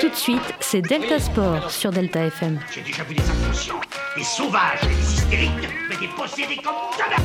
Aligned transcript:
Tout 0.00 0.10
de 0.10 0.14
suite, 0.14 0.54
c'est 0.60 0.82
Delta 0.82 1.18
Sport 1.18 1.70
sur 1.70 1.90
Delta 1.90 2.26
FM. 2.26 2.60
J'ai 2.70 2.82
déjà 2.82 3.02
vu 3.04 3.14
des 3.14 3.22
inconscients, 3.22 3.80
des 4.16 4.22
sauvages, 4.22 4.80
des 4.82 5.14
hystériques, 5.14 5.50
mais 5.88 5.96
des 5.96 6.08
possédés 6.08 6.56
comme 6.56 6.74
jamais. 6.98 7.16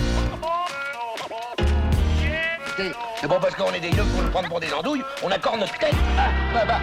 C'est 3.20 3.28
bon 3.28 3.38
parce 3.42 3.56
qu'on 3.56 3.74
est 3.74 3.82
des 3.82 3.90
yeux 3.90 4.04
pour 4.14 4.24
nous 4.24 4.30
prendre 4.30 4.48
pour 4.48 4.60
des 4.62 4.72
andouilles, 4.72 5.04
on 5.22 5.30
accorde 5.30 5.60
notre 5.60 5.78
tête. 5.78 5.94
Ah, 6.18 6.30
bah, 6.54 6.64
bah. 6.66 6.80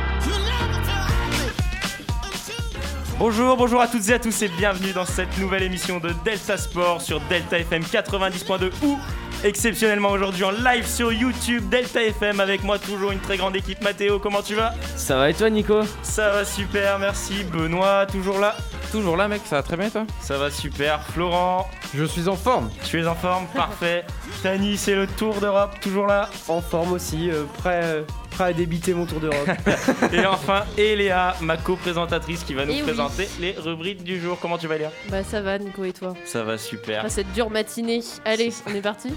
Bonjour, 3.18 3.56
bonjour 3.56 3.80
à 3.80 3.88
toutes 3.88 4.06
et 4.10 4.12
à 4.12 4.18
tous 4.18 4.42
et 4.42 4.48
bienvenue 4.48 4.92
dans 4.92 5.06
cette 5.06 5.38
nouvelle 5.38 5.62
émission 5.62 5.98
de 5.98 6.10
Delta 6.22 6.58
Sport 6.58 7.00
sur 7.00 7.18
Delta 7.30 7.58
FM 7.58 7.82
90.2 7.82 8.70
ou 8.84 8.98
exceptionnellement 9.44 10.10
aujourd'hui 10.10 10.44
en 10.44 10.50
live 10.50 10.86
sur 10.86 11.12
YouTube 11.12 11.68
Delta 11.68 12.02
FM 12.02 12.40
avec 12.40 12.62
moi 12.62 12.78
toujours 12.78 13.12
une 13.12 13.20
très 13.20 13.36
grande 13.36 13.56
équipe. 13.56 13.82
Mathéo, 13.82 14.18
comment 14.18 14.42
tu 14.42 14.54
vas? 14.54 14.74
Ça 14.96 15.16
va 15.16 15.30
et 15.30 15.34
toi 15.34 15.50
Nico? 15.50 15.82
Ça 16.02 16.30
va 16.30 16.44
super, 16.44 16.98
merci. 16.98 17.44
Benoît, 17.44 18.06
toujours 18.06 18.38
là 18.38 18.56
Toujours 18.96 19.16
là 19.18 19.28
mec, 19.28 19.42
ça 19.44 19.56
va 19.56 19.62
très 19.62 19.76
bien 19.76 19.90
toi 19.90 20.06
Ça 20.20 20.38
va 20.38 20.50
super. 20.50 21.02
Florent, 21.02 21.68
Je 21.94 22.04
suis 22.04 22.28
en 22.28 22.34
forme 22.36 22.70
tu 22.82 22.98
es 23.00 23.06
en 23.06 23.14
forme 23.14 23.46
Parfait. 23.54 24.04
Tani, 24.42 24.78
c'est 24.78 24.94
le 24.94 25.06
Tour 25.06 25.34
d'Europe, 25.40 25.78
toujours 25.82 26.06
là 26.06 26.30
En 26.48 26.62
forme 26.62 26.92
aussi, 26.92 27.30
euh, 27.30 27.44
prêt, 27.58 27.80
euh, 27.84 28.02
prêt 28.30 28.44
à 28.44 28.52
débiter 28.54 28.94
mon 28.94 29.04
tour 29.04 29.20
d'Europe. 29.20 29.48
Et 30.14 30.24
enfin, 30.24 30.64
Eléa, 30.78 31.36
ma 31.42 31.58
co-présentatrice 31.58 32.42
qui 32.44 32.54
va 32.54 32.64
nous 32.64 32.72
Eh 32.72 32.76
oui. 32.76 32.82
présenter 32.82 33.28
les 33.38 33.52
rubriques 33.52 34.02
du 34.02 34.18
jour. 34.18 34.38
Comment 34.40 34.56
tu 34.56 34.66
vas 34.66 34.76
Eléa? 34.76 34.90
Bah 35.10 35.22
ça 35.22 35.42
va 35.42 35.58
Nico 35.58 35.84
et 35.84 35.92
toi? 35.92 36.14
Ça 36.24 36.42
va 36.42 36.56
super. 36.56 36.98
Après 37.00 37.10
cette 37.10 37.32
dure 37.34 37.50
matinée. 37.50 38.00
Allez, 38.24 38.50
on 38.66 38.74
est 38.74 38.80
parti? 38.80 39.12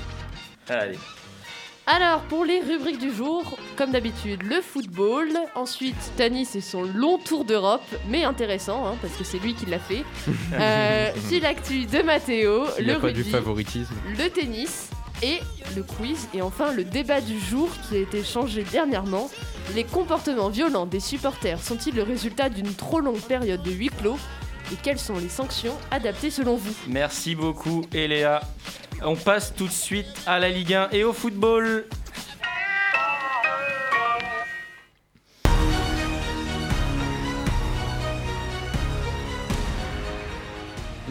Allez. 0.68 0.98
Alors 1.92 2.22
pour 2.22 2.46
les 2.46 2.60
rubriques 2.60 3.00
du 3.00 3.12
jour, 3.12 3.58
comme 3.76 3.90
d'habitude 3.90 4.44
le 4.44 4.62
football, 4.62 5.30
ensuite 5.56 5.96
Tani 6.18 6.46
c'est 6.46 6.62
son 6.62 6.84
long 6.84 7.18
tour 7.18 7.46
d'Europe, 7.46 7.82
mais 8.08 8.24
intéressant 8.24 8.86
hein, 8.86 8.96
parce 9.02 9.16
que 9.16 9.24
c'est 9.24 9.40
lui 9.40 9.56
qui 9.56 9.66
l'a 9.66 9.80
fait. 9.80 10.04
Euh, 10.54 11.12
l'actu 11.42 11.86
de 11.86 12.02
Mathéo, 12.02 12.66
le 12.80 13.12
du 13.12 13.24
favoritisme. 13.24 13.94
le 14.18 14.30
tennis 14.30 14.90
et 15.24 15.40
le 15.76 15.84
quiz 15.84 16.28
et 16.34 16.42
enfin 16.42 16.74
le 16.74 16.84
débat 16.84 17.22
du 17.22 17.40
jour 17.40 17.70
qui 17.88 17.96
a 17.96 18.00
été 18.00 18.24
changé 18.24 18.64
dernièrement. 18.64 19.30
Les 19.76 19.84
comportements 19.84 20.50
violents 20.50 20.86
des 20.86 21.00
supporters 21.00 21.60
sont-ils 21.62 21.96
le 21.96 22.04
résultat 22.04 22.50
d'une 22.50 22.74
trop 22.74 23.00
longue 23.00 23.22
période 23.22 23.64
de 23.64 23.72
huis 23.72 23.90
clos? 23.90 24.18
Et 24.72 24.76
quelles 24.84 25.00
sont 25.00 25.18
les 25.18 25.30
sanctions 25.30 25.76
adaptées 25.92 26.30
selon 26.30 26.56
vous? 26.56 26.74
Merci 26.88 27.36
beaucoup, 27.36 27.86
Eléa. 27.94 28.42
On 29.02 29.16
passe 29.16 29.56
tout 29.56 29.68
de 29.68 29.72
suite 29.72 30.08
à 30.28 30.40
la 30.40 30.50
Ligue 30.50 30.74
1 30.74 30.90
et 30.92 31.06
au 31.06 31.14
football. 31.14 31.86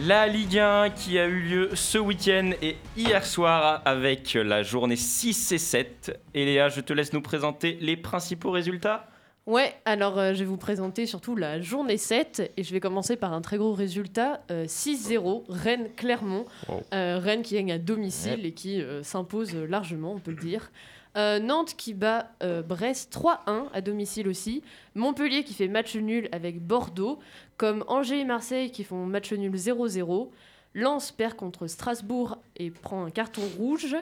La 0.01 0.27
Ligue 0.27 0.59
1 0.59 0.91
qui 0.91 1.17
a 1.17 1.25
eu 1.25 1.39
lieu 1.39 1.69
ce 1.73 1.97
week-end 1.97 2.51
et 2.61 2.77
hier 2.95 3.25
soir 3.25 3.81
avec 3.85 4.35
la 4.35 4.61
journée 4.61 4.95
6 4.95 5.51
et 5.51 5.57
7. 5.57 6.19
Eléa, 6.35 6.69
je 6.69 6.81
te 6.81 6.93
laisse 6.93 7.11
nous 7.11 7.21
présenter 7.21 7.77
les 7.81 7.97
principaux 7.97 8.51
résultats. 8.51 9.08
Ouais, 9.49 9.73
alors 9.85 10.19
euh, 10.19 10.35
je 10.35 10.39
vais 10.41 10.45
vous 10.45 10.57
présenter 10.57 11.07
surtout 11.07 11.35
la 11.35 11.59
journée 11.59 11.97
7 11.97 12.53
et 12.55 12.63
je 12.63 12.71
vais 12.71 12.79
commencer 12.79 13.15
par 13.15 13.33
un 13.33 13.41
très 13.41 13.57
gros 13.57 13.73
résultat 13.73 14.41
euh, 14.51 14.65
6-0 14.65 15.45
Rennes-Clermont. 15.49 16.45
Wow. 16.67 16.83
Euh, 16.93 17.17
Rennes 17.17 17.41
qui 17.41 17.55
gagne 17.55 17.71
à 17.71 17.79
domicile 17.79 18.45
et 18.45 18.51
qui 18.51 18.79
euh, 18.79 19.01
s'impose 19.01 19.55
largement, 19.55 20.13
on 20.13 20.19
peut 20.19 20.29
le 20.29 20.37
dire. 20.37 20.71
Euh, 21.17 21.39
Nantes 21.39 21.73
qui 21.75 21.95
bat 21.95 22.29
euh, 22.43 22.61
Brest 22.61 23.11
3-1 23.11 23.69
à 23.73 23.81
domicile 23.81 24.27
aussi. 24.27 24.61
Montpellier 24.93 25.43
qui 25.43 25.55
fait 25.55 25.67
match 25.67 25.95
nul 25.95 26.29
avec 26.31 26.61
Bordeaux. 26.61 27.17
Comme 27.57 27.83
Angers 27.87 28.19
et 28.19 28.25
Marseille 28.25 28.69
qui 28.69 28.83
font 28.83 29.07
match 29.07 29.33
nul 29.33 29.55
0-0. 29.55 30.29
Lens 30.75 31.11
perd 31.11 31.33
contre 31.33 31.65
Strasbourg 31.65 32.37
et 32.55 32.69
prend 32.69 33.03
un 33.03 33.09
carton 33.09 33.41
rouge. 33.57 33.95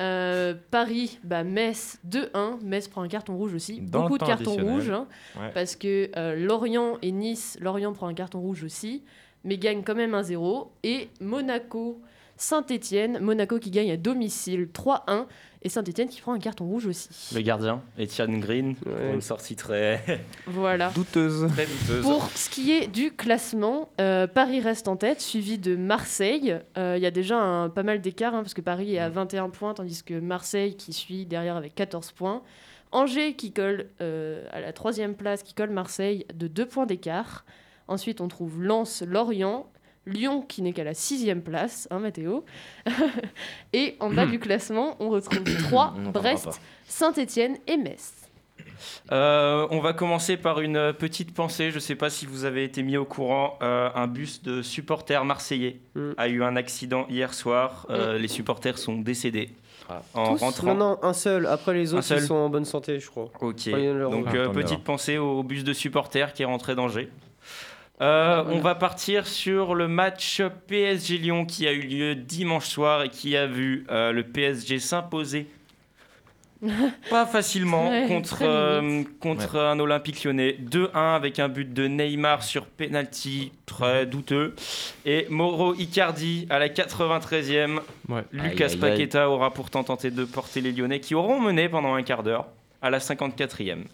Euh, 0.00 0.54
Paris 0.70 1.18
bat 1.22 1.44
Metz 1.44 1.98
2-1. 2.08 2.60
Metz 2.62 2.88
prend 2.88 3.02
un 3.02 3.08
carton 3.08 3.36
rouge 3.36 3.54
aussi. 3.54 3.80
Dans 3.80 4.02
Beaucoup 4.02 4.18
de 4.18 4.24
cartons 4.24 4.56
rouges. 4.56 4.90
hein, 4.90 5.06
Ouais. 5.38 5.50
Parce 5.54 5.76
que 5.76 6.10
euh, 6.16 6.34
Lorient 6.34 6.98
et 7.02 7.12
Nice, 7.12 7.56
Lorient 7.60 7.92
prend 7.92 8.08
un 8.08 8.14
carton 8.14 8.40
rouge 8.40 8.64
aussi. 8.64 9.04
Mais 9.44 9.56
gagne 9.58 9.82
quand 9.84 9.94
même 9.94 10.12
1-0. 10.14 10.68
Et 10.82 11.10
Monaco, 11.20 12.00
Saint-Etienne. 12.36 13.18
Monaco 13.20 13.58
qui 13.58 13.70
gagne 13.70 13.90
à 13.92 13.96
domicile 13.96 14.68
3-1. 14.72 15.26
Et 15.62 15.70
Saint-Etienne 15.70 16.08
qui 16.08 16.20
prend 16.20 16.34
un 16.34 16.38
carton 16.38 16.66
rouge 16.66 16.84
aussi. 16.86 17.08
Le 17.34 17.40
gardien, 17.40 17.80
Etienne 17.98 18.38
Green, 18.38 18.74
pour 18.76 18.92
Ouais. 18.92 19.14
une 19.14 19.22
sortie 19.22 19.56
très, 19.56 20.20
Voilà. 20.46 20.90
Douteuse. 20.94 21.48
très 21.52 21.64
douteuse. 21.64 22.02
Pour 22.02 22.28
ce 22.34 22.50
qui 22.50 22.70
est 22.72 22.86
du 22.86 23.12
classement, 23.12 23.88
euh, 23.98 24.26
Paris 24.26 24.60
reste 24.60 24.88
en 24.88 24.96
tête, 24.96 25.22
suivi 25.22 25.56
de 25.58 25.74
Marseille. 25.74 26.58
Euh, 26.76 26.96
Il 26.98 27.02
y 27.02 27.06
a 27.06 27.10
déjà 27.10 27.38
un, 27.38 27.70
pas 27.70 27.82
mal 27.82 28.02
d'écart, 28.02 28.34
hein, 28.34 28.42
parce 28.42 28.52
que 28.52 28.60
Paris 28.60 28.94
est 28.94 28.98
à 28.98 29.08
21 29.08 29.48
points, 29.48 29.72
tandis 29.72 30.02
que 30.02 30.12
Marseille 30.20 30.76
qui 30.76 30.92
suit 30.92 31.24
derrière 31.24 31.56
avec 31.56 31.74
14 31.74 32.12
points. 32.12 32.42
Angers 32.92 33.34
qui 33.34 33.50
colle 33.50 33.86
euh, 34.02 34.44
à 34.52 34.60
la 34.60 34.74
troisième 34.74 35.14
place, 35.14 35.42
qui 35.42 35.54
colle 35.54 35.70
Marseille 35.70 36.26
de 36.34 36.46
2 36.46 36.66
points 36.66 36.84
d'écart. 36.86 37.46
Ensuite, 37.88 38.20
on 38.20 38.28
trouve 38.28 38.62
Lens, 38.62 39.02
Lorient, 39.06 39.66
Lyon 40.06 40.42
qui 40.42 40.60
n'est 40.62 40.72
qu'à 40.72 40.84
la 40.84 40.94
sixième 40.94 41.42
place, 41.42 41.88
hein, 41.90 41.98
Mathéo. 41.98 42.44
Et 43.72 43.96
en 44.00 44.10
bas 44.10 44.26
du 44.26 44.38
classement, 44.38 44.96
on 45.00 45.08
retrouve 45.10 45.42
3, 45.68 45.94
On 45.96 46.00
n'en 46.00 46.12
parlera 46.12 46.34
Brest. 46.34 46.60
Saint-Étienne 46.86 47.56
et 47.66 47.76
Metz. 47.76 48.12
Euh, 49.12 49.66
on 49.70 49.80
va 49.80 49.92
commencer 49.92 50.36
par 50.36 50.60
une 50.60 50.92
petite 50.92 51.32
pensée. 51.34 51.70
Je 51.70 51.76
ne 51.76 51.80
sais 51.80 51.94
pas 51.94 52.10
si 52.10 52.26
vous 52.26 52.44
avez 52.44 52.64
été 52.64 52.82
mis 52.82 52.96
au 52.96 53.04
courant. 53.04 53.58
euh, 53.62 53.88
un 53.94 54.06
bus 54.06 54.42
de 54.42 54.62
supporters 54.62 55.24
marseillais 55.24 55.80
Mm. 55.94 56.10
a 56.16 56.28
eu 56.28 56.42
un 56.42 56.56
accident 56.56 57.06
hier 57.08 57.32
soir. 57.34 57.86
Euh, 57.90 58.18
Les 58.18 58.28
supporters 58.28 58.78
sont 58.78 58.96
décédés 58.98 59.50
en 60.14 60.32
Tous 60.34 60.40
rentrant. 60.40 60.74
Non, 60.74 60.74
non, 60.74 60.98
un 61.02 61.12
seul. 61.12 61.46
Après, 61.46 61.72
les 61.74 61.94
autres, 61.94 62.10
ils 62.12 62.20
sont 62.22 62.34
en 62.34 62.48
bonne 62.48 62.64
santé, 62.64 62.98
je 63.00 63.08
crois. 63.08 63.30
Ok. 63.40 63.68
Donc 63.70 64.34
euh, 64.34 64.46
Ah, 64.50 64.52
petite 64.52 64.82
pensée 64.82 65.18
au 65.18 65.42
bus 65.42 65.62
de 65.64 65.72
supporters 65.72 66.32
qui 66.32 66.42
est 66.42 66.46
rentré 66.46 66.74
d'Angers. 66.74 67.10
Euh, 68.00 68.42
On 68.48 68.58
va 68.58 68.74
partir 68.74 69.26
sur 69.26 69.74
le 69.74 69.86
match 69.86 70.42
PSG 70.66 71.18
Lyon 71.18 71.44
qui 71.46 71.66
a 71.68 71.72
eu 71.72 71.80
lieu 71.80 72.14
dimanche 72.14 72.66
soir 72.66 73.02
et 73.04 73.08
qui 73.08 73.36
a 73.36 73.46
vu 73.46 73.86
euh, 73.90 74.10
le 74.12 74.24
PSG 74.24 74.80
s'imposer. 74.80 75.46
Pas 77.10 77.26
facilement 77.26 77.90
Ouais, 77.90 78.06
contre, 78.08 78.38
euh, 78.42 79.02
contre 79.20 79.58
un 79.58 79.78
Olympique 79.78 80.24
lyonnais. 80.24 80.56
2-1 80.60 81.14
avec 81.14 81.38
un 81.38 81.48
but 81.48 81.72
de 81.72 81.86
Neymar 81.86 82.42
sur 82.42 82.66
penalty 82.66 83.52
très 83.66 84.06
douteux. 84.06 84.54
Et 85.04 85.26
Mauro 85.28 85.74
Icardi 85.74 86.46
à 86.50 86.58
la 86.58 86.68
93e 86.68 87.80
Ouais. 88.08 88.22
Lucas 88.32 88.44
Aïe, 88.46 88.58
aïe, 88.60 88.64
aïe. 88.72 88.76
Paqueta 88.78 89.28
aura 89.28 89.52
pourtant 89.52 89.84
tenté 89.84 90.10
de 90.10 90.24
porter 90.24 90.60
les 90.60 90.72
Lyonnais 90.72 91.00
qui 91.00 91.14
auront 91.14 91.40
mené 91.40 91.68
pendant 91.68 91.94
un 91.94 92.02
quart 92.02 92.22
d'heure 92.22 92.46
à 92.82 92.90
la 92.90 92.98
54e. 92.98 93.84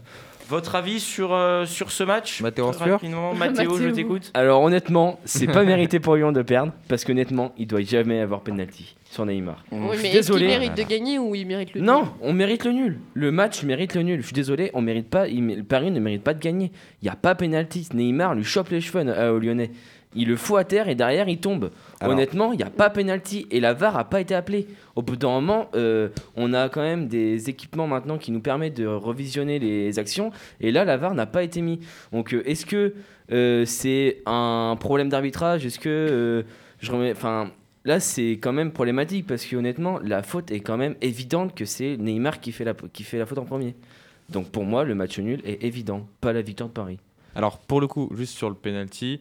Votre 0.50 0.74
avis 0.74 0.98
sur, 0.98 1.32
euh, 1.32 1.64
sur 1.64 1.92
ce 1.92 2.02
match 2.02 2.40
Mathéo 2.42 2.72
Rapidement, 2.72 3.32
Mathéo, 3.34 3.78
je 3.78 3.90
t'écoute. 3.90 4.32
Alors 4.34 4.60
honnêtement, 4.62 5.20
c'est 5.24 5.46
pas 5.46 5.62
mérité 5.62 6.00
pour 6.00 6.16
Lyon 6.16 6.32
de 6.32 6.42
perdre 6.42 6.72
parce 6.88 7.04
qu'honnêtement, 7.04 7.52
il 7.56 7.68
doit 7.68 7.82
jamais 7.82 8.18
avoir 8.18 8.40
penalty 8.40 8.96
sur 9.08 9.24
Neymar. 9.24 9.64
Oui, 9.70 9.90
je 9.94 9.98
suis 10.00 10.10
désolé. 10.10 10.46
mérite 10.48 10.76
de 10.76 10.82
gagner 10.82 11.20
ou 11.20 11.36
il 11.36 11.46
mérite 11.46 11.72
le 11.74 11.80
Non, 11.80 12.00
nul? 12.00 12.08
on 12.22 12.32
mérite 12.32 12.64
le 12.64 12.72
nul. 12.72 12.98
Le 13.14 13.30
match 13.30 13.62
mérite 13.62 13.94
le 13.94 14.02
nul. 14.02 14.20
Je 14.22 14.26
suis 14.26 14.34
désolé, 14.34 14.72
on 14.74 14.80
mérite 14.82 15.08
pas. 15.08 15.28
il 15.28 15.64
Paris 15.64 15.92
ne 15.92 16.00
mérite 16.00 16.24
pas 16.24 16.34
de 16.34 16.40
gagner. 16.40 16.72
Il 17.00 17.06
y 17.06 17.08
a 17.08 17.14
pas 17.14 17.36
penalty. 17.36 17.88
Neymar 17.94 18.34
lui 18.34 18.42
chope 18.42 18.70
les 18.70 18.80
cheveux 18.80 19.04
euh, 19.06 19.30
au 19.32 19.38
Lyonnais. 19.38 19.70
Il 20.14 20.26
le 20.26 20.36
fout 20.36 20.58
à 20.58 20.64
terre 20.64 20.88
et 20.88 20.96
derrière 20.96 21.28
il 21.28 21.38
tombe. 21.38 21.70
Alors- 22.00 22.14
Honnêtement, 22.14 22.52
il 22.52 22.56
n'y 22.56 22.64
a 22.64 22.70
pas 22.70 22.90
penalty 22.90 23.46
et 23.52 23.60
la 23.60 23.74
VAR 23.74 23.96
a 23.96 24.04
pas 24.04 24.20
été 24.20 24.34
appelée. 24.34 24.66
Au 24.96 25.02
bout 25.02 25.14
d'un 25.16 25.28
moment, 25.28 25.68
euh, 25.76 26.08
on 26.36 26.52
a 26.52 26.68
quand 26.68 26.80
même 26.82 27.06
des 27.06 27.48
équipements 27.48 27.86
maintenant 27.86 28.18
qui 28.18 28.32
nous 28.32 28.40
permettent 28.40 28.76
de 28.76 28.86
revisionner 28.86 29.58
les 29.60 29.98
actions 30.00 30.32
et 30.60 30.72
là 30.72 30.84
la 30.84 30.96
VAR 30.96 31.14
n'a 31.14 31.26
pas 31.26 31.44
été 31.44 31.60
mise. 31.62 31.78
Donc 32.12 32.34
euh, 32.34 32.42
est-ce 32.44 32.66
que 32.66 32.94
euh, 33.30 33.64
c'est 33.64 34.22
un 34.26 34.76
problème 34.80 35.08
d'arbitrage? 35.10 35.64
Est-ce 35.64 35.78
que 35.78 35.88
euh, 35.88 36.42
je 36.80 36.90
remets, 36.90 37.12
enfin 37.12 37.52
là 37.84 38.00
c'est 38.00 38.32
quand 38.32 38.52
même 38.52 38.72
problématique 38.72 39.28
parce 39.28 39.44
que 39.46 39.54
honnêtement 39.54 40.00
la 40.02 40.24
faute 40.24 40.50
est 40.50 40.58
quand 40.60 40.76
même 40.76 40.96
évidente 41.02 41.54
que 41.54 41.64
c'est 41.64 41.96
Neymar 41.96 42.40
qui 42.40 42.50
fait 42.50 42.64
la 42.64 42.74
qui 42.92 43.04
fait 43.04 43.18
la 43.18 43.26
faute 43.26 43.38
en 43.38 43.44
premier. 43.44 43.76
Donc 44.28 44.50
pour 44.50 44.64
moi 44.64 44.82
le 44.82 44.96
match 44.96 45.20
nul 45.20 45.40
est 45.44 45.62
évident, 45.62 46.06
pas 46.20 46.32
la 46.32 46.42
victoire 46.42 46.68
de 46.68 46.74
Paris. 46.74 46.98
Alors 47.36 47.58
pour 47.58 47.80
le 47.80 47.86
coup, 47.86 48.10
juste 48.16 48.36
sur 48.36 48.48
le 48.48 48.56
penalty, 48.56 49.20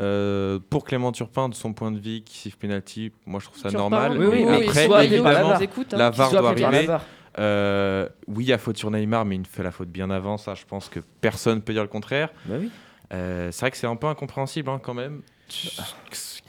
euh, 0.00 0.58
pour 0.70 0.84
Clément 0.84 1.12
Turpin, 1.12 1.48
de 1.48 1.54
son 1.54 1.72
point 1.72 1.90
de 1.90 1.98
vue, 1.98 2.22
qui 2.22 2.36
siffle 2.36 2.56
penalty, 2.58 3.12
moi 3.26 3.40
je 3.40 3.46
trouve 3.46 3.58
ça 3.58 3.68
Turpin, 3.68 3.78
normal. 3.78 4.18
Oui, 4.18 4.26
oui, 4.30 4.44
mais 4.44 4.66
Après, 4.66 4.86
soit 4.86 4.98
la 4.98 5.04
évidemment, 5.04 5.54
nous 5.54 5.62
écoute, 5.62 5.94
hein. 5.94 5.98
la 5.98 6.10
VAR 6.10 6.30
doit 6.30 6.54
la 6.54 6.66
arriver. 6.66 6.96
Euh, 7.38 8.08
oui, 8.26 8.44
il 8.44 8.48
y 8.48 8.52
a 8.52 8.58
faute 8.58 8.76
sur 8.76 8.90
Neymar, 8.90 9.24
mais 9.24 9.36
il 9.36 9.46
fait 9.46 9.62
la 9.62 9.70
faute 9.70 9.88
bien 9.88 10.10
avant. 10.10 10.36
Ça, 10.36 10.54
je 10.54 10.64
pense 10.64 10.88
que 10.88 11.00
personne 11.20 11.62
peut 11.62 11.72
dire 11.72 11.82
le 11.82 11.88
contraire. 11.88 12.30
Bah 12.44 12.56
oui. 12.60 12.70
Euh, 13.12 13.50
c'est 13.52 13.60
vrai 13.60 13.70
que 13.70 13.76
c'est 13.76 13.86
un 13.86 13.96
peu 13.96 14.06
incompréhensible 14.06 14.70
hein, 14.70 14.80
quand 14.82 14.94
même 14.94 15.20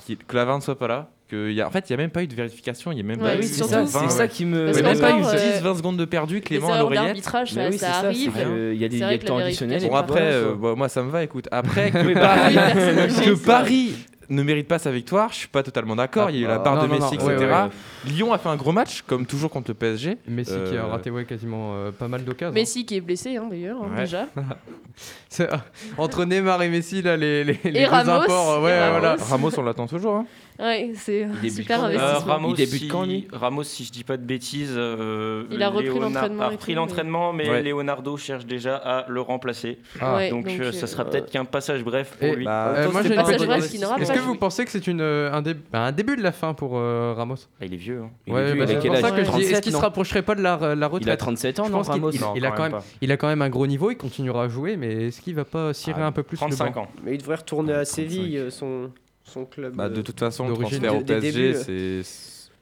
que, 0.08 0.14
que 0.14 0.36
la 0.36 0.46
VAR 0.46 0.58
ne 0.58 0.62
soit 0.62 0.78
pas 0.78 0.88
là, 0.88 1.10
que 1.34 1.48
que 1.48 1.52
y 1.52 1.62
a, 1.62 1.68
en 1.68 1.72
fait, 1.72 1.90
il 1.90 1.94
n'y 1.94 1.96
a 1.96 1.98
même 2.04 2.10
pas 2.12 2.24
eu 2.24 2.28
de 2.28 2.36
vérification, 2.36 2.92
il 2.92 2.96
n'y 2.96 3.02
a 3.02 3.04
même 3.04 3.20
Ouais, 3.22 3.30
pas 3.32 3.34
oui, 3.36 3.40
eu 3.42 3.48
c'est 3.48 3.56
surtout, 3.56 3.72
ça, 3.74 3.82
20, 3.82 3.88
c'est 3.88 4.00
ouais. 4.00 4.10
ça 4.10 4.28
qui 4.28 4.46
me. 4.46 4.66
Parce 4.66 4.78
Il 4.78 4.84
n'y 4.84 4.88
a 4.90 4.92
même 4.94 5.02
pas 5.02 5.10
eu 5.10 5.14
qu'encore, 5.22 5.30
euh, 5.34 5.62
10-20 5.74 5.78
secondes 5.78 5.98
de 5.98 6.06
perdu, 6.06 6.36
Les 6.36 6.42
Clément 6.42 6.72
à 6.74 6.80
l'oreillette. 6.80 7.24
ça, 7.24 7.44
oui, 7.70 7.78
ça 7.78 7.92
arrive. 7.98 8.32
que 8.34 8.74
il 8.74 8.80
y 8.82 8.86
a 8.86 8.88
des, 8.88 8.98
y 9.00 9.20
temps 9.20 9.38
la 9.40 9.46
additionnel. 9.46 9.80
vérification- 9.80 9.90
Bon, 9.90 9.96
après, 9.96 10.22
euh, 10.22 10.76
moi, 10.76 10.90
ça 10.90 11.02
me 11.04 11.10
va, 11.10 11.24
écoute. 11.24 11.48
Après, 11.52 11.92
que 11.92 13.46
Paris, 13.46 13.94
ne 14.30 14.42
mérite 14.42 14.68
pas 14.68 14.80
sa 14.80 14.90
victoire, 14.92 15.30
je 15.32 15.36
suis 15.40 15.48
pas 15.48 15.64
totalement 15.64 15.96
d'accord. 15.96 16.30
Il 16.30 16.38
y 16.38 16.40
a 16.40 16.46
eu 16.46 16.48
la 16.48 16.58
barre 16.58 16.76
non, 16.78 16.84
de 16.84 16.88
Messi, 16.88 17.18
non, 17.18 17.30
etc. 17.30 17.46
ouais, 17.46 17.46
ouais. 17.52 17.70
Lyon 18.12 18.34
a 18.34 18.38
fait 18.38 18.50
un 18.50 18.56
gros 18.56 18.72
match, 18.72 19.02
comme 19.06 19.26
toujours 19.26 19.50
contre 19.52 19.70
le 19.72 19.74
PSG. 19.76 20.18
Messi 20.28 20.52
qui 20.70 20.78
a 20.78 20.84
Euh, 20.86 20.88
raté 20.88 21.10
ouais, 21.12 21.26
quasiment 21.26 21.74
euh, 21.76 21.92
pas 21.92 22.08
mal 22.08 22.24
d'occasions. 22.24 22.54
Messi 22.54 22.86
qui 22.86 22.96
est 22.98 23.02
blessé 23.02 23.36
hein, 23.38 23.48
d'ailleurs 23.50 23.78
hein, 23.84 23.90
Ouais. 23.96 24.02
déjà. 24.04 24.28
Entre 25.98 26.26
Neymar 26.26 26.62
et 26.64 26.70
Messi, 26.70 27.02
là, 27.02 27.18
les, 27.18 27.44
les, 27.44 27.60
les 27.64 27.72
deux 27.84 27.90
Ramos, 27.90 28.10
imports, 28.12 28.52
euh, 28.54 28.60
et 28.60 28.64
ouais, 28.64 28.80
Ramos. 28.80 29.00
voilà. 29.00 29.16
Ramos, 29.30 29.60
on 29.60 29.64
l'attend 29.64 29.88
toujours. 29.88 30.24
Ouais, 30.60 30.92
c'est 30.96 31.26
débute 31.42 31.52
super 31.52 31.80
quand, 31.80 31.84
Euh, 31.86 31.88
investissement. 31.90 32.34
Ramos, 32.34 32.50
Il 32.50 32.56
débute 32.56 32.82
si, 32.82 32.88
quand, 32.88 33.06
lui? 33.06 33.28
Ramos, 33.34 33.64
si 33.64 33.84
je 33.86 33.92
dis 33.92 34.04
pas 34.04 34.18
de 34.18 34.24
bêtises, 34.24 34.74
euh, 34.76 35.46
Il 35.52 35.62
a 35.64 35.70
repris 35.70 35.86
Léonard- 35.86 36.02
l'entraînement 36.12 36.44
a 36.44 36.50
repris 36.50 36.74
l'entraînement, 36.76 37.34
mais 37.34 37.50
Ouais. 37.50 37.64
Leonardo 37.64 38.18
cherche 38.18 38.46
déjà 38.46 38.76
à 38.76 39.06
le 39.10 39.22
remplacer. 39.22 39.80
Ah. 40.00 40.16
Ouais, 40.16 40.30
donc, 40.30 40.48
euh, 40.48 40.72
ça 40.72 40.88
sera 40.88 41.06
peut-être 41.06 41.32
qu'un 41.32 41.46
passage 41.46 41.84
bref 41.84 42.16
pour 42.20 42.28
Et- 42.28 42.36
lui. 42.36 42.46
Bah, 42.46 42.74
Euh, 42.76 42.92
moi, 42.92 43.02
j'ai 43.04 43.16
Passage 43.16 43.36
petite- 43.36 43.48
bref 43.48 43.70
qui 43.70 43.80
n'aura 43.80 43.98
Est-ce 44.00 44.12
que 44.12 44.20
vous 44.20 44.36
pensez 44.36 44.66
que 44.66 44.72
c'est 44.72 44.86
une, 44.88 45.02
euh, 45.02 45.32
un, 45.34 45.42
dé- 45.42 45.56
bah, 45.72 45.82
un 45.86 45.92
début 45.92 46.16
de 46.16 46.22
la 46.24 46.32
fin 46.32 46.54
pour 46.54 46.78
euh, 46.78 47.14
Ramos? 47.16 47.36
Ah, 47.60 47.66
il 47.66 47.74
est 47.74 47.78
vieux. 47.78 48.02
hein. 48.04 48.10
Il 48.28 48.34
Ouais, 48.34 48.44
bah, 48.44 48.56
il 48.56 48.62
a 48.62 48.68
c'est 48.68 48.74
quel 48.80 48.92
pour 48.92 49.00
ça 49.00 49.08
âge? 49.08 49.12
que 49.12 49.18
je 49.18 49.22
dis, 49.24 49.28
37, 49.30 49.52
est-ce 49.52 49.62
qu'il 49.62 49.72
se 49.72 49.78
rapprocherait 49.78 50.22
pas 50.22 50.36
de 50.36 50.42
la, 50.42 50.58
la 50.58 50.74
Il 50.76 50.84
a 50.84 50.88
retraite 50.88 51.20
37 51.20 51.60
ans, 51.60 51.70
non, 51.70 51.82
Ramos? 51.82 52.12
il- 52.12 52.46
a 52.46 52.52
quand 52.52 52.64
même 52.70 52.80
il 53.02 53.12
a 53.12 53.18
quand 53.18 53.28
même 53.28 53.42
un 53.42 53.50
gros 53.50 53.68
niveau, 53.68 53.92
il 53.92 53.98
continuera 53.98 54.44
à 54.44 54.48
jouer, 54.50 54.78
mais 54.78 55.08
est-ce 55.08 55.22
qu'il 55.22 55.36
va 55.36 55.46
pas 55.46 55.74
cirer 55.74 56.02
Ah, 56.04 56.08
un 56.08 56.12
peu 56.12 56.24
plus 56.24 56.36
le 56.36 56.40
35 56.40 56.74
banc 56.76 56.82
ans. 56.84 56.88
Mais 57.04 57.14
il 57.14 57.18
devrait 57.18 57.36
retourner 57.36 57.72
à 57.74 57.86
35. 57.86 57.96
Séville, 57.96 58.38
euh, 58.38 58.50
son, 58.50 58.92
son 59.24 59.46
club. 59.46 59.76
Bah, 59.76 59.90
de 59.90 60.00
euh, 60.00 60.04
toute 60.04 60.20
façon, 60.20 60.48
le 60.48 60.54
transfert 60.56 60.96
au 60.96 61.02
PSG, 61.02 61.32
débuts, 61.54 61.58
c'est 61.64 62.02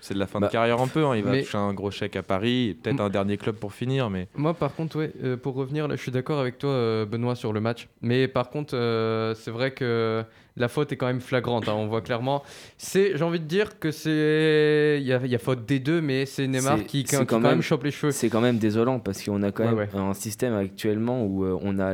c'est 0.03 0.15
de 0.15 0.19
la 0.19 0.25
fin 0.25 0.39
Bah, 0.39 0.47
de 0.47 0.51
carrière 0.51 0.81
un 0.81 0.87
peu. 0.87 1.05
hein. 1.05 1.15
Il 1.15 1.23
va 1.23 1.37
toucher 1.37 1.59
un 1.59 1.75
gros 1.75 1.91
chèque 1.91 2.15
à 2.15 2.23
Paris, 2.23 2.75
peut-être 2.81 2.97
Mm. 2.97 3.01
un 3.01 3.09
dernier 3.11 3.37
club 3.37 3.55
pour 3.57 3.71
finir, 3.71 4.09
mais 4.09 4.27
Moi, 4.33 4.55
par 4.55 4.73
contre, 4.73 4.97
ouais, 4.97 5.11
euh, 5.23 5.37
pour 5.37 5.53
revenir, 5.53 5.87
là, 5.87 5.95
je 5.95 6.01
suis 6.01 6.11
d'accord 6.11 6.39
avec 6.39 6.57
toi, 6.57 6.71
euh, 6.71 7.05
Benoît, 7.05 7.35
sur 7.35 7.53
le 7.53 7.61
match. 7.61 7.87
Mais 8.01 8.27
par 8.27 8.49
contre, 8.49 8.75
euh, 8.75 9.35
c'est 9.35 9.51
vrai 9.51 9.69
que 9.69 10.23
la 10.57 10.67
faute 10.69 10.91
est 10.91 10.95
quand 10.97 11.05
même 11.05 11.21
flagrante. 11.21 11.67
hein, 11.69 11.73
on 11.75 11.85
voit 11.85 12.01
clairement. 12.01 12.41
C'est, 12.79 13.15
j'ai 13.15 13.23
envie 13.23 13.39
de 13.39 13.45
dire 13.45 13.77
que 13.77 13.91
c'est, 13.91 14.97
il 14.99 15.05
y 15.07 15.13
a, 15.13 15.21
il 15.23 15.29
y 15.29 15.35
a 15.35 15.39
faute 15.39 15.67
des 15.67 15.77
deux, 15.79 16.01
mais 16.01 16.25
c'est 16.25 16.47
Neymar 16.47 16.83
qui, 16.85 17.03
quand, 17.03 17.23
quand 17.25 17.39
même 17.39 17.51
même- 17.51 17.61
chope 17.61 17.83
les 17.83 17.91
cheveux. 17.91 18.11
C'est 18.11 18.29
quand 18.29 18.41
même 18.41 18.57
désolant 18.57 18.97
parce 18.99 19.23
qu'on 19.23 19.43
a 19.43 19.51
quand 19.51 19.65
Ouais, 19.65 19.69
même 19.69 19.77
ouais. 19.93 19.99
un 19.99 20.15
système 20.15 20.55
actuellement 20.55 21.23
où 21.23 21.45
euh, 21.45 21.55
on 21.61 21.77
a 21.77 21.93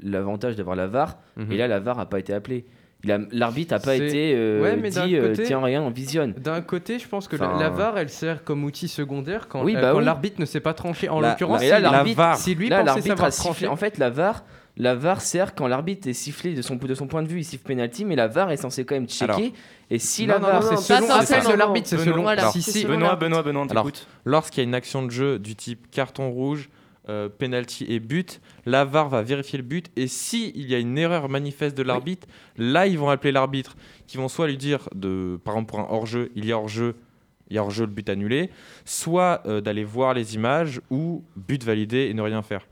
l'avantage 0.00 0.54
d'avoir 0.54 0.76
la 0.76 0.86
VAR 0.86 1.18
Mhm. 1.36 1.50
et 1.52 1.56
là 1.56 1.66
la 1.66 1.80
VAR 1.80 1.96
n'a 1.96 2.06
pas 2.06 2.20
été 2.20 2.32
appelée. 2.32 2.66
L'arbitre 3.04 3.74
n'a 3.74 3.78
pas 3.80 3.94
été 3.94 4.32
euh, 4.34 4.60
Ouais, 4.60 4.76
mais 4.76 4.90
d'un 4.90 5.06
dit 5.06 5.14
euh, 5.16 5.28
côté- 5.30 5.44
tiens 5.44 5.60
rien 5.62 5.80
on 5.82 5.90
visionne. 5.90 6.32
D'un 6.32 6.60
côté, 6.60 6.98
je 6.98 7.06
pense 7.06 7.28
que 7.28 7.36
la- 7.36 7.46
Enfin- 7.50 7.60
la 7.60 7.68
VAR, 7.70 7.96
elle 7.96 8.08
sert 8.08 8.42
comme 8.42 8.64
outil 8.64 8.88
secondaire 8.88 9.46
quand, 9.48 9.62
Oui, 9.62 9.76
euh, 9.76 9.80
bah 9.80 9.90
quand 9.92 9.98
oui. 9.98 10.04
l'arbitre 10.04 10.40
ne 10.40 10.44
sait 10.46 10.58
pas 10.58 10.74
trancher. 10.74 11.08
En 11.08 11.20
La- 11.20 11.30
l'occurrence, 11.30 11.60
Mais 11.60 11.68
là, 11.70 11.76
si- 11.76 12.14
la 12.16 12.34
si 12.34 12.54
lui 12.56 12.68
là 12.68 12.78
pensait 12.78 12.86
l'arbitre 12.86 13.08
savoir 13.16 13.32
trancher, 13.32 13.68
En 13.68 13.76
fait 13.76 13.98
la 13.98 14.10
VAR 14.10 14.44
la 14.80 14.94
VAR 14.94 15.20
sert 15.20 15.54
quand 15.56 15.66
l'arbitre 15.66 16.06
est 16.08 16.12
sifflé 16.12 16.54
de 16.54 16.62
son, 16.62 16.76
de 16.76 16.94
son 16.94 17.08
point 17.08 17.22
de 17.24 17.28
vue, 17.28 17.40
il 17.40 17.44
siffle 17.44 17.64
penalty, 17.64 18.04
mais 18.04 18.14
la 18.14 18.28
VAR 18.28 18.50
est 18.52 18.56
censée 18.56 18.84
quand 18.84 18.94
même 18.94 19.08
checker. 19.08 19.24
Alors. 19.32 19.40
et 19.90 19.98
si 19.98 20.24
non, 20.26 20.34
la 20.34 20.38
VAR. 20.38 20.62
c'est 20.62 20.76
selon, 20.76 21.56
l'arbitre, 21.56 21.88
c'est 21.88 21.96
Benoît, 21.96 22.36
selon. 22.36 22.88
Benoît. 22.88 23.16
Benoît, 23.16 23.42
Benoît, 23.42 23.62
on 23.64 23.68
Alors, 23.70 23.84
t'écoute. 23.84 24.06
lorsqu'il 24.24 24.58
y 24.62 24.66
a 24.66 24.68
une 24.68 24.74
action 24.76 25.02
de 25.04 25.10
jeu 25.10 25.38
du 25.40 25.56
type 25.56 25.90
carton 25.90 26.30
rouge, 26.30 26.68
euh, 27.08 27.28
penalty 27.28 27.84
et 27.88 28.00
but, 28.00 28.40
la 28.66 28.84
VAR 28.84 29.08
va 29.08 29.22
vérifier 29.22 29.58
le 29.58 29.64
but 29.64 29.90
et 29.96 30.06
si 30.08 30.52
il 30.54 30.68
y 30.68 30.74
a 30.74 30.78
une 30.78 30.98
erreur 30.98 31.28
manifeste 31.28 31.76
de 31.76 31.82
l'arbitre, 31.82 32.26
là 32.56 32.86
ils 32.86 32.98
vont 32.98 33.08
appeler 33.10 33.32
l'arbitre, 33.32 33.76
qui 34.06 34.16
vont 34.16 34.28
soit 34.28 34.46
lui 34.46 34.56
dire 34.56 34.88
de, 34.94 35.38
par 35.44 35.54
exemple 35.54 35.70
pour 35.70 35.80
un 35.80 35.86
hors-jeu, 35.88 36.30
il 36.34 36.44
y 36.44 36.52
a 36.52 36.58
hors-jeu, 36.58 36.94
il 37.50 37.56
y 37.56 37.58
a 37.58 37.62
hors-jeu, 37.62 37.86
le 37.86 37.90
but 37.92 38.08
annulé, 38.08 38.50
soit 38.84 39.42
euh, 39.46 39.60
d'aller 39.60 39.84
voir 39.84 40.12
les 40.14 40.34
images 40.34 40.80
ou 40.90 41.24
but 41.36 41.62
validé 41.64 42.08
et 42.10 42.14
ne 42.14 42.22
rien 42.22 42.42
faire. 42.42 42.66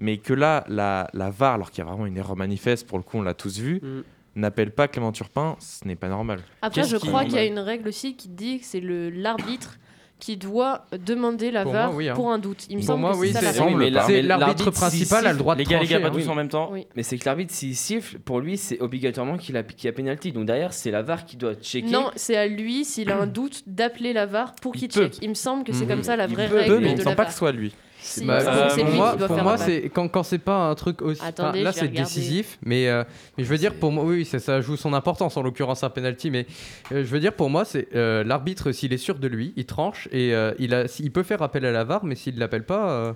Mais 0.00 0.18
que 0.18 0.32
là, 0.32 0.64
la, 0.68 1.08
la 1.12 1.30
VAR, 1.30 1.54
alors 1.54 1.70
qu'il 1.70 1.82
y 1.82 1.86
a 1.86 1.90
vraiment 1.90 2.06
une 2.06 2.16
erreur 2.16 2.36
manifeste, 2.36 2.86
pour 2.86 2.98
le 2.98 3.04
coup 3.04 3.18
on 3.18 3.22
l'a 3.22 3.34
tous 3.34 3.58
vu, 3.58 3.80
Mm. 3.82 4.40
n'appelle 4.40 4.70
pas 4.70 4.86
Clément 4.86 5.10
Turpin, 5.12 5.56
ce 5.58 5.86
n'est 5.86 5.96
pas 5.96 6.08
normal. 6.08 6.40
Après, 6.62 6.84
je 6.84 6.96
crois 6.96 7.24
qu'il 7.24 7.34
y 7.34 7.38
a 7.38 7.44
une 7.44 7.58
règle 7.58 7.88
aussi 7.88 8.14
qui 8.14 8.28
dit 8.28 8.60
que 8.60 8.64
c'est 8.64 8.80
le 8.80 9.10
l'arbitre 9.10 9.78
qui 10.18 10.36
doit 10.36 10.86
demander 11.04 11.50
la 11.50 11.62
Pour 11.62 11.72
VAR 11.72 11.88
moi, 11.88 11.96
oui, 11.96 12.08
hein. 12.08 12.14
pour 12.14 12.30
un 12.32 12.38
doute. 12.38 12.66
Il 12.68 12.76
me 12.76 12.80
Pour 12.80 12.86
semble 12.88 13.00
moi, 13.00 13.12
que 13.12 13.16
oui, 13.18 13.32
c'est 13.32 13.40
ça 13.40 14.22
l'arbitre 14.22 14.70
principal 14.70 15.26
a 15.26 15.32
le 15.32 15.38
droit 15.38 15.54
de 15.54 15.60
Les 15.60 15.64
gars, 15.64 15.80
les 15.80 15.86
gars, 15.86 16.00
pas 16.00 16.08
hein. 16.08 16.12
tous 16.12 16.28
en 16.28 16.34
même 16.34 16.48
temps. 16.48 16.70
Oui. 16.72 16.86
Mais 16.96 17.02
c'est 17.02 17.18
que 17.18 17.24
l'arbitre 17.24 17.52
s'il 17.54 17.76
siffle, 17.76 18.18
pour 18.18 18.40
lui 18.40 18.56
c'est 18.56 18.80
obligatoirement 18.80 19.36
qu'il 19.36 19.56
a, 19.56 19.62
qu'il 19.62 19.86
y 19.86 19.88
a 19.88 19.92
penalty. 19.92 20.32
Donc 20.32 20.46
derrière 20.46 20.72
c'est 20.72 20.90
la 20.90 21.02
VAR 21.02 21.24
qui 21.24 21.36
doit 21.36 21.54
checker. 21.54 21.88
Non, 21.90 22.10
c'est 22.16 22.36
à 22.36 22.46
lui, 22.46 22.84
s'il 22.84 23.10
a 23.10 23.18
un 23.20 23.26
doute, 23.26 23.62
d'appeler 23.66 24.12
la 24.12 24.26
VAR 24.26 24.54
pour 24.56 24.74
Il 24.74 24.80
qu'il 24.80 24.88
peut. 24.88 25.04
check. 25.08 25.18
Il 25.22 25.28
me 25.30 25.34
semble 25.34 25.64
que 25.64 25.72
c'est 25.72 25.82
Mhm. 25.84 25.88
comme 25.88 26.02
ça 26.02 26.16
la 26.16 26.26
Il 26.26 26.34
vraie 26.34 26.48
peut, 26.48 26.56
règle 26.56 26.74
Peu, 26.74 26.80
mais 26.80 26.92
il 26.92 26.98
ne 26.98 27.14
pas 27.14 27.24
que 27.24 27.32
ce 27.32 27.38
soit 27.38 27.52
lui. 27.52 27.72
Si, 28.00 28.24
Bah, 28.24 28.38
euh, 28.40 28.68
pour 28.76 28.84
moi, 28.94 29.16
pour 29.16 29.58
c'est 29.58 29.90
quand, 29.92 30.08
quand 30.08 30.22
c'est 30.22 30.38
pas 30.38 30.68
un 30.68 30.74
truc 30.74 31.02
aussi. 31.02 31.20
Attendez, 31.24 31.62
là, 31.62 31.72
c'est 31.72 31.88
décisif, 31.88 32.58
mais, 32.64 32.88
euh, 32.88 33.02
mais 33.36 33.44
je 33.44 33.48
veux 33.48 33.58
dire, 33.58 33.74
pour 33.74 33.90
moi, 33.92 34.04
oui, 34.04 34.24
ça, 34.24 34.38
ça 34.38 34.60
joue 34.60 34.76
son 34.76 34.94
importance, 34.94 35.36
en 35.36 35.42
l'occurrence 35.42 35.82
un 35.82 35.90
penalty, 35.90 36.30
mais 36.30 36.46
euh, 36.92 37.02
je 37.04 37.08
veux 37.08 37.20
dire, 37.20 37.32
pour 37.34 37.50
moi, 37.50 37.64
c'est 37.64 37.88
euh, 37.94 38.22
l'arbitre, 38.24 38.70
s'il 38.72 38.92
est 38.92 38.98
sûr 38.98 39.18
de 39.18 39.26
lui, 39.28 39.52
il 39.56 39.66
tranche 39.66 40.08
et 40.12 40.32
euh, 40.34 40.54
il, 40.58 40.74
a, 40.74 40.84
il 41.00 41.10
peut 41.10 41.24
faire 41.24 41.42
appel 41.42 41.64
à 41.64 41.72
la 41.72 41.84
VAR, 41.84 42.04
mais 42.04 42.14
s'il 42.14 42.38
l'appelle 42.38 42.64
pas. 42.64 42.90
euh, 42.90 43.12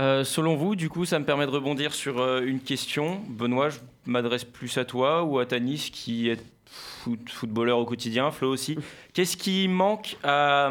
Euh, 0.00 0.24
selon 0.24 0.56
vous, 0.56 0.74
du 0.74 0.88
coup, 0.88 1.04
ça 1.04 1.18
me 1.18 1.24
permet 1.26 1.44
de 1.44 1.50
rebondir 1.50 1.92
sur 1.92 2.18
euh, 2.18 2.40
une 2.44 2.60
question. 2.60 3.20
Benoît, 3.28 3.68
je 3.68 3.78
m'adresse 4.06 4.42
plus 4.44 4.78
à 4.78 4.86
toi 4.86 5.22
ou 5.22 5.38
à 5.38 5.44
Tanis 5.44 5.90
qui 5.92 6.30
est 6.30 6.40
foot- 7.04 7.28
footballeur 7.28 7.78
au 7.78 7.84
quotidien, 7.84 8.30
Flo 8.30 8.48
aussi. 8.50 8.78
Qu'est-ce 9.12 9.36
qui 9.36 9.68
manque 9.68 10.16
à, 10.24 10.70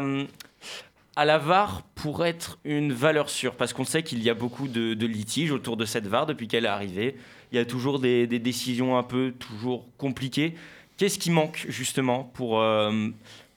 à 1.16 1.24
la 1.24 1.38
VAR 1.38 1.82
pour 1.94 2.24
être 2.24 2.58
une 2.64 2.92
valeur 2.92 3.28
sûre 3.28 3.54
Parce 3.54 3.72
qu'on 3.72 3.84
sait 3.84 4.02
qu'il 4.02 4.22
y 4.22 4.30
a 4.30 4.34
beaucoup 4.34 4.68
de, 4.68 4.94
de 4.94 5.06
litiges 5.06 5.52
autour 5.52 5.76
de 5.76 5.84
cette 5.84 6.06
VAR 6.06 6.26
depuis 6.26 6.48
qu'elle 6.48 6.64
est 6.64 6.68
arrivée. 6.68 7.16
Il 7.52 7.56
y 7.56 7.58
a 7.58 7.64
toujours 7.64 7.98
des, 7.98 8.26
des 8.26 8.38
décisions 8.38 8.96
un 8.96 9.02
peu 9.02 9.32
toujours 9.38 9.86
compliquées. 9.98 10.54
Qu'est-ce 10.96 11.18
qui 11.18 11.30
manque 11.30 11.66
justement 11.68 12.24
pour, 12.24 12.60
euh, 12.60 13.08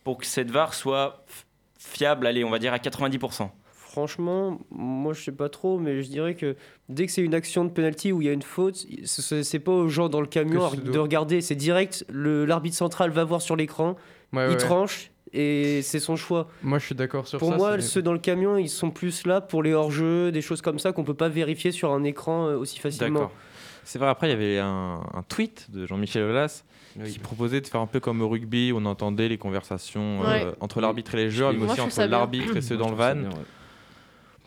pour 0.04 0.18
que 0.18 0.25
cette 0.25 0.52
VAR 0.52 0.74
soit 0.74 1.24
fiable, 1.78 2.28
allez, 2.28 2.44
on 2.44 2.50
va 2.50 2.60
dire 2.60 2.74
à 2.74 2.78
90% 2.78 3.50
Franchement, 3.74 4.60
moi 4.72 5.13
je 5.13 5.22
sais 5.24 5.31
pas 5.31 5.48
trop, 5.48 5.80
mais 5.80 6.04
je 6.04 6.10
dirais 6.10 6.36
que 6.36 6.58
dès 6.90 7.06
que 7.06 7.12
c'est 7.13 7.22
une 7.22 7.34
action 7.34 7.63
de 7.63 7.69
penalty 7.69 8.12
où 8.12 8.22
il 8.22 8.25
y 8.25 8.30
a 8.30 8.34
une 8.34 8.42
faute, 8.42 8.86
ce- 9.06 9.22
ce- 9.22 9.42
c'est 9.44 9.60
pas 9.60 9.72
aux 9.72 9.88
gens 9.88 10.10
dans 10.10 10.19
le 10.19 10.28
camion 10.28 10.69
de 10.72 11.00
regarder, 11.00 11.40
c'est 11.40 11.56
direct. 11.56 12.06
L'arbitre 12.10 12.75
central 12.75 13.12
va 13.12 13.24
voir 13.24 13.42
sur 13.42 13.56
l'écran, 13.56 13.96
ouais, 14.34 14.48
il 14.48 14.51
ouais. 14.51 14.58
tranche 14.58 15.12
et 15.36 15.82
c'est 15.82 16.00
son 16.00 16.16
choix. 16.16 16.48
Moi, 16.64 16.80
je 16.80 16.86
suis 16.86 16.96
d'accord 16.96 17.28
sur 17.28 17.38
Pour 17.40 17.52
ça. 17.52 17.58
moi, 17.58 17.76
c'est- 17.76 17.82
ceux 17.88 18.02
dans 18.02 18.14
le 18.14 18.20
camion, 18.20 18.58
ils 18.58 18.70
sont 18.70 18.90
plus 18.92 19.26
là 19.26 19.42
pour 19.42 19.62
les 19.64 19.74
hors-jeux, 19.74 20.32
des 20.32 20.42
choses 20.42 20.62
comme 20.62 20.80
ça 20.80 20.92
qu'on 20.94 21.04
peut 21.04 21.14
pas 21.14 21.30
vérifier 21.30 21.72
sur 21.72 21.92
un 21.92 22.04
écran 22.04 22.48
euh, 22.48 22.58
aussi 22.58 22.80
facilement. 22.80 23.20
D'accord. 23.20 23.32
C'est 23.84 24.00
vrai, 24.00 24.08
après, 24.10 24.28
il 24.28 24.32
y 24.32 24.34
avait 24.34 24.58
un, 24.60 25.01
un 25.13 25.24
tweet 25.27 25.68
de 25.72 25.86
Jean-Michel 25.86 26.24
Aulas 26.24 26.63
qui 27.06 27.20
proposait 27.20 27.60
de 27.60 27.68
faire 27.68 27.82
un 27.82 27.88
peu 27.88 28.00
comme 28.00 28.22
au 28.22 28.30
rugby, 28.30 28.72
où 28.72 28.77
on 28.77 28.86
entendait 28.86 29.27
les 29.27 29.38
conversations 29.38 30.22
euh, 30.25 30.54
entre 30.62 30.80
l'arbitre 30.80 31.13
et 31.15 31.18
les 31.25 31.30
joueurs, 31.30 31.51
mais 31.51 31.60
Moi, 31.60 31.72
aussi 31.74 31.82
entre 31.82 32.04
l'arbitre 32.06 32.56
et 32.56 32.62
ceux 32.62 32.77
dans 32.77 32.89
le 32.89 32.96
Moi, 32.96 33.13
van. 33.13 33.20
bien, 33.20 33.30
ouais. 33.30 33.36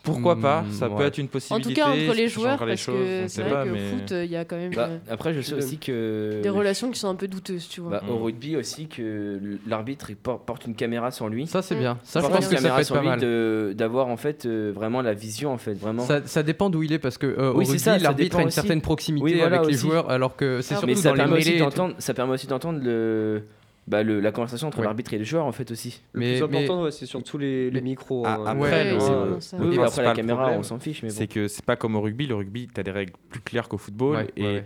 Pourquoi 0.03 0.35
pas 0.39 0.61
Mm, 0.61 0.71
Ça 0.71 0.89
peut 0.89 1.03
être 1.03 1.17
une 1.17 1.25
En 1.25 1.27
tout 1.27 1.31
possibilité. 1.33 1.73
cas, 1.73 1.87
entre 1.89 2.13
les 2.15 2.27
joueurs, 2.27 2.51
changera 2.51 2.65
les 2.65 2.71
parce 2.71 2.81
choses, 2.81 2.95
on 2.95 2.99
que 3.23 3.27
sait 3.27 3.27
c'est 3.27 3.41
vrai 3.43 3.51
pas, 3.51 3.63
qu'au 3.65 3.71
mais- 3.71 3.89
foot, 3.89 4.11
euh, 4.11 4.25
il 4.25 4.31
y 4.31 4.35
a 4.35 4.45
quand 4.45 4.55
même 4.57 4.73
Bah, 4.73 4.87
euh, 4.89 4.97
après 5.09 5.33
je 5.33 5.41
sais 5.41 5.53
aussi 5.53 5.77
que 5.77 6.39
des 6.41 6.49
relations 6.49 6.89
qui 6.91 6.99
sont 6.99 7.09
un 7.09 7.15
peu 7.15 7.27
douteuses, 7.27 7.67
tu 7.69 7.81
vois. 7.81 7.91
Bah. 7.91 8.03
Au 8.09 8.17
rugby 8.17 8.55
aussi, 8.55 8.87
que 8.87 9.39
l'arbitre 9.67 10.11
porte 10.23 10.65
une 10.65 10.75
caméra 10.75 11.11
sur 11.11 11.29
lui. 11.29 11.47
Ça, 11.47 11.61
c'est 11.61 11.75
Mm. 11.75 11.79
bien. 11.79 11.97
Ça, 12.03 12.21
je 12.21 12.27
pense 12.27 12.47
que 12.47 12.57
ça 12.57 12.69
peut 12.75 12.81
être 12.81 12.93
pas 12.93 13.01
mal. 13.01 13.75
d'avoir 13.75 14.07
en 14.07 14.17
fait 14.17 14.45
euh, 14.45 14.71
vraiment 14.73 15.01
la 15.01 15.13
vision 15.13 15.51
en 15.51 15.57
fait 15.57 15.73
vraiment. 15.73 16.03
Ça, 16.03 16.21
ça 16.25 16.43
dépend 16.43 16.69
d'où 16.69 16.83
il 16.83 16.93
est 16.93 16.99
parce 16.99 17.17
que 17.17 17.27
euh, 17.27 17.51
Oui, 17.53 17.65
au 17.65 17.71
rugby, 17.71 18.03
l'arbitre 18.03 18.37
a 18.37 18.41
une 18.41 18.47
aussi. 18.47 18.55
certaine 18.55 18.81
proximité 18.81 19.23
Oui, 19.23 19.35
voilà, 19.37 19.57
avec 19.57 19.69
les 19.69 19.77
joueurs, 19.77 20.09
alors 20.09 20.35
que 20.35 20.61
c'est 20.61 20.75
Ah, 20.75 20.79
surtout 20.79 20.93
dans 21.01 21.13
les 21.13 21.17
permet, 21.17 21.37
aussi 21.37 21.51
mêlées. 21.59 21.93
ça 21.99 22.13
permet 22.13 22.33
aussi 22.33 22.47
d'entendre 22.47 22.79
le, 22.83 23.43
bah, 23.89 24.03
le- 24.03 24.19
la 24.21 24.31
conversation 24.31 24.67
entre 24.67 24.77
Ouais. 24.79 24.85
l'arbitre 24.85 25.13
et 25.13 25.17
les 25.17 25.25
joueurs 25.25 25.45
en 25.45 25.51
fait 25.51 25.69
aussi. 25.71 25.99
Le 26.13 26.19
Mais- 26.19 26.39
plus 26.39 26.47
mais- 26.47 26.57
important, 26.63 26.83
ouais, 26.83 26.91
c'est 26.91 27.05
surtout 27.07 27.37
les, 27.37 27.69
les 27.71 27.81
micros. 27.81 28.23
Ah, 28.25 28.35
hein. 28.39 28.43
après, 28.45 28.59
Ouais, 28.59 28.83
le- 28.91 28.97
oui, 28.97 29.39
le 29.59 29.77
mais 29.77 29.83
après 29.83 30.03
la 30.03 30.13
caméra 30.13 30.39
problème, 30.43 30.59
on 30.59 30.63
s'en 30.63 30.79
fiche 30.79 31.01
mais 31.03 31.09
bon. 31.09 31.15
C'est 31.15 31.27
que 31.27 31.47
c'est 31.47 31.65
pas 31.65 31.75
comme 31.75 31.95
au 31.95 32.01
rugby. 32.01 32.27
Le 32.27 32.35
rugby, 32.35 32.69
tu 32.73 32.79
as 32.79 32.83
des 32.83 32.91
règles 32.91 33.13
plus 33.29 33.41
claires 33.41 33.67
qu'au 33.67 33.77
football. 33.77 34.15
Ouais, 34.17 34.27
et 34.37 34.41
ouais, 34.43 34.47
ouais. 34.53 34.63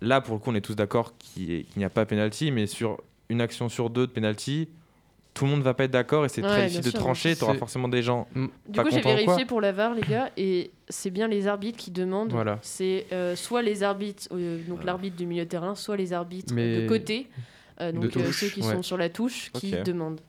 là, 0.00 0.20
pour 0.20 0.34
le 0.34 0.40
coup, 0.40 0.50
on 0.50 0.54
est 0.54 0.60
tous 0.60 0.74
d'accord 0.76 1.14
qu'il 1.18 1.64
n'y 1.76 1.84
a 1.84 1.90
pas 1.90 2.04
penalty, 2.06 2.50
mais 2.50 2.66
sur 2.66 2.98
une 3.28 3.40
action 3.40 3.68
sur 3.68 3.90
deux 3.90 4.06
de 4.06 4.12
penalty, 4.12 4.68
tout 5.34 5.44
le 5.44 5.52
monde 5.52 5.62
va 5.62 5.74
pas 5.74 5.84
être 5.84 5.92
d'accord 5.92 6.24
et 6.24 6.28
c'est 6.28 6.42
Ouais, 6.42 6.48
très 6.48 6.62
difficile 6.62 6.84
de 6.84 6.90
sûr. 6.90 6.98
trancher. 6.98 7.36
Tu 7.36 7.44
auras 7.44 7.54
forcément 7.54 7.86
des 7.88 8.02
gens. 8.02 8.26
Du 8.34 8.48
pas 8.76 8.82
coup, 8.82 8.90
j'ai 8.90 9.00
vérifié 9.00 9.44
pour 9.46 9.60
la 9.60 9.70
VAR, 9.72 9.94
les 9.94 10.02
gars, 10.02 10.30
et 10.36 10.72
c'est 10.88 11.10
bien 11.10 11.28
les 11.28 11.46
arbitres 11.46 11.78
qui 11.78 11.90
demandent. 11.92 12.32
Voilà. 12.32 12.58
C'est 12.62 13.06
euh, 13.12 13.36
soit 13.36 13.62
les 13.62 13.82
arbitres, 13.84 14.26
euh, 14.32 14.58
donc 14.68 14.84
l'arbitre 14.84 15.16
du 15.16 15.26
milieu 15.26 15.44
de 15.44 15.48
terrain, 15.48 15.74
soit 15.76 15.96
les 15.96 16.12
arbitres 16.12 16.52
Mais- 16.52 16.82
de 16.82 16.88
côté, 16.88 17.28
euh, 17.30 17.42
donc 17.92 18.16
euh, 18.16 18.32
ceux 18.32 18.48
qui 18.48 18.62
ouais. 18.62 18.74
sont 18.74 18.82
sur 18.82 18.96
la 18.96 19.08
touche, 19.08 19.50
qui 19.52 19.72
demandent. 19.72 20.20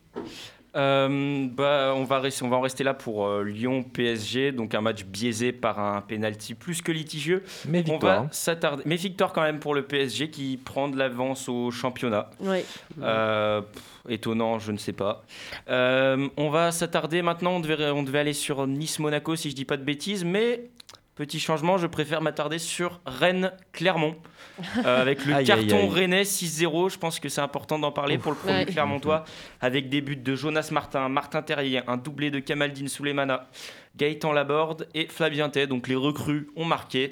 Euh, 0.76 1.48
bah, 1.52 1.94
on, 1.96 2.06
va 2.06 2.20
rester, 2.20 2.46
on 2.46 2.50
va 2.50 2.58
en 2.58 2.62
rester 2.62 2.84
là 2.84 2.94
pour 2.94 3.28
euh, 3.28 3.44
Lyon-PSG, 3.44 4.54
donc 4.54 4.74
un 4.74 4.82
match 4.82 5.04
biaisé 5.04 5.52
par 5.52 5.80
un 5.80 6.02
penalty 6.02 6.54
plus 6.54 6.82
que 6.82 6.92
litigieux. 6.92 7.44
Mais 7.68 7.80
On 7.88 7.94
victoire. 7.94 8.24
va 8.24 8.30
s'attarder. 8.32 8.84
Mais 8.86 8.96
victoire 8.96 9.34
quand 9.34 9.42
même 9.42 9.60
pour 9.60 9.76
le 9.76 9.84
PSG 9.84 10.30
qui 10.30 10.58
prend 10.58 10.88
de 10.88 10.98
l'avance 10.98 11.50
au 11.50 11.72
championnat. 11.72 12.30
Ouais. 12.40 12.66
Euh, 13.02 13.62
pff, 13.62 13.84
étonnant, 14.08 14.60
je 14.60 14.72
ne 14.72 14.78
sais 14.78 14.94
pas. 14.94 15.24
Euh, 15.70 16.30
on 16.38 16.50
va 16.50 16.72
s'attarder 16.72 17.22
maintenant. 17.22 17.52
On 17.56 17.60
devait, 17.60 17.90
on 17.90 18.04
devait 18.04 18.20
aller 18.20 18.34
sur 18.34 18.66
Nice-Monaco 18.66 19.36
si 19.36 19.50
je 19.50 19.56
dis 19.56 19.66
pas 19.66 19.78
de 19.78 19.84
bêtises, 19.84 20.24
mais 20.24 20.70
petit 21.26 21.40
changement, 21.40 21.78
je 21.78 21.86
préfère 21.86 22.20
m'attarder 22.22 22.58
sur 22.58 23.00
Rennes-Clermont 23.06 24.16
euh, 24.86 25.02
avec 25.02 25.24
le 25.26 25.36
Aïe, 25.36 25.46
carton 25.46 25.78
aïe. 25.78 25.90
rennais 25.90 26.24
6-0. 26.24 26.90
Je 26.92 26.98
pense 26.98 27.20
que 27.20 27.30
c'est 27.30 27.42
important 27.42 27.78
d'en 27.78 27.92
parler 27.92 28.18
pour 28.18 28.32
le 28.32 28.38
premier 28.38 28.52
Ouais. 28.60 28.66
Clermontois 28.66 29.24
avec 29.62 29.88
des 29.90 30.02
buts 30.02 30.16
de 30.16 30.36
Jonas 30.36 30.70
Martin, 30.72 31.10
Martin 31.10 31.42
Terrier, 31.44 31.82
un 31.88 31.98
doublé 31.98 32.32
de 32.32 32.40
Kamaldine 32.40 32.88
Souleymana, 32.88 33.48
Gaëtan 33.98 34.34
Laborde 34.34 34.88
et 34.96 35.06
Flavien 35.08 35.50
Tay. 35.50 35.68
Donc 35.68 35.88
les 35.88 35.96
recrues 35.96 36.48
ont 36.56 36.66
marqué. 36.66 37.12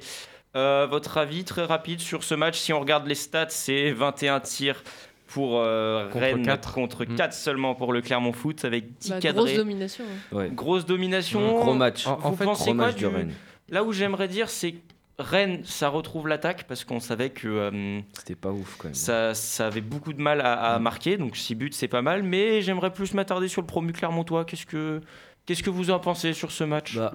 Euh, 0.55 0.87
votre 0.89 1.19
avis 1.19 1.43
très 1.43 1.63
rapide 1.65 1.99
sur 1.99 2.23
ce 2.23 2.33
match 2.33 2.57
Si 2.57 2.73
on 2.73 2.79
regarde 2.79 3.05
les 3.05 3.13
stats, 3.13 3.49
c'est 3.49 3.91
21 3.91 4.39
tirs 4.39 4.83
pour 5.27 5.59
euh, 5.59 6.07
Contre 6.09 6.19
Rennes 6.25 6.43
quatre. 6.43 6.73
contre 6.73 7.05
Mm. 7.05 7.15
4 7.15 7.33
seulement 7.35 7.75
pour 7.75 7.93
le 7.93 8.01
Clermont 8.01 8.33
Foot 8.33 8.65
avec 8.65 8.97
10 8.97 9.09
Bah, 9.11 9.19
cadrés. 9.19 9.43
grosse 9.43 9.53
domination. 9.53 10.03
hein. 10.05 10.35
Ouais. 10.35 10.49
Grosse 10.49 10.85
domination. 10.87 11.39
Gros 11.59 11.75
match. 11.75 12.07
En- 12.07 12.13
en 12.13 12.31
Vous 12.31 12.35
fait, 12.35 12.45
pensez 12.45 12.63
Gros 12.71 12.73
quoi 12.75 12.85
match 12.87 12.95
du... 12.95 13.03
de 13.03 13.07
Rennes. 13.09 13.33
Là 13.71 13.83
où 13.83 13.91
j'aimerais 13.91 14.27
dire, 14.27 14.49
c'est 14.49 14.73
que 14.73 14.77
Rennes, 15.19 15.61
ça 15.65 15.89
retrouve 15.89 16.27
l'attaque 16.27 16.65
parce 16.67 16.85
qu'on 16.85 16.99
savait 17.01 17.29
que 17.29 17.47
euh, 17.47 17.99
C'était 18.17 18.35
pas 18.35 18.51
ouf 18.51 18.77
quand 18.77 18.85
même. 18.85 18.93
ça, 18.95 19.33
ça 19.33 19.67
avait 19.67 19.81
beaucoup 19.81 20.13
de 20.13 20.21
mal 20.21 20.39
à, 20.41 20.53
à 20.75 20.79
marquer. 20.79 21.17
Donc 21.17 21.35
6 21.35 21.55
buts, 21.55 21.69
c'est 21.73 21.87
pas 21.89 22.01
mal. 22.01 22.23
Mais 22.23 22.61
j'aimerais 22.61 22.93
plus 22.93 23.13
m'attarder 23.13 23.47
sur 23.49 23.61
le 23.61 23.67
promu 23.67 23.91
Clermontois. 23.91 24.45
Qu'est-ce 24.45 24.65
que, 24.65 25.01
qu'est-ce 25.45 25.61
que 25.63 25.69
vous 25.69 25.91
en 25.91 25.99
pensez 25.99 26.31
sur 26.33 26.51
ce 26.51 26.63
match? 26.63 26.95
Bah, 26.97 27.13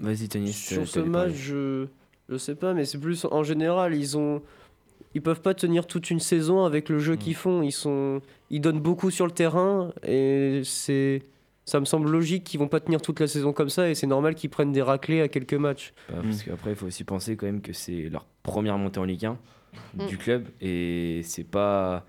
vas-y, 0.00 0.28
Tony. 0.28 0.52
Sur 0.52 0.88
ce 0.88 1.00
match, 1.00 1.32
je, 1.34 1.86
je 2.30 2.36
sais 2.38 2.54
pas, 2.54 2.72
mais 2.72 2.84
c'est 2.86 2.98
plus 2.98 3.26
en 3.30 3.42
général, 3.42 3.94
ils 3.94 4.16
ont. 4.16 4.42
Ils 5.14 5.20
peuvent 5.20 5.42
pas 5.42 5.52
tenir 5.52 5.86
toute 5.86 6.08
une 6.08 6.20
saison 6.20 6.64
avec 6.64 6.88
le 6.88 6.98
jeu 6.98 7.16
qu'ils 7.16 7.34
font. 7.34 7.60
Ils 7.60 7.70
sont, 7.72 8.22
ils 8.48 8.62
donnent 8.62 8.80
beaucoup 8.80 9.10
sur 9.10 9.26
le 9.26 9.32
terrain 9.32 9.92
et 10.02 10.62
c'est, 10.64 11.20
ça 11.64 11.78
me 11.80 11.84
semble 11.84 12.10
logique 12.10 12.44
qu'ils 12.44 12.58
vont 12.60 12.68
pas 12.68 12.80
tenir 12.80 13.00
toute 13.00 13.20
la 13.20 13.26
saison 13.26 13.52
comme 13.52 13.68
ça 13.68 13.88
et 13.88 13.94
c'est 13.94 14.06
normal 14.06 14.34
qu'ils 14.34 14.50
prennent 14.50 14.72
des 14.72 14.82
raclés 14.82 15.20
à 15.20 15.28
quelques 15.28 15.54
matchs. 15.54 15.92
Bah, 16.10 16.18
Parce 16.22 16.42
qu'après, 16.42 16.70
il 16.70 16.76
faut 16.76 16.86
aussi 16.86 17.04
penser 17.04 17.36
quand 17.36 17.46
même 17.46 17.60
que 17.62 17.72
c'est 17.72 18.08
leur 18.10 18.26
première 18.42 18.78
montée 18.78 18.98
en 19.00 19.04
Ligue 19.04 19.26
1 19.26 19.38
Mm. 19.96 20.06
du 20.06 20.18
club 20.18 20.44
et 20.60 21.22
c'est 21.24 21.44
pas. 21.44 22.04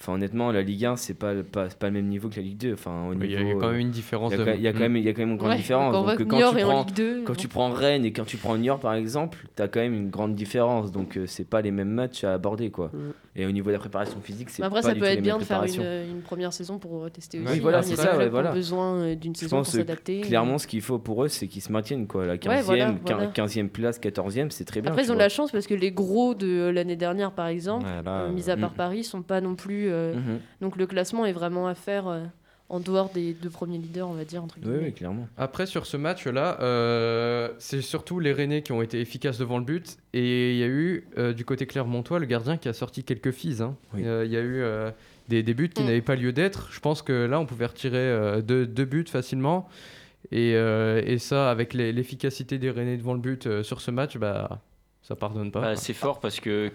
Enfin, 0.00 0.14
honnêtement, 0.14 0.52
la 0.52 0.62
Ligue 0.62 0.84
1, 0.86 0.96
c'est 0.96 1.12
pas, 1.12 1.34
pas, 1.42 1.68
c'est 1.68 1.78
pas 1.78 1.88
le 1.88 1.92
même 1.92 2.06
niveau 2.06 2.28
que 2.28 2.36
la 2.36 2.42
Ligue 2.42 2.56
2. 2.56 2.72
Enfin, 2.72 3.08
au 3.08 3.12
Il 3.14 3.30
y 3.30 3.36
a 3.36 3.42
niveau, 3.42 3.58
quand 3.58 3.70
même 3.72 3.80
une 3.80 3.90
différence 3.90 4.32
il 4.32 4.38
y 4.38 4.40
a 4.40 4.44
de. 4.44 4.50
quand- 4.52 4.56
il 4.56 4.62
y 4.62 4.68
a 4.68 4.72
quand 4.72 4.78
même, 4.78 4.96
il 4.96 5.02
y 5.02 5.08
a 5.08 5.12
quand 5.12 5.20
même 5.22 5.30
une 5.32 5.36
grande 5.36 5.50
Ouais, 5.50 5.56
différence. 5.56 5.92
quand 5.92 6.04
Donc, 6.06 6.16
tu 6.18 6.24
prends, 6.24 6.84
Ligue 6.84 6.94
2. 6.94 7.22
quand 7.24 7.34
tu 7.36 7.48
prends 7.48 7.70
Rennes 7.70 8.04
et 8.04 8.12
quand 8.12 8.24
tu 8.24 8.36
prends 8.38 8.56
Niort, 8.56 8.78
par 8.78 8.94
exemple, 8.94 9.44
tu 9.56 9.60
as 9.62 9.66
quand 9.68 9.80
même 9.80 9.92
une 9.94 10.08
grande 10.08 10.34
différence. 10.36 10.92
Donc, 10.92 11.16
euh, 11.18 11.26
c'est 11.26 11.44
pas 11.50 11.60
les 11.62 11.72
mêmes 11.72 11.90
matchs 11.90 12.22
à 12.24 12.32
aborder, 12.32 12.70
quoi. 12.70 12.92
Mm. 12.94 12.98
Et 13.40 13.46
au 13.46 13.52
niveau 13.52 13.68
de 13.68 13.74
la 13.74 13.78
préparation 13.78 14.20
physique, 14.20 14.50
c'est 14.50 14.64
Après, 14.64 14.80
pas 14.80 14.88
ça 14.88 14.94
du 14.94 14.98
peut 15.00 15.06
tout 15.06 15.12
être 15.12 15.22
bien 15.22 15.38
de 15.38 15.44
faire 15.44 15.62
une, 15.62 15.68
préparations. 15.68 16.10
une 16.10 16.22
première 16.22 16.52
saison 16.52 16.78
pour 16.80 17.04
euh, 17.04 17.08
tester 17.08 17.38
Oui, 17.38 17.46
aussi. 17.46 17.60
voilà, 17.60 17.78
hein. 17.78 17.82
Y 17.82 17.84
a 17.84 17.88
c'est 17.96 18.02
ça, 18.02 18.16
ouais, 18.18 18.28
voilà. 18.28 18.50
besoin 18.50 18.94
euh, 18.96 19.14
d'une 19.14 19.34
saison 19.36 19.58
pour 19.58 19.66
s'adapter. 19.66 20.22
clairement, 20.22 20.58
ce 20.58 20.66
qu'il 20.66 20.82
faut 20.82 20.98
pour 20.98 21.22
eux, 21.24 21.28
c'est 21.28 21.46
qu'ils 21.46 21.62
se 21.62 21.70
maintiennent, 21.70 22.08
quoi. 22.08 22.26
La 22.26 22.36
15e, 22.36 22.48
Ouais, 22.48 22.62
voilà, 22.62 22.90
quin- 23.06 23.14
voilà. 23.14 23.26
15e 23.30 23.68
place, 23.68 24.00
14e, 24.00 24.50
c'est 24.50 24.64
très 24.64 24.80
bien. 24.80 24.90
Après, 24.90 25.04
ils 25.04 25.12
ont 25.12 25.14
de 25.14 25.20
la 25.20 25.28
chance 25.28 25.52
parce 25.52 25.68
que 25.68 25.74
les 25.74 25.92
gros 25.92 26.34
de 26.34 26.68
l'année 26.68 26.96
dernière, 26.96 27.30
par 27.30 27.46
exemple, 27.46 27.86
Ouais, 27.86 28.02
là, 28.04 28.22
euh, 28.22 28.32
mis 28.32 28.50
à 28.50 28.56
part 28.56 28.72
mm. 28.72 28.76
Paris, 28.76 29.04
sont 29.04 29.22
pas 29.22 29.40
non 29.40 29.54
plus. 29.54 29.88
euh, 29.88 30.14
Mhm. 30.14 30.40
Donc 30.60 30.76
le 30.76 30.86
classement 30.88 31.24
est 31.24 31.32
vraiment 31.32 31.68
à 31.68 31.74
faire 31.76 32.08
euh, 32.08 32.24
en 32.70 32.80
dehors 32.80 33.10
des 33.10 33.32
deux 33.32 33.48
premiers 33.50 33.78
leaders, 33.78 34.08
on 34.08 34.12
va 34.14 34.24
dire 34.24 34.42
entre 34.44 34.56
Oui, 34.64 34.76
oui, 34.82 34.92
clairement. 34.92 35.26
Après, 35.38 35.66
sur 35.66 35.86
ce 35.86 35.96
match-là, 35.96 36.58
euh, 36.60 37.48
c'est 37.58 37.80
surtout 37.80 38.20
les 38.20 38.32
Rennais 38.32 38.62
qui 38.62 38.72
ont 38.72 38.82
été 38.82 39.00
efficaces 39.00 39.38
devant 39.38 39.58
le 39.58 39.64
but. 39.64 39.96
Et 40.12 40.52
il 40.52 40.58
y 40.58 40.62
a 40.62 40.66
eu, 40.66 41.06
euh, 41.16 41.32
du 41.32 41.44
côté 41.44 41.66
Clermontois, 41.66 42.18
le 42.18 42.26
gardien 42.26 42.56
qui 42.58 42.68
a 42.68 42.72
sorti 42.74 43.04
quelques 43.04 43.30
fises. 43.30 43.62
hein. 43.62 43.76
Oui. 43.94 44.02
Euh, 44.04 44.24
Il 44.26 44.30
y 44.32 44.36
a 44.36 44.40
eu 44.40 44.60
euh, 44.60 44.90
des, 45.28 45.42
des 45.42 45.54
buts 45.54 45.70
qui 45.70 45.82
Mm. 45.82 45.86
n'avaient 45.86 46.02
pas 46.02 46.16
lieu 46.16 46.32
d'être. 46.32 46.68
Je 46.70 46.80
pense 46.80 47.00
que 47.02 47.24
là, 47.24 47.40
on 47.40 47.46
pouvait 47.46 47.66
retirer 47.66 47.96
euh, 47.96 48.42
deux, 48.42 48.66
deux 48.66 48.84
buts 48.84 49.06
facilement. 49.08 49.68
Et, 50.30 50.52
euh, 50.56 51.00
et 51.06 51.18
ça, 51.18 51.50
avec 51.50 51.72
l'efficacité 51.72 52.58
des 52.58 52.70
Rennais 52.70 52.96
devant 52.98 53.14
le 53.14 53.20
but 53.20 53.46
euh, 53.46 53.62
sur 53.62 53.80
ce 53.80 53.90
match, 53.90 54.18
bah, 54.18 54.60
ça 55.02 55.16
pardonne 55.16 55.50
pas. 55.50 55.60
Bah. 55.62 55.76
C'est 55.76 55.94
fort 55.94 56.20
parce 56.20 56.38
que 56.40 56.70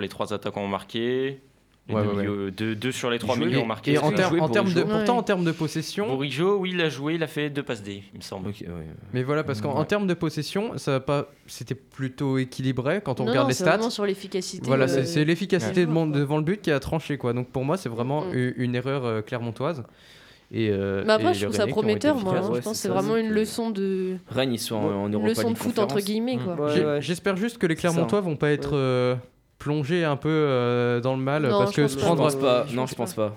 les 0.00 0.08
trois 0.08 0.32
attaquants 0.32 0.62
ont 0.62 0.68
marqué. 0.68 1.42
Les 1.86 1.94
Ouais, 1.94 2.02
deux, 2.02 2.08
ouais, 2.08 2.16
milieux- 2.22 2.50
deux- 2.50 2.74
deux 2.74 2.92
sur 2.92 3.10
les 3.10 3.18
trois 3.18 3.36
milieux 3.36 3.58
ont 3.58 3.64
Et, 3.64 3.66
marqué. 3.66 3.92
et 3.92 3.98
en, 3.98 4.06
en 4.06 4.10
pour 4.38 4.50
termes 4.50 4.72
de, 4.72 4.80
pourtant, 4.82 5.12
Ouais. 5.12 5.18
en 5.18 5.22
termes 5.22 5.44
de 5.44 5.52
possession, 5.52 6.06
Bourigeau, 6.08 6.56
oui, 6.56 6.70
il 6.72 6.80
a 6.80 6.88
joué, 6.88 7.14
il 7.16 7.22
a 7.22 7.26
fait 7.26 7.50
deux 7.50 7.62
passes 7.62 7.82
D, 7.82 8.02
il 8.14 8.16
me 8.18 8.22
semble. 8.22 8.48
Ok, 8.48 8.56
ouais. 8.62 8.86
mais 9.12 9.22
voilà, 9.22 9.44
parce 9.44 9.60
qu'en 9.60 9.84
termes 9.84 10.06
de 10.06 10.14
possession, 10.14 10.78
ça 10.78 10.98
pas, 11.00 11.28
c'était 11.46 11.74
plutôt 11.74 12.38
équilibré 12.38 13.02
quand 13.04 13.20
on 13.20 13.24
non, 13.24 13.30
regarde 13.32 13.44
non, 13.44 13.48
les 13.48 13.54
c'est 13.54 13.64
stats. 13.64 13.72
vraiment 13.76 13.90
sur 13.90 14.06
l'efficacité. 14.06 14.66
Voilà, 14.66 14.84
euh, 14.86 15.04
c'est- 15.04 15.26
l'efficacité 15.26 15.74
des 15.82 15.86
de 15.86 15.90
mon- 15.90 16.04
joueurs, 16.04 16.12
quoi. 16.12 16.20
devant 16.20 16.36
le 16.38 16.44
but 16.44 16.62
qui 16.62 16.70
a 16.70 16.80
tranché 16.80 17.18
quoi. 17.18 17.34
Donc 17.34 17.48
pour 17.50 17.66
moi, 17.66 17.76
c'est 17.76 17.90
vraiment 17.90 18.22
Mm. 18.22 18.52
une, 18.56 18.74
erreur 18.76 19.04
euh, 19.04 19.20
clermontoise. 19.20 19.84
Et, 20.52 20.70
euh, 20.70 21.02
Mais 21.06 21.12
après, 21.12 21.30
et 21.32 21.34
je 21.34 21.44
trouve 21.44 21.54
ça 21.56 21.66
prometteur, 21.66 22.16
moi. 22.16 22.34
hein. 22.38 22.48
ouais, 22.48 22.56
je 22.60 22.62
pense 22.62 22.72
que 22.74 22.78
c'est 22.78 22.88
vraiment 22.88 23.16
une 23.16 23.28
que- 23.28 23.34
leçon 23.34 23.68
de, 23.70 24.16
Rennes, 24.30 24.52
ils 24.54 24.58
sont 24.58 24.76
en, 24.76 25.04
en 25.04 25.12
une 25.12 25.26
leçon 25.26 25.50
de 25.50 25.58
foot 25.58 25.78
entre 25.78 26.00
guillemets, 26.00 26.38
quoi. 26.38 27.00
J'espère 27.00 27.36
juste 27.36 27.58
que 27.58 27.66
les. 27.66 27.74
Clermontois 27.76 28.22
vont 28.22 28.36
pas 28.36 28.52
être 28.52 29.18
Plongés 29.64 30.04
un 30.04 30.16
peu 30.16 30.28
euh, 30.28 31.00
dans 31.00 31.16
le 31.16 31.22
mal 31.22 31.42
Non, 31.44 31.58
parce 31.58 31.70
je 31.70 31.76
que 31.76 31.80
pense 31.82 31.92
se 31.92 31.96
pas. 31.96 32.04
Je 32.04 32.16
pense 32.16 32.36
pas. 32.36 32.66
Non, 32.74 32.86
je 32.86 32.94
pense 32.94 33.14
pas. 33.14 33.34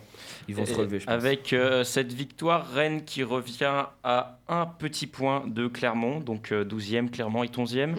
Ils 0.49 0.55
vont 0.55 0.65
se 0.65 0.71
Et 0.71 0.75
relever, 0.75 0.99
je 0.99 1.05
pense. 1.05 1.13
Avec 1.13 1.53
euh, 1.53 1.85
cette 1.85 2.11
victoire, 2.11 2.67
Rennes 2.73 3.05
qui 3.05 3.23
revient 3.23 3.85
à 4.03 4.37
un 4.49 4.65
petit 4.65 5.07
point 5.07 5.43
de 5.47 5.67
Clermont, 5.67 6.19
donc 6.19 6.51
euh, 6.51 6.65
12e, 6.65 7.09
Clermont 7.09 7.43
est 7.43 7.55
11e. 7.57 7.87
Mm. 7.87 7.95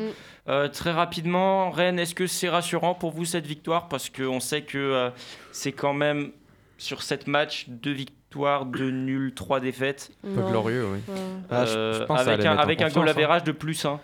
Euh, 0.48 0.68
très 0.68 0.92
rapidement, 0.92 1.70
Rennes, 1.70 1.98
est-ce 1.98 2.14
que 2.14 2.26
c'est 2.26 2.50
rassurant 2.50 2.92
pour 2.94 3.12
vous 3.12 3.24
cette 3.24 3.46
victoire? 3.46 3.88
Parce 3.88 4.10
qu'on 4.10 4.40
sait 4.40 4.60
que 4.60 4.76
euh, 4.76 5.08
c'est 5.50 5.72
quand 5.72 5.94
même 5.94 6.30
sur 6.76 7.00
sept 7.02 7.28
matchs, 7.28 7.64
deux 7.68 7.92
victoires, 7.92 8.66
deux 8.66 8.90
nuls, 8.90 9.32
trois 9.34 9.60
défaites. 9.60 10.10
Peu 10.22 10.28
Non. 10.28 10.50
glorieux, 10.50 10.86
oui. 10.92 11.14
Ah, 11.50 11.64
je- 11.64 11.98
je 12.00 12.04
pense 12.04 12.20
avec 12.20 12.44
un, 12.44 12.56
avec 12.56 12.82
un 12.82 12.88
goal 12.90 13.08
hein. 13.08 13.40
de 13.44 13.52
plus 13.52 13.84
1. 13.86 13.98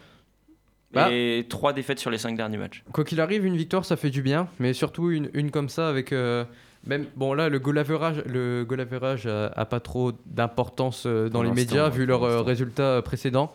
Bah. 0.95 1.09
Et 1.13 1.47
trois 1.49 1.73
défaites 1.73 1.99
sur 1.99 2.11
les 2.11 2.19
cinq 2.19 2.37
derniers 2.37 2.57
matchs. 2.59 2.83
Quoi 2.93 3.05
qu'il 3.05 3.21
arrive, 3.21 3.45
une 3.45 3.57
victoire, 3.57 3.85
ça 3.85 3.97
fait 3.97 4.11
du 4.11 4.23
bien, 4.23 4.49
mais 4.59 4.73
surtout 4.73 5.11
une, 5.11 5.31
une 5.35 5.51
comme 5.51 5.69
ça 5.69 5.89
avec. 5.89 6.13
euh, 6.13 6.45
même, 6.87 7.07
bon, 7.17 7.33
là, 7.35 7.49
le 7.49 7.59
goal 7.59 7.79
average, 7.79 8.23
le 8.27 8.65
goal 8.65 8.81
average 8.81 9.27
a, 9.27 9.47
a 9.47 9.65
pas 9.65 9.81
trop 9.81 10.13
d'importance 10.27 11.05
euh, 11.07 11.29
dans 11.29 11.41
Pour 11.41 11.45
les 11.45 11.51
médias 11.53 11.89
vu 11.89 12.05
leurs 12.07 12.25
euh, 12.25 12.43
résultats 12.43 12.83
euh, 12.83 13.03
précédents. 13.03 13.53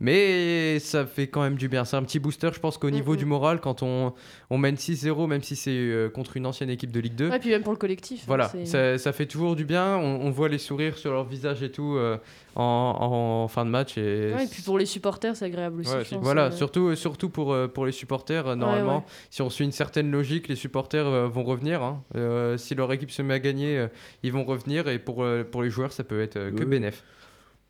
Mais 0.00 0.78
ça 0.78 1.06
fait 1.06 1.26
quand 1.26 1.42
même 1.42 1.56
du 1.56 1.68
bien. 1.68 1.84
C'est 1.84 1.96
un 1.96 2.02
petit 2.02 2.18
booster, 2.18 2.50
je 2.52 2.60
pense 2.60 2.78
qu'au 2.78 2.90
niveau 2.90 3.12
Mhm. 3.12 3.18
du 3.18 3.24
moral, 3.24 3.60
quand 3.60 3.82
on, 3.82 4.12
on 4.50 4.58
mène 4.58 4.76
6-0, 4.76 5.26
même 5.26 5.42
si 5.42 5.56
c'est 5.56 5.70
euh, 5.70 6.08
contre 6.08 6.36
une 6.36 6.46
ancienne 6.46 6.70
équipe 6.70 6.90
de 6.92 7.00
Ligue 7.00 7.14
2. 7.14 7.30
Ouais, 7.30 7.38
puis 7.38 7.50
même 7.50 7.62
pour 7.62 7.72
le 7.72 7.78
collectif. 7.78 8.20
hein, 8.20 8.24
Voilà, 8.26 8.50
ça, 8.64 8.98
ça 8.98 9.12
fait 9.12 9.26
toujours 9.26 9.56
du 9.56 9.64
bien. 9.64 9.96
On, 9.96 10.20
on 10.26 10.30
voit 10.30 10.48
les 10.48 10.58
sourires 10.58 10.98
sur 10.98 11.12
leur 11.12 11.24
visage 11.24 11.62
et 11.62 11.70
tout 11.70 11.94
euh, 11.96 12.16
en, 12.54 13.42
en 13.44 13.48
fin 13.48 13.64
de 13.64 13.70
match. 13.70 13.96
Et, 13.98 14.32
Ouais, 14.34 14.44
et 14.44 14.48
puis 14.48 14.62
pour 14.62 14.78
les 14.78 14.86
supporters, 14.86 15.34
c'est 15.36 15.44
agréable 15.46 15.80
aussi. 15.80 15.92
Ouais, 15.94 16.04
je 16.04 16.14
pense, 16.14 16.22
voilà, 16.24 16.46
euh. 16.46 16.50
surtout, 16.50 16.94
surtout 16.94 17.28
pour, 17.28 17.52
euh, 17.52 17.66
pour 17.68 17.86
les 17.86 17.92
supporters, 17.92 18.46
euh, 18.48 18.54
normalement, 18.56 18.98
ouais. 18.98 19.02
si 19.30 19.42
on 19.42 19.50
suit 19.50 19.64
une 19.64 19.72
certaine 19.72 20.10
logique, 20.10 20.48
les 20.48 20.56
supporters 20.56 21.06
euh, 21.06 21.28
vont 21.28 21.44
revenir. 21.44 21.82
hein. 21.82 22.02
Si 22.68 22.74
leur 22.74 22.92
équipe 22.92 23.10
se 23.10 23.22
met 23.22 23.32
à 23.32 23.38
gagner, 23.38 23.78
euh, 23.78 23.88
ils 24.22 24.30
vont 24.30 24.44
revenir. 24.44 24.88
Et 24.88 24.98
pour, 24.98 25.22
euh, 25.24 25.42
pour 25.42 25.62
les 25.62 25.70
joueurs, 25.70 25.90
ça 25.90 26.04
peut 26.04 26.20
être 26.20 26.36
euh, 26.36 26.50
que 26.50 26.60
Oui. 26.64 26.66
bénéf. 26.66 27.02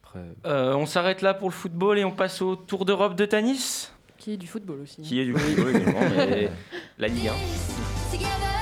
Après, 0.02 0.18
Euh, 0.44 0.74
on 0.74 0.86
s'arrête 0.86 1.22
là 1.22 1.34
pour 1.34 1.48
le 1.48 1.54
football 1.54 1.98
et 2.00 2.04
on 2.04 2.10
passe 2.10 2.42
au 2.42 2.56
Tour 2.56 2.84
d'Europe 2.84 3.14
de 3.14 3.24
Tanis, 3.24 3.90
Qui 4.16 4.32
est 4.32 4.36
du 4.36 4.48
football 4.48 4.80
aussi. 4.82 5.00
hein. 5.00 5.04
qui 5.06 5.20
est 5.20 5.24
du 5.24 5.36
football 5.36 5.76
également, 5.76 6.00
mais 6.16 6.50
la 6.98 7.06
Ligue 7.06 7.28
1. 7.28 8.57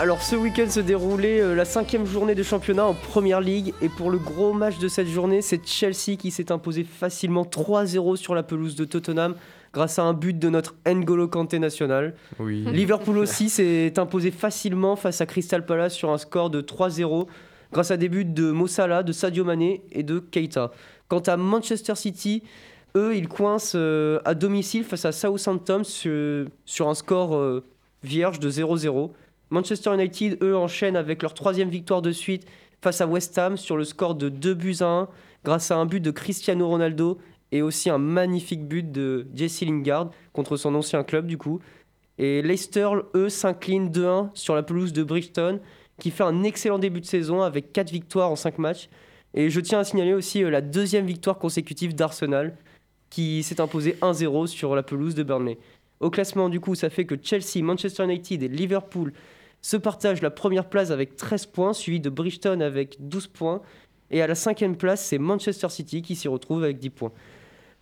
Alors 0.00 0.22
ce 0.22 0.36
week-end 0.36 0.70
se 0.70 0.78
déroulait 0.78 1.40
euh, 1.40 1.56
la 1.56 1.64
cinquième 1.64 2.06
journée 2.06 2.36
de 2.36 2.44
championnat 2.44 2.86
en 2.86 2.94
Première 2.94 3.40
Ligue 3.40 3.74
et 3.82 3.88
pour 3.88 4.12
le 4.12 4.18
gros 4.18 4.52
match 4.52 4.78
de 4.78 4.86
cette 4.86 5.08
journée, 5.08 5.42
c'est 5.42 5.66
Chelsea 5.66 6.16
qui 6.16 6.30
s'est 6.30 6.52
imposé 6.52 6.84
facilement 6.84 7.42
3-0 7.42 8.14
sur 8.14 8.36
la 8.36 8.44
pelouse 8.44 8.76
de 8.76 8.84
Tottenham 8.84 9.34
grâce 9.72 9.98
à 9.98 10.04
un 10.04 10.12
but 10.12 10.38
de 10.38 10.50
notre 10.50 10.76
N'Golo 10.86 11.26
Kanté 11.26 11.58
national. 11.58 12.14
Oui. 12.38 12.64
Liverpool 12.72 13.18
aussi 13.18 13.48
s'est 13.48 13.98
imposé 13.98 14.30
facilement 14.30 14.94
face 14.94 15.20
à 15.20 15.26
Crystal 15.26 15.66
Palace 15.66 15.94
sur 15.94 16.10
un 16.10 16.18
score 16.18 16.50
de 16.50 16.60
3-0 16.60 17.26
grâce 17.72 17.90
à 17.90 17.96
des 17.96 18.08
buts 18.08 18.24
de 18.24 18.52
Mo 18.52 18.68
Salah, 18.68 19.02
de 19.02 19.10
Sadio 19.10 19.44
Mané 19.44 19.82
et 19.90 20.04
de 20.04 20.20
Keita. 20.20 20.70
Quant 21.08 21.18
à 21.26 21.36
Manchester 21.36 21.96
City, 21.96 22.44
eux, 22.96 23.16
ils 23.16 23.26
coincent 23.26 23.76
euh, 23.76 24.20
à 24.24 24.36
domicile 24.36 24.84
face 24.84 25.04
à 25.04 25.10
Southampton 25.10 25.82
sur, 25.82 26.46
sur 26.64 26.88
un 26.88 26.94
score 26.94 27.34
euh, 27.34 27.64
vierge 28.04 28.38
de 28.38 28.48
0-0. 28.48 29.10
Manchester 29.50 29.94
United, 29.94 30.42
eux, 30.42 30.56
enchaînent 30.56 30.96
avec 30.96 31.22
leur 31.22 31.34
troisième 31.34 31.70
victoire 31.70 32.02
de 32.02 32.12
suite 32.12 32.46
face 32.82 33.00
à 33.00 33.06
West 33.06 33.36
Ham 33.38 33.56
sur 33.56 33.76
le 33.76 33.84
score 33.84 34.14
de 34.14 34.28
2 34.28 34.54
buts 34.54 34.76
à 34.80 34.86
1 34.86 35.08
grâce 35.44 35.70
à 35.70 35.76
un 35.76 35.86
but 35.86 36.00
de 36.00 36.10
Cristiano 36.10 36.68
Ronaldo 36.68 37.18
Et 37.50 37.62
aussi 37.62 37.88
un 37.88 37.98
magnifique 37.98 38.66
but 38.66 38.92
de 38.92 39.26
Jesse 39.34 39.62
Lingard 39.62 40.10
contre 40.32 40.56
son 40.56 40.74
ancien 40.74 41.02
club 41.02 41.26
du 41.26 41.38
coup. 41.38 41.60
Et 42.18 42.42
Leicester, 42.42 42.88
eux, 43.14 43.28
s'inclinent 43.28 43.90
2-1 43.90 44.30
sur 44.34 44.54
la 44.54 44.62
pelouse 44.62 44.92
de 44.92 45.02
Bridgestone, 45.04 45.60
qui 46.00 46.10
fait 46.10 46.24
un 46.24 46.42
excellent 46.42 46.78
début 46.78 47.00
de 47.00 47.06
saison 47.06 47.42
avec 47.42 47.72
4 47.72 47.90
victoires 47.90 48.30
en 48.30 48.36
5 48.36 48.58
matchs. 48.58 48.88
Et 49.34 49.50
je 49.50 49.60
tiens 49.60 49.80
à 49.80 49.84
signaler 49.84 50.14
aussi 50.14 50.42
euh, 50.42 50.50
la 50.50 50.60
deuxième 50.60 51.06
victoire 51.06 51.38
consécutive 51.38 51.94
d'Arsenal, 51.94 52.56
qui 53.08 53.42
s'est 53.42 53.60
imposé 53.60 53.96
1-0 54.02 54.46
sur 54.46 54.74
la 54.74 54.82
pelouse 54.82 55.14
de 55.14 55.22
Burnley. 55.22 55.58
Au 56.00 56.10
classement, 56.10 56.48
du 56.48 56.60
coup, 56.60 56.74
ça 56.74 56.90
fait 56.90 57.06
que 57.06 57.14
Chelsea, 57.20 57.62
Manchester 57.62 58.04
United 58.04 58.42
et 58.42 58.48
Liverpool 58.48 59.12
se 59.60 59.76
partagent 59.76 60.22
la 60.22 60.30
première 60.30 60.68
place 60.68 60.90
avec 60.90 61.16
13 61.16 61.46
points, 61.46 61.72
suivi 61.72 62.00
de 62.00 62.10
Bridgestone 62.10 62.62
avec 62.62 62.96
12 63.00 63.26
points. 63.28 63.62
Et 64.10 64.22
à 64.22 64.26
la 64.26 64.34
cinquième 64.34 64.76
place, 64.76 65.04
c'est 65.04 65.18
Manchester 65.18 65.68
City 65.68 66.02
qui 66.02 66.16
s'y 66.16 66.28
retrouve 66.28 66.64
avec 66.64 66.78
10 66.78 66.90
points. 66.90 67.12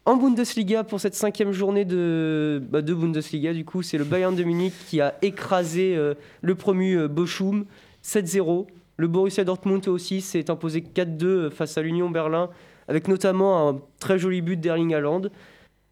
En 0.04 0.16
Bundesliga, 0.16 0.84
pour 0.84 1.00
cette 1.00 1.14
cinquième 1.14 1.52
journée 1.52 1.84
de, 1.84 2.62
bah, 2.70 2.80
de 2.80 2.94
Bundesliga, 2.94 3.52
du 3.52 3.64
coup, 3.64 3.82
c'est 3.82 3.98
le 3.98 4.04
Bayern 4.04 4.34
de 4.34 4.44
Munich 4.44 4.72
qui 4.88 5.00
a 5.00 5.14
écrasé 5.22 5.96
euh, 5.96 6.14
le 6.42 6.54
promu 6.54 6.96
euh, 6.96 7.08
Bochum 7.08 7.64
7-0. 8.04 8.66
Le 8.98 9.08
Borussia 9.08 9.44
Dortmund 9.44 9.86
aussi 9.88 10.20
s'est 10.20 10.48
imposé 10.50 10.80
4-2 10.80 11.50
face 11.50 11.76
à 11.76 11.82
l'Union 11.82 12.08
Berlin, 12.08 12.50
avec 12.88 13.08
notamment 13.08 13.68
un 13.68 13.80
très 13.98 14.18
joli 14.18 14.42
but 14.42 14.58
d'Erling 14.58 14.94
Haaland. 14.94 15.22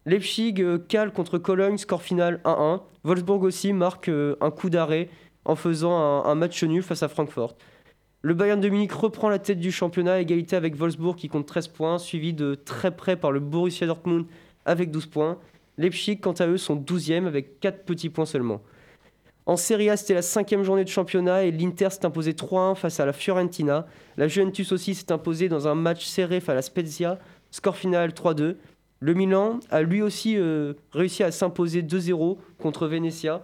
Leipzig 0.05 0.55
euh, 0.59 0.77
cale 0.77 1.11
contre 1.11 1.37
Cologne, 1.37 1.77
score 1.77 2.01
final 2.01 2.39
1-1. 2.45 2.81
Wolfsburg 3.03 3.43
aussi 3.43 3.73
marque 3.73 4.09
euh, 4.09 4.35
un 4.39 4.51
coup 4.51 4.69
d'arrêt 4.69 5.09
en 5.45 5.55
faisant 5.55 6.25
un, 6.25 6.35
match 6.35 6.63
nul 6.63 6.83
face 6.83 7.03
à 7.03 7.07
Francfort. 7.07 7.55
Le 8.21 8.33
Bayern 8.33 8.59
de 8.59 8.67
Munich 8.67 8.91
reprend 8.91 9.29
la 9.29 9.39
tête 9.39 9.59
du 9.59 9.71
championnat, 9.71 10.13
à 10.13 10.19
égalité 10.19 10.55
avec 10.55 10.75
Wolfsburg 10.75 11.15
qui 11.15 11.29
compte 11.29 11.45
13 11.45 11.67
points, 11.67 11.99
suivi 11.99 12.33
de 12.33 12.55
très 12.55 12.95
près 12.95 13.15
par 13.15 13.31
le 13.31 13.39
Borussia 13.39 13.85
Dortmund 13.85 14.25
avec 14.65 14.89
12 14.89 15.05
points. 15.05 15.37
Leipzig, 15.77 16.19
quant 16.19 16.33
à 16.33 16.47
eux, 16.47 16.57
sont 16.57 16.75
12e 16.75 17.27
avec 17.27 17.59
4 17.59 17.85
petits 17.85 18.09
points 18.09 18.25
seulement. 18.25 18.61
En 19.47 19.57
Serie 19.57 19.91
A, 19.91 19.97
c'était 19.97 20.15
la 20.15 20.23
cinquième 20.23 20.63
journée 20.63 20.83
de 20.83 20.89
championnat 20.89 21.43
et 21.43 21.51
l'Inter 21.51 21.89
s'est 21.91 22.05
imposé 22.05 22.33
3-1 22.33 22.75
face 22.75 22.99
à 22.99 23.05
la 23.05 23.13
Fiorentina. 23.13 23.85
La 24.17 24.27
Juventus 24.27 24.71
aussi 24.71 24.95
s'est 24.95 25.11
imposée 25.11 25.49
dans 25.49 25.67
un 25.67 25.75
match 25.75 26.05
serré 26.05 26.39
face 26.39 26.49
à 26.49 26.55
la 26.55 26.61
Spezia, 26.63 27.19
score 27.51 27.77
final 27.77 28.09
3-2. 28.09 28.55
Le 29.01 29.13
Milan 29.13 29.59
a 29.69 29.83
lui 29.83 30.01
aussi 30.01 30.35
euh, 30.35 30.73
réussi 30.93 31.21
à 31.21 31.29
s'imposer 31.31 31.83
2-0 31.83 32.37
contre 32.57 32.87
Venezia. 32.87 33.43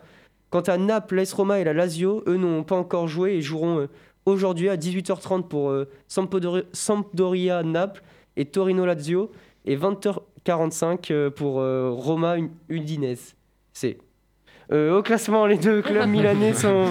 Quant 0.52 0.62
à 0.62 0.78
Naples, 0.78 1.16
l'AS 1.16 1.34
Roma 1.34 1.60
et 1.60 1.64
la 1.64 1.74
Lazio, 1.74 2.24
eux 2.28 2.38
n'ont 2.38 2.64
pas 2.64 2.76
encore 2.76 3.08
joué 3.08 3.32
et 3.34 3.42
joueront 3.42 3.80
euh, 3.80 3.88
aujourd'hui 4.26 4.70
à 4.70 4.78
18h30 4.78 5.48
pour 5.48 5.72
euh, 5.72 5.90
Sampdori- 6.08 6.66
Sampdoria 6.74 7.64
Naples 7.64 8.04
et 8.38 8.46
Torino 8.46 8.86
Lazio 8.86 9.32
et 9.66 9.76
20h45 9.78 11.12
euh, 11.12 11.30
pour 11.30 11.54
Roma 11.56 12.36
Udinese. 12.70 13.36
C'est 13.74 13.98
euh, 14.72 14.98
au 14.98 15.02
classement, 15.02 15.46
les 15.48 15.58
deux 15.58 15.82
clubs 15.82 16.08
milanais 16.10 16.54
sont 16.54 16.86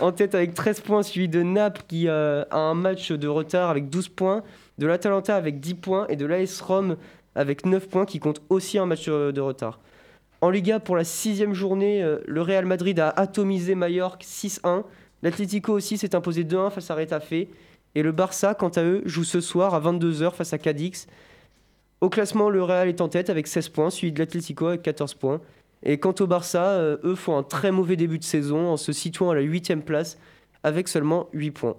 en 0.00 0.12
tête 0.12 0.34
avec 0.36 0.54
13 0.54 0.80
points, 0.82 1.02
suivi 1.02 1.28
de 1.28 1.42
Naples 1.42 1.82
qui 1.88 2.06
euh, 2.08 2.44
a 2.50 2.58
un 2.58 2.74
match 2.74 3.10
de 3.10 3.26
retard 3.26 3.70
avec 3.70 3.90
12 3.90 4.08
points, 4.10 4.42
de 4.78 4.86
l'Atalanta 4.86 5.34
avec 5.34 5.58
10 5.58 5.74
points 5.74 6.06
et 6.08 6.16
de 6.16 6.26
l'AS 6.26 6.60
Rome 6.60 6.96
avec 7.34 7.66
9 7.66 7.88
points 7.88 8.06
qui 8.06 8.20
compte 8.20 8.40
aussi 8.50 8.78
un 8.78 8.86
match 8.86 9.08
de 9.08 9.40
retard. 9.40 9.80
En 10.44 10.50
Liga, 10.50 10.78
pour 10.78 10.94
la 10.94 11.04
sixième 11.04 11.54
journée, 11.54 12.02
euh, 12.02 12.18
le 12.26 12.42
Real 12.42 12.66
Madrid 12.66 13.00
a 13.00 13.08
atomisé 13.08 13.74
Mallorca 13.74 14.26
6-1. 14.26 14.84
L'Atlético 15.22 15.72
aussi 15.72 15.96
s'est 15.96 16.14
imposé 16.14 16.44
2-1 16.44 16.68
face 16.68 16.90
à 16.90 16.94
Retafe. 16.94 17.32
Et 17.32 18.02
le 18.02 18.12
Barça, 18.12 18.54
quant 18.54 18.68
à 18.68 18.82
eux, 18.82 19.00
joue 19.06 19.24
ce 19.24 19.40
soir 19.40 19.72
à 19.72 19.80
22h 19.80 20.34
face 20.34 20.52
à 20.52 20.58
Cadix. 20.58 21.06
Au 22.02 22.10
classement, 22.10 22.50
le 22.50 22.62
Real 22.62 22.88
est 22.88 23.00
en 23.00 23.08
tête 23.08 23.30
avec 23.30 23.46
16 23.46 23.70
points, 23.70 23.88
suivi 23.88 24.12
de 24.12 24.18
l'Atlético 24.18 24.66
avec 24.66 24.82
14 24.82 25.14
points. 25.14 25.40
Et 25.82 25.96
quant 25.96 26.14
au 26.20 26.26
Barça, 26.26 26.72
euh, 26.72 26.98
eux 27.04 27.14
font 27.14 27.38
un 27.38 27.42
très 27.42 27.70
mauvais 27.70 27.96
début 27.96 28.18
de 28.18 28.24
saison 28.24 28.68
en 28.68 28.76
se 28.76 28.92
situant 28.92 29.30
à 29.30 29.34
la 29.34 29.40
8 29.40 29.76
place 29.76 30.18
avec 30.62 30.88
seulement 30.88 31.30
8 31.32 31.52
points. 31.52 31.76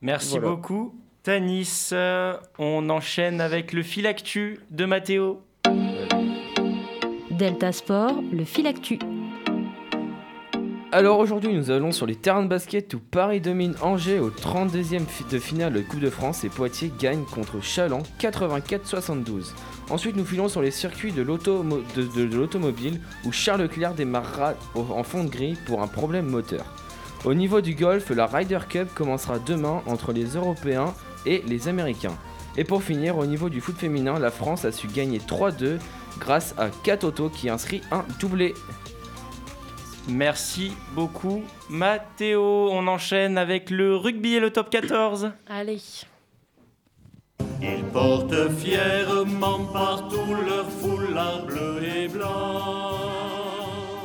Merci 0.00 0.38
Voilà. 0.38 0.56
beaucoup, 0.56 0.98
Tanis. 1.22 1.90
Euh, 1.92 2.34
on 2.58 2.88
enchaîne 2.88 3.42
avec 3.42 3.74
le 3.74 3.82
fil 3.82 4.06
actu 4.06 4.60
de 4.70 4.86
Mathéo. 4.86 5.42
Delta 7.40 7.72
Sport, 7.72 8.22
le 8.34 8.44
fil 8.44 8.66
actu. 8.66 8.98
Alors 10.92 11.18
aujourd'hui, 11.18 11.54
nous 11.54 11.70
allons 11.70 11.90
sur 11.90 12.04
les 12.04 12.14
terrains 12.16 12.42
de 12.42 12.48
basket 12.48 12.92
où 12.92 12.98
Paris 12.98 13.40
domine 13.40 13.74
Angers 13.80 14.18
au 14.18 14.28
32e 14.28 15.06
fi- 15.06 15.24
de 15.30 15.38
finale 15.38 15.72
de 15.72 15.80
Coupe 15.80 16.00
de 16.00 16.10
France 16.10 16.44
et 16.44 16.50
Poitiers 16.50 16.92
gagne 17.00 17.24
contre 17.24 17.62
Chaland 17.62 18.02
84-72. 18.20 19.54
Ensuite, 19.88 20.16
nous 20.16 20.26
filons 20.26 20.48
sur 20.48 20.60
les 20.60 20.70
circuits 20.70 21.12
de 21.12 21.22
l'automo- 21.22 21.80
de- 21.96 22.02
de- 22.02 22.26
de 22.26 22.36
l'automobile 22.36 23.00
où 23.24 23.32
Charles 23.32 23.62
Leclerc 23.62 23.94
démarrera 23.94 24.52
en 24.74 25.02
fond 25.02 25.24
de 25.24 25.30
grille 25.30 25.56
pour 25.64 25.80
un 25.80 25.86
problème 25.88 26.26
moteur. 26.26 26.66
Au 27.24 27.32
niveau 27.32 27.62
du 27.62 27.74
golf, 27.74 28.10
la 28.10 28.26
Ryder 28.26 28.60
Cup 28.68 28.88
commencera 28.94 29.38
demain 29.38 29.80
entre 29.86 30.12
les 30.12 30.34
Européens 30.36 30.92
et 31.24 31.42
les 31.48 31.68
Américains. 31.68 32.18
Et 32.58 32.64
pour 32.64 32.82
finir, 32.82 33.16
au 33.16 33.24
niveau 33.24 33.48
du 33.48 33.62
foot 33.62 33.76
féminin, 33.78 34.18
la 34.18 34.30
France 34.30 34.66
a 34.66 34.72
su 34.72 34.88
gagner 34.88 35.20
3-2 35.20 35.78
grâce 36.18 36.54
à 36.58 36.68
Katoto 36.82 37.28
qui 37.28 37.48
inscrit 37.48 37.82
un 37.90 38.04
doublé. 38.18 38.54
Merci 40.08 40.72
beaucoup, 40.92 41.42
Mathéo. 41.68 42.68
On 42.72 42.86
enchaîne 42.86 43.38
avec 43.38 43.70
le 43.70 43.96
rugby 43.96 44.34
et 44.34 44.40
le 44.40 44.50
top 44.50 44.70
14. 44.70 45.32
Allez. 45.48 45.80
Ils 47.62 47.84
portent 47.92 48.50
fièrement 48.58 49.66
partout 49.72 50.34
leur 50.46 50.70
foulard 50.70 51.44
bleu 51.44 51.82
et 51.84 52.08
blanc. 52.08 52.99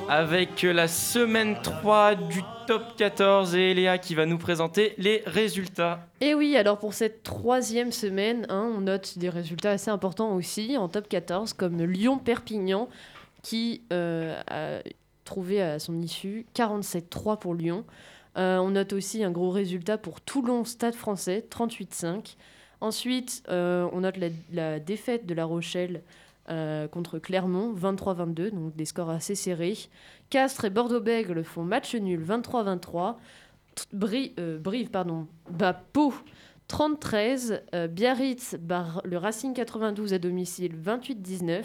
Avec 0.07 0.61
la 0.61 0.87
semaine 0.87 1.57
3 1.63 2.15
du 2.15 2.41
top 2.67 2.95
14 2.95 3.55
et 3.55 3.73
Léa 3.73 3.97
qui 3.97 4.13
va 4.13 4.27
nous 4.27 4.37
présenter 4.37 4.93
les 4.97 5.23
résultats. 5.25 6.07
Et 6.21 6.35
oui, 6.35 6.55
alors 6.55 6.77
pour 6.77 6.93
cette 6.93 7.23
troisième 7.23 7.91
semaine, 7.91 8.45
hein, 8.49 8.71
on 8.75 8.81
note 8.81 9.17
des 9.17 9.29
résultats 9.29 9.71
assez 9.71 9.89
importants 9.89 10.35
aussi 10.35 10.77
en 10.77 10.89
top 10.89 11.09
14, 11.09 11.53
comme 11.53 11.83
Lyon-Perpignan, 11.83 12.87
qui 13.41 13.81
euh, 13.91 14.39
a 14.47 14.79
trouvé 15.23 15.61
à 15.61 15.79
son 15.79 15.99
issue 16.01 16.45
47-3 16.55 17.39
pour 17.39 17.55
Lyon. 17.55 17.83
Euh, 18.37 18.57
on 18.59 18.71
note 18.71 18.93
aussi 18.93 19.23
un 19.23 19.31
gros 19.31 19.49
résultat 19.49 19.97
pour 19.97 20.21
Toulon-Stade 20.21 20.95
français, 20.95 21.45
38-5. 21.49 22.35
Ensuite, 22.79 23.41
euh, 23.49 23.87
on 23.91 24.01
note 24.01 24.17
la, 24.17 24.27
la 24.53 24.79
défaite 24.79 25.25
de 25.25 25.33
La 25.33 25.45
Rochelle 25.45 26.03
euh, 26.49 26.87
contre 26.87 27.19
Clermont, 27.19 27.73
23-22, 27.73 28.51
donc 28.51 28.75
des 28.75 28.85
scores 28.85 29.09
assez 29.09 29.35
serrés. 29.35 29.77
Castres 30.29 30.65
et 30.65 30.69
Bordeaux-Bègles 30.69 31.43
font 31.43 31.63
match 31.63 31.95
nul, 31.95 32.23
23-23. 32.23 33.15
T- 33.75 33.83
Bri- 33.93 34.33
euh, 34.39 34.57
Brive, 34.57 34.89
pardon, 34.89 35.27
bat 35.49 35.73
Pau, 35.93 36.13
30-13. 36.69 37.61
Euh, 37.73 37.87
Biarritz 37.87 38.55
le 39.03 39.17
Racing 39.17 39.53
92 39.53 40.13
à 40.13 40.19
domicile, 40.19 40.75
28-19. 40.75 41.63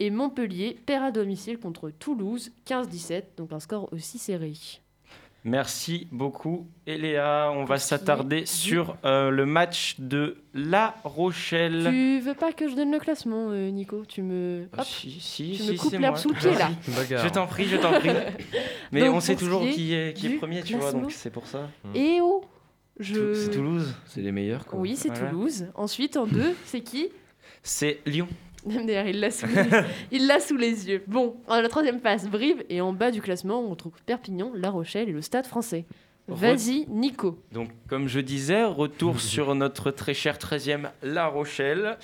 Et 0.00 0.10
Montpellier 0.10 0.78
perd 0.86 1.04
à 1.04 1.10
domicile 1.10 1.58
contre 1.58 1.90
Toulouse, 1.90 2.52
15-17, 2.66 3.22
donc 3.36 3.52
un 3.52 3.58
score 3.60 3.92
aussi 3.92 4.18
serré. 4.18 4.52
Merci 5.48 6.06
beaucoup, 6.12 6.66
Eléa. 6.86 7.50
On 7.54 7.64
va 7.64 7.78
s'attarder 7.78 8.44
sur 8.44 8.96
euh, 9.06 9.30
le 9.30 9.46
match 9.46 9.96
de 9.98 10.36
La 10.52 10.94
Rochelle. 11.04 11.86
Tu 11.90 12.20
veux 12.20 12.34
pas 12.34 12.52
que 12.52 12.68
je 12.68 12.74
donne 12.74 12.92
le 12.92 12.98
classement, 12.98 13.48
euh, 13.50 13.70
Nico? 13.70 14.04
Tu 14.06 14.20
me. 14.20 14.68
Hop, 14.76 14.84
Si, 14.84 15.10
si, 15.20 15.52
tu 15.52 15.62
si, 15.62 15.72
me 15.72 15.76
coupes 15.78 15.90
c'est 15.90 15.98
l'herbe 15.98 16.14
moi. 16.14 16.18
sous 16.22 16.28
le 16.28 16.34
pied 16.34 16.50
là. 16.54 16.70
Je 17.24 17.28
t'en 17.28 17.46
prie, 17.46 17.64
je 17.64 17.76
t'en 17.78 17.92
prie. 17.92 18.10
Mais 18.92 19.00
Donc, 19.06 19.14
on 19.14 19.20
sait 19.20 19.36
toujours 19.36 19.62
qui 19.62 19.68
est 19.68 19.72
qui 19.74 19.94
est, 19.94 20.12
qui 20.14 20.26
est 20.26 20.30
du 20.30 20.36
premier, 20.36 20.62
tu 20.62 20.76
vois, 20.76 20.92
donc 20.92 21.12
c'est 21.12 21.30
pour 21.30 21.46
ça. 21.46 21.70
Et 21.94 22.18
oh 22.20 22.44
je... 23.00 23.32
C'est 23.32 23.50
Toulouse. 23.50 23.94
C'est 24.06 24.20
les 24.20 24.32
meilleurs 24.32 24.66
quoi. 24.66 24.78
Oui, 24.78 24.96
c'est 24.96 25.08
Voilà. 25.08 25.30
Toulouse. 25.30 25.66
Ensuite, 25.76 26.16
en 26.18 26.26
deux, 26.26 26.54
c'est 26.64 26.80
qui? 26.82 27.08
C'est 27.62 28.00
Lyon. 28.06 28.28
D'ailleurs, 28.86 29.06
il 29.06 29.20
l'a 29.20 30.40
sous... 30.40 30.56
les 30.56 30.88
yeux. 30.88 31.02
Bon, 31.08 31.36
à 31.48 31.60
la 31.62 31.68
troisième 31.68 32.00
place, 32.00 32.26
Brive. 32.28 32.64
Et 32.68 32.80
en 32.80 32.92
bas 32.92 33.10
du 33.10 33.20
classement, 33.22 33.60
on 33.60 33.70
retrouve 33.70 33.92
Perpignan, 34.06 34.52
La 34.54 34.70
Rochelle 34.70 35.08
et 35.08 35.12
le 35.12 35.22
Stade 35.22 35.46
français. 35.46 35.84
Vas-y, 36.28 36.84
Nico. 36.88 37.38
Donc, 37.52 37.70
comme 37.88 38.06
je 38.08 38.20
disais, 38.20 38.64
retour 38.64 39.20
sur 39.32 39.54
notre 39.54 39.90
très 39.90 40.14
cher 40.14 40.36
13e 40.38 40.90
La 41.02 41.26
Rochelle, 41.26 41.96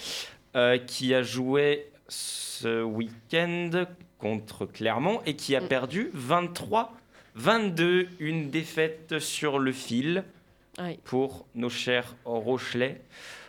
euh, 0.56 0.78
qui 0.78 1.14
a 1.14 1.22
joué 1.22 1.86
ce 2.08 2.82
week-end 2.82 3.84
contre 4.18 4.64
Clermont 4.66 5.20
et 5.26 5.36
qui 5.36 5.54
a 5.56 5.60
Mm. 5.60 5.68
perdu 5.68 6.10
23-22. 7.36 8.08
Une 8.20 8.50
défaite 8.50 9.18
sur 9.18 9.58
le 9.58 9.72
fil 9.72 10.24
Ouais. 10.80 10.98
pour 11.04 11.46
nos 11.54 11.68
chers 11.68 12.16
Rochelais. 12.24 13.00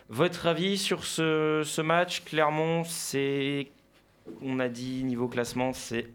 Votre 0.08 0.46
avis 0.46 0.78
sur 0.78 1.04
ce, 1.04 1.62
ce 1.64 1.80
match 1.82 2.22
Clermont, 2.24 2.84
c'est. 2.84 3.68
On 4.42 4.58
a 4.60 4.68
dit 4.68 5.02
niveau 5.04 5.28
classement, 5.28 5.72
c'est. 5.72 6.06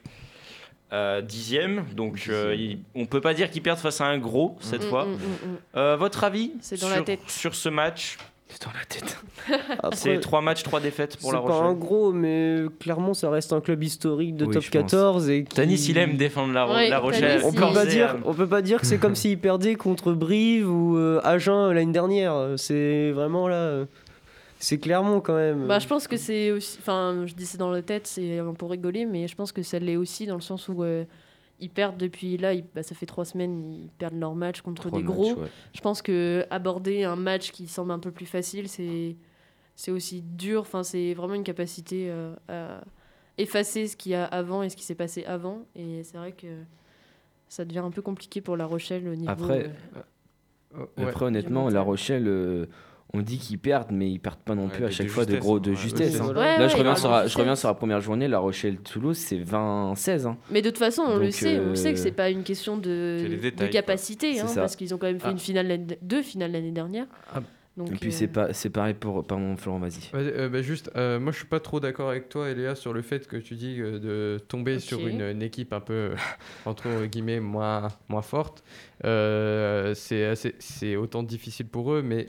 euh, 0.94 1.22
dixième, 1.22 1.86
donc 1.94 2.26
euh, 2.28 2.54
il- 2.54 2.80
on 2.96 3.06
peut 3.06 3.22
pas 3.22 3.34
dire 3.34 3.50
qu'ils 3.50 3.62
perdent 3.62 3.80
face 3.80 4.02
à 4.02 4.06
un 4.08 4.18
gros 4.18 4.58
cette 4.60 4.84
Mm, 4.84 4.90
fois. 4.90 5.06
mm, 5.06 5.12
mm. 5.14 5.58
Euh, 5.78 5.96
votre 5.96 6.26
avis 6.26 6.52
C'est 6.60 6.80
dans 6.82 6.88
sur, 6.88 6.96
la 6.98 7.02
tête. 7.04 7.22
sur 7.30 7.56
ce 7.56 7.70
match 7.70 8.18
C'est 8.52 8.64
dans 8.66 8.72
la 8.78 8.86
tête. 8.86 9.18
C'est 9.94 10.20
3 10.20 10.42
matchs, 10.42 10.64
3 10.64 10.80
défaites 10.82 11.18
pour 11.18 11.32
c'est 11.32 11.36
La 11.38 11.42
pas 11.42 11.54
un 11.54 11.60
Rochelle. 11.70 11.80
gros, 11.80 12.12
mais 12.12 12.58
clairement, 12.80 13.14
ça 13.14 13.30
reste 13.30 13.54
un 13.54 13.62
club 13.62 13.82
historique 13.82 14.36
de 14.36 14.46
Oui, 14.46 14.54
top 14.54 14.62
je 14.64 14.70
pense. 14.72 14.82
14. 14.92 15.30
Et 15.30 15.44
qui... 15.46 15.56
Tanis, 15.56 15.86
il 15.90 15.98
aime 15.98 16.18
défendre 16.18 16.54
La, 16.54 16.66
Ro- 16.66 16.74
Ouais, 16.74 16.90
la 16.90 17.00
Rochelle. 17.00 17.42
Tanis, 17.42 17.46
On 17.46 17.54
peut, 17.54 17.74
pas 17.74 17.86
dire, 17.86 18.10
euh, 18.16 18.20
on 18.26 18.34
peut 18.34 18.48
pas 18.48 18.62
dire 18.62 18.80
que 18.82 18.86
c'est 18.86 18.98
comme 19.00 19.16
s'ils 19.16 19.40
perdaient 19.40 19.76
contre 19.76 20.14
Brive 20.14 20.70
ou 20.70 20.98
euh, 20.98 21.20
Agen 21.24 21.72
l'année 21.72 21.92
dernière. 21.94 22.54
C'est 22.58 23.12
vraiment 23.12 23.48
là. 23.48 23.56
euh, 23.56 23.86
C'est 24.60 24.78
Clermont 24.78 25.22
quand 25.22 25.36
même. 25.36 25.66
Bah, 25.68 25.80
je 25.80 25.88
pense 25.88 26.08
que 26.08 26.18
c'est 26.18 26.52
aussi. 26.52 26.78
Enfin, 26.80 27.24
je 27.26 27.34
dis 27.34 27.46
c'est 27.46 27.58
dans 27.58 27.72
la 27.72 27.82
tête, 27.82 28.06
c'est 28.08 28.40
peu 28.60 28.66
rigoler, 28.68 29.06
mais 29.06 29.28
je 29.28 29.36
pense 29.36 29.52
que 29.52 29.64
ça 29.64 29.80
l'est 29.80 29.96
aussi 29.98 30.28
dans 30.28 30.36
le 30.36 30.42
sens 30.42 30.68
où 30.68 30.84
euh, 30.84 31.04
ils 31.62 31.70
perdent 31.70 31.98
depuis 31.98 32.38
là, 32.38 32.54
ils- 32.54 32.66
bah, 32.76 32.84
ça 32.84 32.96
fait 32.96 33.06
trois 33.06 33.24
semaines, 33.26 33.64
ils 33.72 33.90
perdent 33.98 34.20
leur 34.20 34.36
match 34.36 34.62
contre 34.62 34.88
Trois 34.88 35.00
des 35.00 35.04
matchs, 35.06 35.14
gros. 35.16 35.36
ouais. 35.36 35.48
Je 35.74 35.82
pense 35.82 36.02
que 36.02 36.46
aborder 36.50 37.04
un 37.04 37.16
match 37.16 37.52
qui 37.52 37.68
semble 37.68 37.92
un 37.92 38.00
peu 38.00 38.12
plus 38.12 38.26
facile, 38.26 38.68
c'est 38.68 39.16
c'est 39.76 39.92
aussi 39.92 40.22
dur. 40.22 40.62
Enfin, 40.62 40.84
c'est 40.84 41.14
vraiment 41.14 41.34
une 41.36 41.44
capacité 41.44 42.08
euh, 42.10 42.36
à 42.50 42.84
effacer 43.38 43.88
ce 43.88 43.96
qu'il 43.96 44.12
y 44.12 44.16
a 44.16 44.26
avant 44.26 44.62
et 44.64 44.70
ce 44.70 44.76
qui 44.76 44.84
s'est 44.84 44.96
passé 44.96 45.24
avant. 45.26 45.60
Et 45.76 46.04
c'est 46.04 46.18
vrai 46.18 46.34
que 46.34 46.48
ça 47.48 47.66
devient 47.66 47.80
un 47.80 47.90
peu 47.92 48.02
compliqué 48.02 48.42
pour 48.42 48.58
La 48.58 48.66
Rochelle 48.66 49.08
au 49.08 49.16
niveau. 49.16 49.32
Après, 49.32 49.66
euh, 50.76 50.80
Ouais. 50.98 51.06
Après, 51.10 51.26
honnêtement. 51.26 51.70
La 51.70 51.82
Rochelle, 51.82 52.28
euh, 52.28 52.66
on 53.14 53.22
dit 53.22 53.38
qu'ils 53.38 53.60
perdent, 53.60 53.92
mais 53.92 54.10
ils 54.10 54.20
perdent 54.20 54.40
pas 54.40 54.56
non 54.56 54.64
Ouais, 54.68 54.70
plus 54.70 54.86
à 54.86 54.88
de 54.88 54.92
chaque 54.94 55.08
fois 55.08 55.26
de 55.26 55.32
justesse, 55.32 55.44
gros 55.46 55.58
hein, 55.58 55.60
de 55.62 55.74
justesse. 55.74 56.14
ouais, 56.16 56.22
hein. 56.22 56.28
Ouais, 56.30 56.34
Là, 56.58 56.60
ouais, 56.64 56.70
je, 56.70 56.78
reviens 56.78 56.96
sur, 56.96 57.12
la- 57.12 57.24
peu 57.24 57.28
je 57.30 57.38
reviens 57.38 57.54
de 57.54 57.58
sur 57.58 57.68
la 57.68 57.74
première 57.74 58.02
journée, 58.02 58.28
La 58.28 58.40
Rochelle-Toulouse, 58.40 59.18
c'est 59.18 59.38
20-16. 59.40 60.26
hein. 60.28 60.38
Mais 60.50 60.62
de 60.62 60.70
toute 60.70 60.80
façon, 60.80 61.04
on 61.08 61.18
le 61.18 61.30
sait, 61.32 61.60
on 61.60 61.70
le 61.70 61.76
sait 61.76 61.94
que 61.94 62.00
euh, 62.00 62.02
c'est 62.04 62.12
pas 62.12 62.30
une 62.30 62.44
question 62.44 62.78
de, 62.78 63.18
de 63.58 63.68
capacité, 63.68 64.40
hein, 64.40 64.46
parce 64.56 64.76
qu'ils 64.76 64.94
ont 64.94 64.98
quand 64.98 65.08
même 65.08 65.20
fait 65.20 65.28
Ah. 65.28 65.32
une 65.32 65.40
finale, 65.40 65.68
l'année- 65.68 65.98
deux 66.02 66.22
finales 66.22 66.52
l'année 66.54 66.72
dernière. 66.72 67.06
Ah. 67.36 67.42
Donc, 67.78 67.90
Et 67.90 67.96
puis, 67.96 68.10
euh, 68.10 68.12
c'est 68.12 68.28
pas, 68.28 68.52
c'est 68.52 68.70
pareil 68.70 68.94
pour. 68.94 69.26
Pardon, 69.26 69.56
Florent, 69.56 69.80
vas-y. 69.80 70.14
Ouais, 70.14 70.34
euh, 70.36 70.50
bah, 70.50 70.62
juste, 70.62 70.92
euh, 70.98 71.22
moi 71.22 71.32
je 71.32 71.38
suis 71.38 71.48
pas 71.48 71.62
trop 71.62 71.80
d'accord 71.80 72.10
avec 72.10 72.28
toi, 72.28 72.50
Eléa, 72.50 72.76
sur 72.76 72.92
le 72.92 73.02
fait 73.02 73.26
que 73.28 73.38
tu 73.38 73.56
dis 73.56 73.78
euh, 73.80 73.98
de 73.98 74.40
tomber 74.40 74.80
sur 74.80 75.08
une, 75.08 75.22
une 75.22 75.42
équipe 75.42 75.72
un 75.72 75.80
peu, 75.80 76.12
entre 76.66 77.06
guillemets, 77.06 77.40
moins, 77.40 77.88
moins 78.10 78.22
forte. 78.22 78.62
Euh, 79.06 79.94
c'est 79.96 80.34
c'est 80.60 80.96
autant 80.98 81.24
difficile 81.24 81.68
pour 81.68 81.94
eux, 81.94 82.02
mais. 82.02 82.28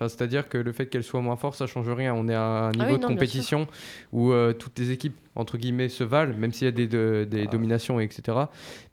Enfin, 0.00 0.08
C'est-à-dire 0.08 0.48
que 0.48 0.56
le 0.56 0.72
fait 0.72 0.86
qu'elle 0.86 1.04
soit 1.04 1.20
moins 1.20 1.36
forte, 1.36 1.56
ça 1.58 1.66
change 1.66 1.90
rien. 1.90 2.14
On 2.14 2.26
est 2.26 2.34
à 2.34 2.42
un 2.42 2.70
niveau 2.72 2.84
Ah 2.84 2.92
oui, 2.92 2.96
de 2.96 3.02
non, 3.02 3.08
compétition 3.08 3.66
où 4.12 4.32
euh, 4.32 4.54
toutes 4.54 4.78
les 4.78 4.92
équipes, 4.92 5.14
entre 5.36 5.58
guillemets, 5.58 5.90
se 5.90 6.04
valent, 6.04 6.34
même 6.38 6.52
s'il 6.52 6.64
y 6.64 6.68
a 6.68 6.72
des, 6.72 6.86
de- 6.88 7.26
des 7.30 7.42
Ah. 7.46 7.50
dominations, 7.50 8.00
etc. 8.00 8.38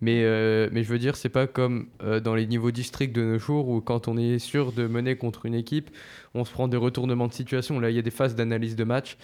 Mais, 0.01 0.23
euh, 0.25 0.67
mais 0.73 0.83
je 0.83 0.89
veux 0.89 0.99
dire, 0.99 1.15
c'est 1.15 1.29
pas 1.29 1.47
comme 1.47 1.87
euh, 2.03 2.19
dans 2.19 2.35
les 2.35 2.45
niveaux 2.45 2.71
districts 2.71 3.15
de 3.15 3.21
nos 3.23 3.39
jours 3.39 3.69
où 3.69 3.79
quand 3.79 4.09
on 4.09 4.17
est 4.17 4.37
sûr 4.37 4.73
de 4.73 4.85
mener 4.85 5.15
contre 5.15 5.45
une 5.45 5.55
équipe, 5.55 5.91
on 6.33 6.43
se 6.43 6.51
prend 6.51 6.67
des 6.67 6.75
retournements 6.77 7.27
de 7.27 7.33
situation. 7.33 7.79
Là, 7.79 7.89
il 7.89 7.95
y 7.95 7.99
a 7.99 8.03
des 8.03 8.11
phases 8.11 8.35
d'analyse 8.35 8.75
de 8.75 8.83
match 8.83 9.17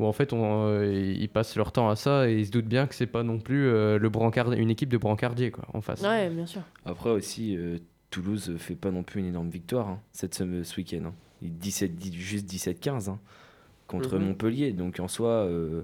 où 0.00 0.06
en 0.06 0.12
fait, 0.12 0.32
on, 0.32 0.66
euh, 0.66 0.92
ils 1.16 1.28
passent 1.28 1.54
leur 1.54 1.70
temps 1.70 1.88
à 1.88 1.94
ça 1.94 2.28
et 2.28 2.34
ils 2.38 2.46
se 2.46 2.50
doutent 2.50 2.66
bien 2.66 2.88
que 2.88 2.96
c'est 2.96 3.06
pas 3.06 3.22
non 3.22 3.38
plus 3.38 3.66
euh, 3.68 3.96
le 3.96 4.08
brancard, 4.08 4.50
une 4.54 4.70
équipe 4.70 4.88
de 4.88 4.98
brancardier 4.98 5.52
quoi, 5.52 5.64
en 5.72 5.80
face. 5.82 6.02
Ouais, 6.02 6.30
bien 6.30 6.46
sûr. 6.46 6.62
Après 6.84 7.10
aussi, 7.10 7.56
euh, 7.56 7.78
Toulouse 8.10 8.54
fait 8.58 8.74
pas 8.74 8.90
non 8.90 9.02
plus 9.02 9.20
une 9.20 9.26
énorme 9.26 9.50
victoire 9.50 9.86
hein, 9.88 10.00
cette, 10.12 10.34
sem- 10.34 10.64
ce 10.64 10.76
week-end. 10.78 11.02
hein. 11.06 11.12
Il 11.42 11.56
17, 11.56 11.94
dix- 11.96 12.12
juste 12.14 12.46
17-15 12.46 13.08
hein, 13.10 13.18
contre 13.86 14.16
Mhm. 14.18 14.24
Montpellier. 14.26 14.72
Donc 14.72 14.98
en 15.00 15.08
soi, 15.08 15.28
euh, 15.28 15.82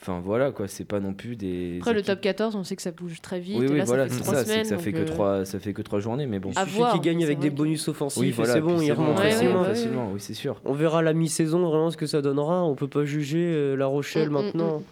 enfin 0.00 0.20
voilà 0.20 0.50
quoi, 0.50 0.66
c'est 0.68 0.84
pas 0.84 0.98
non 1.00 1.12
plus 1.12 1.36
des. 1.36 1.76
Après, 1.80 1.92
le 1.94 2.02
top 2.02 2.20
14, 2.20 2.56
on 2.56 2.64
sait 2.64 2.74
que 2.76 2.82
ça 2.82 2.90
bouge 2.92 3.20
très 3.20 3.38
vite. 3.40 3.58
Oui, 3.58 3.66
et 3.66 3.68
oui, 3.68 3.78
là, 3.78 3.84
voilà, 3.84 4.08
c'est 4.08 4.20
trois 4.20 4.34
ça, 4.34 4.44
c'est 4.44 4.50
semaines. 4.50 4.62
que 4.62 4.68
ça 4.68 4.78
fait 4.78 4.92
que 4.92 4.98
euh, 4.98 5.04
trois, 5.04 5.44
ça 5.44 5.58
fait 5.58 5.72
que 5.74 5.82
trois 5.82 6.00
journées, 6.00 6.26
mais 6.26 6.38
bon. 6.38 6.50
Il 6.52 6.58
à 6.58 6.64
suffit 6.64 6.76
voir, 6.78 6.92
qu'ils 6.92 7.02
gagnent 7.02 7.22
avec 7.24 7.38
des 7.38 7.50
bonus 7.50 7.86
offensifs 7.88 8.20
Oui, 8.20 8.28
et 8.44 8.46
c'est 8.46 8.60
bon, 8.60 8.80
ils 8.80 8.92
remontent 8.92 9.16
facilement. 9.20 9.54
ouais, 9.54 9.60
ouais. 9.60 9.74
facilement, 9.74 10.10
oui, 10.12 10.20
c'est 10.20 10.34
sûr. 10.34 10.60
On 10.64 10.72
verra 10.72 11.02
la 11.02 11.12
mi-saison 11.12 11.68
vraiment 11.68 11.90
ce 11.90 11.96
que 11.96 12.06
ça 12.06 12.22
donnera. 12.22 12.64
On 12.64 12.74
peut 12.74 12.88
pas 12.88 13.04
juger 13.04 13.52
euh, 13.54 13.74
La 13.76 13.86
Rochelle 13.86 14.30
Mm, 14.30 14.32
mm, 14.32 14.42
maintenant. 14.42 14.78
mm. 14.78 14.82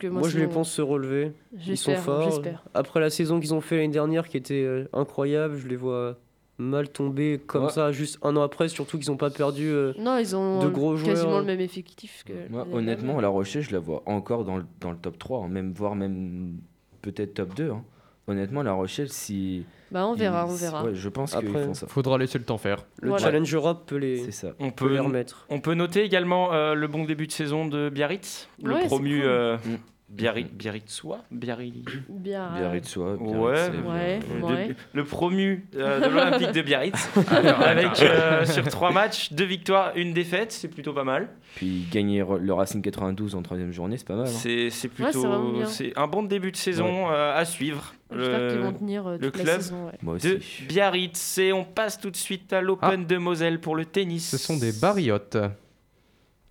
Que 0.00 0.06
moi, 0.08 0.20
Moi, 0.22 0.28
je 0.28 0.38
les 0.40 0.48
pense 0.48 0.72
se 0.72 0.82
relever. 0.82 1.30
Ils 1.66 1.76
sont 1.78 1.94
forts. 1.94 2.42
Après 2.74 2.98
la 2.98 3.10
saison 3.10 3.38
qu'ils 3.38 3.54
ont 3.54 3.60
fait 3.60 3.76
l'année 3.76 3.92
dernière, 3.92 4.28
qui 4.28 4.36
était 4.36 4.64
euh, 4.64 4.88
incroyable, 4.92 5.56
je 5.56 5.68
les 5.68 5.76
vois 5.76 6.18
mal 6.58 6.88
tomber 6.88 7.40
comme 7.46 7.64
Ouais. 7.64 7.70
ça, 7.70 7.92
juste 7.92 8.18
un 8.22 8.36
an 8.36 8.42
après, 8.42 8.68
surtout 8.68 8.98
qu'ils 8.98 9.10
n'ont 9.10 9.16
pas 9.16 9.30
perdu. 9.30 9.66
euh, 9.68 9.92
Non, 9.98 10.18
ils 10.18 10.34
ont 10.36 10.58
de 10.62 10.68
gros 10.68 10.94
quasiment 10.96 11.14
joueurs. 11.16 11.40
le 11.40 11.46
même 11.46 11.60
effectif 11.60 12.24
que. 12.26 12.32
Moi, 12.50 12.64
l'année 12.64 12.74
honnêtement. 12.76 13.20
La 13.20 13.28
Rochelle, 13.28 13.62
je 13.62 13.72
la 13.72 13.78
vois 13.78 14.02
encore 14.06 14.44
dans 14.44 14.56
le, 14.56 14.64
dans 14.80 14.90
le 14.90 14.96
top 14.98 15.18
3, 15.18 15.44
hein, 15.44 15.48
même, 15.48 15.72
voire 15.72 15.94
même 15.94 16.56
peut-être 17.02 17.34
top 17.34 17.54
2. 17.54 17.70
hein. 17.70 17.84
Honnêtement, 18.26 18.62
La 18.62 18.72
Rochelle, 18.74 19.08
si. 19.08 19.64
Bah, 19.90 20.06
on 20.06 20.12
verra, 20.14 20.44
on 20.46 20.54
verra. 20.54 20.84
Ouais, 20.84 20.94
je 20.94 21.08
pense 21.08 21.34
qu'ils 21.34 21.48
Après, 21.48 21.64
font 21.64 21.72
ça. 21.72 21.86
Faudra 21.86 22.18
laisser 22.18 22.36
le 22.38 22.44
temps 22.44 22.58
faire. 22.58 22.84
le 23.00 23.08
Voilà. 23.08 23.24
Challenge 23.24 23.54
Europe 23.54 23.84
peut 23.86 23.96
les, 23.96 24.18
C'est 24.24 24.32
ça. 24.32 24.48
On 24.60 24.70
peut 24.70 24.92
les 24.92 24.98
remettre. 24.98 25.46
on 25.48 25.60
peut 25.60 25.72
noter 25.72 26.02
également 26.04 26.52
euh, 26.52 26.74
le 26.74 26.88
bon 26.88 27.04
début 27.04 27.26
de 27.26 27.32
saison 27.32 27.66
de 27.66 27.88
Biarritz, 27.88 28.50
le 28.62 28.74
Ouais, 28.74 28.84
promu 28.84 29.20
cool. 29.20 29.26
euh, 29.26 29.56
Mm. 29.56 29.76
Biarritz, 30.18 30.50
Biarritzois? 30.52 31.18
Biarritz. 31.30 31.84
Bien. 32.08 32.50
Biarritz, 32.56 32.88
soit. 32.88 33.14
Ouais, 33.16 33.36
Ouais, 33.38 34.20
Euh, 34.32 34.40
ouais. 34.42 34.68
de- 34.68 34.74
le 34.94 35.04
promu 35.04 35.66
euh, 35.76 36.00
de 36.00 36.08
l'Olympique 36.14 36.52
de 36.52 36.62
Biarritz, 36.62 37.08
avec 37.30 38.00
euh, 38.02 38.44
sur 38.46 38.64
trois 38.68 38.90
matchs, 38.90 39.32
deux 39.34 39.44
victoires, 39.44 39.92
une 39.96 40.14
défaite, 40.14 40.50
c'est 40.52 40.68
plutôt 40.68 40.92
pas 40.94 41.04
mal. 41.04 41.28
Puis 41.56 41.86
gagner 41.92 42.24
le 42.40 42.52
Racing 42.54 42.80
92 42.80 43.34
en 43.34 43.42
troisième 43.42 43.70
journée, 43.72 43.98
c'est 43.98 44.06
pas 44.06 44.16
mal. 44.16 44.26
hein. 44.26 44.68
C'est 44.70 44.88
plutôt 44.88 45.64
c'est 45.66 45.92
un 45.98 46.06
bon 46.06 46.22
début 46.22 46.52
de 46.52 46.56
saison 46.56 47.10
euh, 47.10 47.36
à 47.38 47.44
suivre. 47.44 47.92
J'espère 48.10 48.48
qu'ils 48.48 48.60
vont 48.60 48.72
tenir 48.72 49.06
euh, 49.06 49.18
le 49.20 49.30
toute 49.30 49.36
la 49.36 49.44
club. 49.44 49.60
saison. 49.60 49.86
ouais. 49.86 49.92
Moi 50.00 50.14
de 50.18 50.36
aussi. 50.36 50.64
Biarritz 50.66 51.36
et 51.38 51.52
on 51.52 51.64
passe 51.66 52.00
tout 52.00 52.10
de 52.10 52.16
suite 52.16 52.50
à 52.54 52.62
l'Open 52.62 53.04
de 53.04 53.16
Moselle 53.18 53.60
pour 53.60 53.76
le 53.76 53.84
tennis. 53.84 54.30
Ce 54.30 54.38
sont 54.38 54.56
des 54.56 54.72
bariotes 54.72 55.36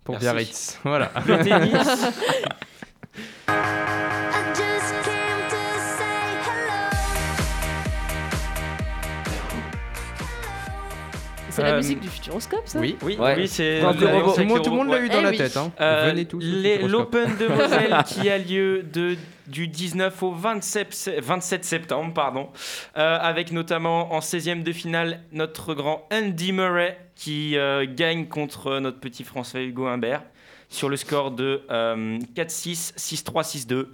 pour 0.04 0.12
Merci. 0.14 0.24
Biarritz. 0.24 0.78
Voilà. 0.84 1.10
Le 1.26 1.38
tennis. 1.42 2.06
C'est 11.58 11.62
la 11.64 11.74
Euh, 11.74 11.76
musique 11.78 12.00
du 12.00 12.08
Futuroscope, 12.08 12.62
ça 12.66 12.78
Oui. 12.78 12.96
Oui, 13.02 13.16
Ouais. 13.18 13.34
oui 13.36 13.48
c'est 13.48 13.80
Tout 13.80 13.86
le 13.86 14.04
monde, 14.44 14.58
le 14.58 14.62
tout 14.62 14.70
le 14.70 14.76
monde 14.76 14.86
robot. 14.88 14.92
l'a 14.92 15.00
eu 15.00 15.08
dans 15.08 15.18
Eh 15.18 15.22
la 15.22 15.30
oui. 15.30 15.36
tête. 15.36 15.56
Hein. 15.56 15.72
Euh, 15.80 16.06
Venez 16.10 16.24
tous. 16.24 16.40
L'Open 16.40 17.36
de 17.36 17.46
Moselle 17.54 17.96
qui 18.06 18.28
a 18.30 18.38
lieu 18.38 18.82
de, 18.82 19.16
du 19.46 19.68
19 19.68 20.22
au 20.22 20.32
27, 20.32 20.94
se- 20.94 21.20
27 21.20 21.64
septembre, 21.64 22.12
pardon, 22.14 22.48
euh, 22.96 23.18
avec 23.20 23.52
notamment 23.52 24.12
en 24.12 24.20
16e 24.20 24.62
de 24.62 24.72
finale 24.72 25.20
notre 25.32 25.74
grand 25.74 26.06
Andy 26.12 26.52
Murray 26.52 26.98
qui 27.14 27.56
euh, 27.56 27.86
gagne 27.88 28.26
contre 28.26 28.78
notre 28.78 29.00
petit 29.00 29.24
Français 29.24 29.64
Hugo 29.64 29.86
Humbert 29.86 30.22
sur 30.68 30.88
le 30.88 30.96
score 30.96 31.30
de 31.32 31.62
euh, 31.70 32.18
4-6, 32.36 32.92
6-3, 32.96 33.42
6-2. 33.66 33.86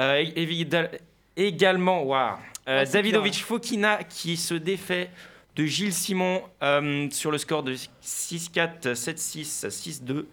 Euh, 0.00 0.24
évidemment- 0.34 0.88
également, 1.36 2.02
waouh, 2.02 2.34
euh, 2.68 2.82
Ah, 2.82 2.84
Davidovic 2.84 3.42
Fokina 3.44 3.98
qui 4.08 4.36
se 4.36 4.54
défait 4.54 5.10
de 5.56 5.66
Gilles 5.66 5.92
Simon 5.92 6.42
euh, 6.62 7.08
sur 7.10 7.30
le 7.30 7.38
score 7.38 7.62
de 7.62 7.74
6-4, 7.74 8.94
7-6, 8.94 9.68
6-2. 9.68 10.24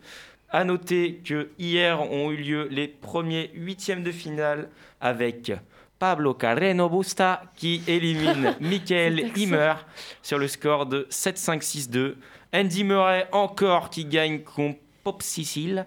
À 0.50 0.64
noter 0.64 1.22
que 1.24 1.52
hier 1.58 2.02
ont 2.02 2.32
eu 2.32 2.38
lieu 2.38 2.68
les 2.70 2.88
premiers 2.88 3.52
huitièmes 3.54 4.04
de 4.04 4.12
finale 4.12 4.70
avec 5.00 5.52
Pablo 5.98 6.34
Carreno 6.34 6.90
Busta 6.90 7.44
qui 7.56 7.84
élimine 7.88 8.56
Michael. 8.60 9.32
Himmer 9.38 9.76
sur 10.24 10.40
le 10.40 10.48
score 10.48 10.88
de 10.88 11.08
7-5, 11.10 11.62
6-2. 11.62 12.16
Andy 12.54 12.84
Murray 12.84 13.28
encore 13.32 13.90
qui 13.90 14.06
gagne 14.06 14.40
contre 14.42 14.80
Pop 15.04 15.22
Sicile. 15.22 15.86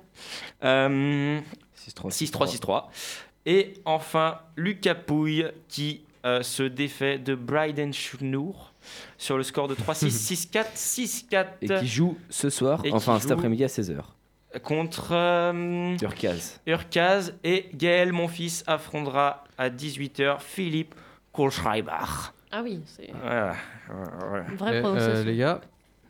Euh, 0.63 1.41
6-3. 1.89 2.11
6-3, 2.11 2.57
6-3. 2.57 2.85
Et 3.47 3.75
enfin, 3.85 4.39
Lucas 4.57 4.95
Pouille 4.95 5.49
qui 5.69 6.04
euh, 6.25 6.43
se 6.43 6.63
défait 6.63 7.19
de 7.19 7.35
Bryden 7.35 7.93
Schnour 7.93 8.73
sur 9.19 9.37
le 9.37 9.43
score 9.43 9.69
de 9.69 9.75
3-6, 9.75 10.51
6-4, 10.51 10.65
6-4 10.75 11.47
Et 11.63 11.69
qui 11.69 11.87
joue 11.87 12.17
ce 12.31 12.51
soir, 12.51 12.81
Et 12.85 12.93
enfin 12.93 13.19
cet 13.21 13.31
après-midi 13.31 13.65
à 13.65 13.69
16h. 13.69 14.01
contre 14.63 15.09
euh, 15.13 15.97
Urkaz. 16.03 16.61
Urkaz. 16.67 17.35
Et 17.45 17.69
Gaël, 17.75 18.13
mon 18.13 18.29
fils, 18.29 18.65
affrontera 18.67 19.45
à 19.59 19.69
18h 19.71 20.41
Philippe 20.41 20.95
Kohlschreiber. 21.33 21.91
Ah 22.53 22.61
oui, 22.63 22.81
c'est 22.87 23.11
Voilà. 23.21 23.55
Voilà. 23.89 24.45
vraie 24.57 24.81
Eh, 24.81 24.87
euh, 24.87 25.25
les 25.25 25.37
gars, 25.37 25.61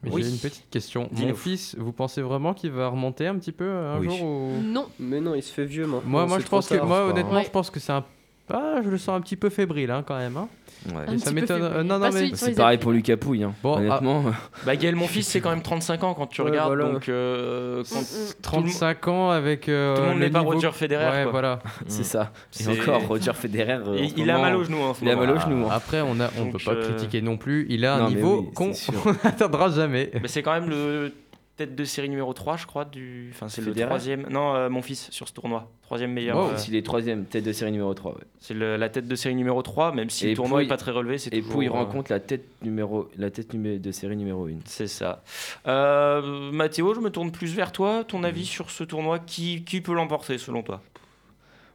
Oui. 0.04 0.22
j'ai 0.22 0.30
une 0.30 0.38
petite 0.38 0.68
question. 0.70 1.08
Mon 1.10 1.34
fils, 1.34 1.74
vous 1.78 1.92
pensez 1.92 2.20
vraiment 2.20 2.52
qu'il 2.54 2.70
va 2.70 2.88
remonter 2.88 3.26
un 3.26 3.36
petit 3.38 3.52
peu 3.52 3.68
un 3.70 3.98
Oui. 3.98 4.06
jour 4.06 4.22
ou... 4.22 4.60
Non, 4.62 4.88
Mais 5.00 5.20
non, 5.20 5.34
il 5.34 5.42
se 5.42 5.52
fait 5.52 5.64
vieux 5.64 5.86
maintenant. 5.86 6.08
Moi, 6.08 6.26
moi 6.26 6.38
je 6.38 6.44
que 6.44 6.74
honnêtement, 6.74 7.42
je 7.42 7.50
pense 7.50 7.70
que 7.70 7.80
c'est 7.80 7.92
un 7.92 8.04
ah, 8.52 8.76
je 8.84 8.90
le 8.90 8.98
sens 8.98 9.16
un 9.16 9.20
petit 9.20 9.36
peu 9.36 9.48
fébrile 9.50 9.90
hein, 9.90 10.04
quand 10.06 10.16
même. 10.18 10.36
hein. 10.36 10.48
Ouais. 10.94 11.16
Ça 11.16 11.32
m'étonne. 11.32 11.62
euh, 11.62 11.82
non, 11.82 11.98
non, 11.98 12.10
mais 12.12 12.32
C'est 12.34 12.54
pareil 12.54 12.76
pour 12.76 12.92
Lucas 12.92 13.16
Pouille. 13.16 13.42
hein. 13.44 13.54
Bon, 13.62 13.74
ah, 13.76 13.78
Honnêtement, 13.80 14.24
Bah, 14.66 14.76
Gaël, 14.76 14.94
mon 14.96 15.06
fils, 15.06 15.26
c'est 15.26 15.40
quand 15.40 15.48
même 15.48 15.62
35 15.62 16.04
ans 16.04 16.12
quand 16.12 16.26
tu 16.26 16.42
Ouais, 16.42 16.50
regardes. 16.50 16.74
voilà. 16.76 16.92
Donc, 16.92 17.08
euh, 17.08 17.82
quand- 17.90 18.00
Mm, 18.00 18.02
mm. 18.02 18.04
tout 18.42 18.50
le 18.56 18.60
monde- 18.60 18.66
35 18.68 19.08
ans 19.08 19.30
avec. 19.30 19.68
euh, 19.70 19.96
tout 19.96 20.02
le 20.02 20.08
monde 20.08 20.18
n'est 20.18 20.28
pas 20.30 20.40
Roger 20.40 20.72
Federer. 20.72 21.06
Ouais, 21.10 21.22
quoi. 21.22 21.30
voilà. 21.32 21.58
c'est 21.86 22.04
ça. 22.04 22.32
Et 22.60 22.64
C'est- 22.64 22.80
encore, 22.82 23.00
Roger 23.06 23.32
Federer. 23.32 23.78
euh, 23.86 24.06
Il, 24.16 24.30
a 24.30 24.38
mal 24.38 24.56
au 24.56 24.64
genou 24.64 24.76
Il 25.00 25.08
a 25.08 25.16
mal 25.16 25.30
au 25.30 25.40
genou. 25.40 25.66
Après, 25.70 26.02
on 26.02 26.14
Donc, 26.14 26.52
peut 26.52 26.58
pas 26.62 26.72
euh, 26.72 26.88
critiquer 26.90 27.22
non 27.22 27.38
plus. 27.38 27.64
Il 27.70 27.86
a 27.86 27.94
un 27.94 27.98
Non, 28.00 28.08
niveau 28.10 28.40
oui, 28.48 28.52
qu'on 28.54 28.72
n'atteindra 29.24 29.70
jamais. 29.70 30.10
Mais 30.20 30.28
c'est 30.28 30.42
quand 30.42 30.52
même 30.52 30.68
le 30.68 31.14
tête 31.56 31.74
de 31.76 31.84
série 31.84 32.08
numéro 32.08 32.32
3, 32.32 32.56
je 32.56 32.66
crois. 32.66 32.84
Du... 32.84 33.30
Enfin, 33.32 33.48
c'est 33.48 33.62
le 33.62 33.72
troisième. 33.74 34.26
Non, 34.30 34.54
euh, 34.54 34.68
mon 34.68 34.82
fils 34.82 35.10
sur 35.10 35.28
ce 35.28 35.32
tournoi. 35.32 35.70
Troisième 35.82 36.12
meilleur. 36.12 36.36
Wow, 36.36 36.50
euh, 36.50 36.56
S'il 36.56 36.74
est 36.74 36.84
troisième, 36.84 37.24
tête 37.26 37.44
de 37.44 37.52
série 37.52 37.70
numéro 37.72 37.92
3. 37.94 38.12
ouais. 38.12 38.18
c'est 38.40 38.54
la 38.54 38.88
tête 38.88 39.06
de 39.06 39.14
série 39.14 39.34
numéro 39.34 39.62
3, 39.62 39.92
même 39.92 40.10
si 40.10 40.26
Et 40.26 40.30
le 40.30 40.36
tournoi 40.36 40.62
n'est 40.62 40.68
pas 40.68 40.76
très 40.76 40.90
relevé. 40.90 41.16
Et 41.30 41.40
toujours, 41.42 41.58
puis 41.58 41.66
il 41.66 41.68
euh, 41.68 41.72
rencontre 41.72 42.10
la 42.10 42.20
tête, 42.20 42.44
numéro, 42.62 43.08
la 43.16 43.30
tête 43.30 43.54
de 43.54 43.90
série 43.92 44.16
numéro 44.16 44.46
1. 44.46 44.50
C'est 44.64 44.86
ça. 44.88 45.22
Euh, 45.66 46.50
Mathéo, 46.52 46.94
je 46.94 47.00
me 47.00 47.10
tourne 47.10 47.30
plus 47.30 47.54
vers 47.54 47.70
toi. 47.72 48.04
Ton 48.04 48.18
Mhm. 48.18 48.24
avis 48.24 48.44
sur 48.46 48.70
ce 48.70 48.82
tournoi, 48.84 49.18
qui, 49.18 49.64
qui 49.64 49.80
peut 49.80 49.94
l'emporter 49.94 50.38
selon 50.38 50.62
toi? 50.62 50.82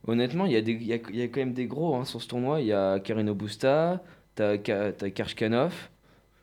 Honnêtement, 0.08 0.46
il 0.46 0.54
y, 0.54 0.56
a 0.58 0.62
des- 0.62 0.72
il 0.72 0.84
y, 0.88 0.94
a, 0.94 0.98
il 1.10 1.16
y 1.18 1.22
a 1.22 1.28
quand 1.28 1.40
même 1.42 1.54
des 1.54 1.68
gros 1.68 1.96
hein, 1.96 2.06
sur 2.06 2.22
ce 2.22 2.28
tournoi. 2.28 2.62
Il 2.62 2.68
y 2.68 2.74
a 2.74 3.00
Karino 3.00 3.34
Busta, 3.36 4.02
t'as 4.36 4.58
Ka- 4.58 4.92
t'as 4.94 5.10
Karchkanov, 5.10 5.74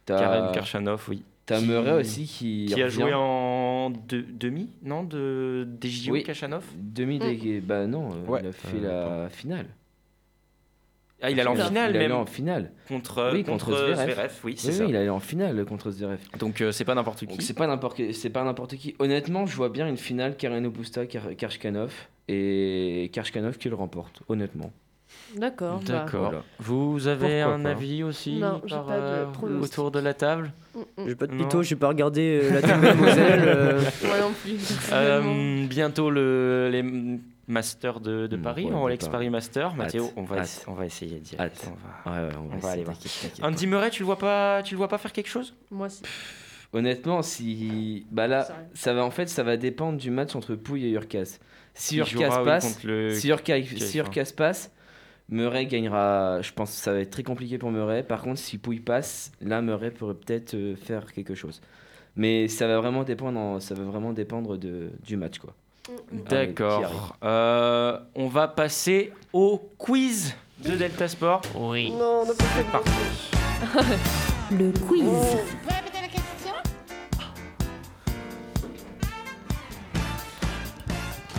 Karen 0.05 0.53
Kirchanov, 0.53 1.05
oui. 1.09 1.22
T'as 1.46 1.61
Murray 1.61 1.92
aussi 1.92 2.24
qui, 2.24 2.66
Qui 2.66 2.82
a 2.82 2.87
revient. 2.87 2.94
joué 3.00 3.12
en 3.14 3.90
demi, 4.09 4.70
non 4.82 5.04
de, 5.04 5.66
Des 5.68 5.88
JO, 5.88 6.12
Oui. 6.12 6.22
Kachanov 6.24 6.64
Demi 6.76 7.18
des... 7.18 7.61
Bah 7.61 7.87
non, 7.87 8.11
euh, 8.12 8.26
Ouais. 8.30 8.40
il 8.42 8.48
a 8.48 8.52
fait 8.52 8.76
Euh, 8.85 9.22
la 9.24 9.28
finale. 9.30 9.66
Ah, 11.22 11.30
il 11.30 11.38
est 11.38 11.40
allé 11.40 11.48
en 11.50 11.56
finale 11.66 11.92
il 11.94 11.98
même. 11.98 12.12
en 12.12 12.26
finale. 12.26 12.72
Contre, 12.88 13.30
Oui, 13.32 13.42
contre, 13.42 13.66
contre 13.66 13.78
Zverev. 13.78 14.11
Zverev, 14.12 14.32
oui, 14.44 14.54
c'est 14.59 14.68
Oui, 14.68 14.74
ça. 14.74 14.85
oui, 14.85 14.90
il 14.90 14.94
est 14.96 14.98
allé 14.98 15.09
en 15.09 15.18
finale 15.18 15.64
contre 15.64 15.90
Zverev. 15.90 16.18
Donc 16.38 16.61
euh, 16.61 16.72
c'est 16.72 16.85
pas 16.85 16.94
n'importe 16.94 17.24
qui. 17.26 17.42
c'est 17.42 17.54
pas 17.54 17.66
n'importe 17.66 18.12
c'est 18.12 18.28
pas 18.30 18.44
n'importe 18.44 18.76
qui. 18.76 18.94
Honnêtement, 18.98 19.46
je 19.46 19.56
vois 19.56 19.70
bien 19.70 19.88
une 19.88 19.96
finale 19.96 20.37
Karino 20.37 20.70
Busta, 20.70 21.06
Kar- 21.06 21.35
Karchkanov 21.37 21.94
et 22.28 23.09
Karchkanov 23.14 23.56
qui 23.56 23.70
le 23.70 23.76
remporte. 23.76 24.22
Honnêtement. 24.28 24.70
D'accord. 25.37 25.81
bah. 25.81 25.92
D'accord. 25.92 26.23
Voilà. 26.25 26.42
Vous 26.61 27.07
avez 27.09 27.40
Pourquoi 27.42 27.55
un 27.59 27.62
pas. 27.62 27.71
avis 27.71 28.03
aussi 28.03 28.37
Non, 28.38 28.61
j'ai 28.64 28.75
par, 28.77 28.87
pas 28.87 28.97
de 28.97 29.01
euh, 29.01 29.61
autour 29.61 29.90
de 29.90 29.99
la 30.01 30.14
table 30.14 30.53
Mm, 30.75 30.79
mm. 30.81 31.09
J'ai 31.09 31.14
pas 31.14 31.27
de 31.27 31.35
mytho, 31.35 31.62
j'ai 31.62 31.77
pas 31.77 31.88
regardé 31.88 32.40
euh, 32.42 32.51
la 32.55 32.62
team 32.62 32.81
Mademoiselle. 32.81 33.42
euh, 33.47 33.81
Moi 34.05 34.21
non 34.21 34.33
plus. 34.42 34.59
Euh, 34.92 35.66
Bientôt 35.66 36.11
le, 36.11 36.69
les 36.71 36.85
Masters 37.49 38.01
de, 38.01 38.27
de 38.27 38.37
Mm, 38.37 38.42
Paris, 38.42 38.64
ouais, 38.64 38.71
en 38.73 38.75
de 38.75 38.81
Rolex 38.81 39.09
Paris. 39.09 39.31
Master. 39.31 39.75
Mathéo, 39.75 40.11
on 40.16 40.23
va, 40.25 40.42
on 40.66 40.73
va 40.75 40.85
essayer 40.87 41.19
d'y 41.21 41.37
aller. 41.37 41.51
On 42.05 42.11
va- 42.11 42.19
Ouais, 42.21 42.27
ouais, 42.29 42.35
on 42.38 42.47
va, 42.49 42.55
On 42.55 42.59
va 42.59 42.71
aller 42.71 42.85
voir. 42.85 42.97
Andy 43.42 43.66
Murray, 43.66 43.90
tu 43.90 44.03
le 44.03 44.07
vois 44.07 44.19
pas, 44.19 44.62
tu 44.62 44.75
le 44.75 44.79
vois 44.79 44.88
pas 44.88 44.99
faire 44.99 45.12
quelque 45.12 45.29
chose? 45.31 45.55
Moi 45.71 45.87
aussi. 45.87 46.03
Honnêtement, 46.73 47.23
si 47.23 48.05
bah 48.11 48.27
là, 48.27 48.47
ça 48.75 48.92
va 48.92 49.05
en 49.05 49.11
fait, 49.11 49.29
ça 49.29 49.42
va 49.42 49.57
dépendre 49.57 49.97
du 49.99 50.11
match 50.11 50.35
entre 50.35 50.55
Pouille 50.57 50.87
et 50.87 50.90
Urcas. 50.90 51.38
Si 51.75 51.97
Urcas 51.99 52.42
passe, 52.45 52.83
le- 52.85 53.14
si 53.14 53.29
Urcas, 53.29 53.61
si 53.77 53.99
Urcas 53.99 54.33
passe, 54.37 54.71
Murray 55.29 55.67
gagnera. 55.67 56.41
Je 56.43 56.53
pense 56.53 56.71
que 56.71 56.77
ça 56.77 56.93
va 56.93 57.01
être 57.01 57.11
très 57.11 57.23
compliqué 57.23 57.59
pour 57.59 57.71
Murray. 57.71 58.03
Par 58.03 58.23
contre, 58.23 58.39
si 58.39 58.59
Pouille 58.59 58.81
passe, 58.81 59.33
là 59.41 59.61
Murray 59.62 59.91
pourrait 59.91 60.15
peut-être 60.15 60.55
euh, 60.55 60.77
faire 60.77 61.12
quelque 61.12 61.35
chose. 61.35 61.61
Mais 62.15 62.49
ça 62.49 62.67
va 62.67 62.79
vraiment 62.81 63.03
dépendre, 63.05 63.39
en- 63.39 63.61
ça 63.61 63.75
va 63.75 63.85
vraiment 63.85 64.12
dépendre 64.12 64.57
de, 64.57 64.91
du 65.05 65.17
match 65.17 65.39
quoi. 65.39 65.53
Mm, 65.89 65.93
arrive. 65.95 66.29
D'accord. 66.29 67.17
Euh, 67.25 67.99
on 68.15 68.29
va 68.29 68.49
passer 68.49 69.12
au 69.33 69.59
quiz 69.79 70.35
de 70.65 70.71
Delta 70.77 71.09
Sport. 71.09 71.43
Oui. 71.55 71.91
Non, 71.91 72.23
on 72.25 72.31
a 72.31 72.35
pas 72.35 72.45
fait 72.45 72.73
parti. 72.73 72.91
Le 74.53 74.71
quiz. 74.87 75.37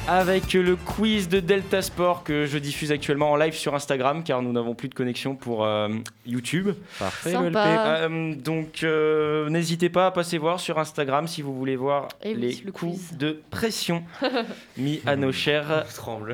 Avec 0.10 0.54
le 0.54 0.78
quiz 0.78 1.28
de 1.28 1.42
Delta 1.42 1.82
Sport 1.82 2.24
que 2.24 2.46
je 2.46 2.58
diffuse 2.58 2.94
actuellement 2.94 3.32
en 3.32 3.36
live 3.36 3.54
sur 3.54 3.76
Instagram 3.76 4.24
car 4.24 4.42
nous 4.42 4.54
n'avons 4.54 4.74
plus 4.74 4.88
de 4.88 4.94
connexion 4.94 5.36
pour 5.36 5.66
euh, 5.66 5.90
YouTube. 6.26 6.70
Parfait. 6.98 7.32
Sympa. 7.32 7.98
Euh, 8.04 8.34
donc 8.34 8.84
euh, 8.84 9.50
n'hésitez 9.50 9.90
pas 9.90 10.08
à 10.08 10.12
passer 10.12 10.38
voir 10.38 10.62
sur 10.62 10.80
Instagram 10.80 11.28
si 11.28 11.42
vous 11.42 11.54
voulez 11.54 11.76
voir 11.76 12.08
Eh 12.24 12.36
oui, 12.36 12.40
les 12.42 12.62
le 12.66 12.72
coups 12.72 12.94
quiz. 12.94 13.18
de 13.18 13.42
pression 13.50 14.04
mis 14.78 15.02
à 15.06 15.18
nos 15.18 15.34
chers 15.34 15.86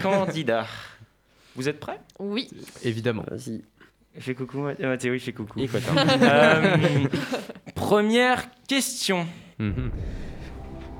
candidats. 0.03 0.67
Vous 1.55 1.67
êtes 1.67 1.79
prêts? 1.79 1.99
Oui. 2.19 2.49
Évidemment. 2.83 3.23
Vas-y. 3.29 3.61
Fais 4.19 4.35
coucou 4.35 4.59
Math- 4.59 4.79
Mathéo, 4.79 5.15
il 5.15 5.19
fait 5.19 5.33
coucou. 5.33 5.59
Écoute, 5.59 5.81
Euh, 6.21 6.77
première 7.73 8.43
question. 8.67 9.25
Mhm. 9.57 9.89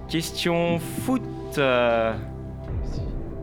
Question 0.09 0.79
foot. 0.79 1.21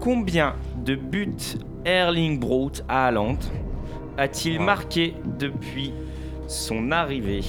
Combien 0.01 0.55
de 0.85 0.95
buts 0.95 1.59
Erling 1.85 2.39
Braut 2.41 2.73
Haaland 2.89 3.37
a-t-il 4.17 4.61
marqué 4.61 5.15
depuis 5.39 5.93
son 6.47 6.91
arrivée 6.91 7.43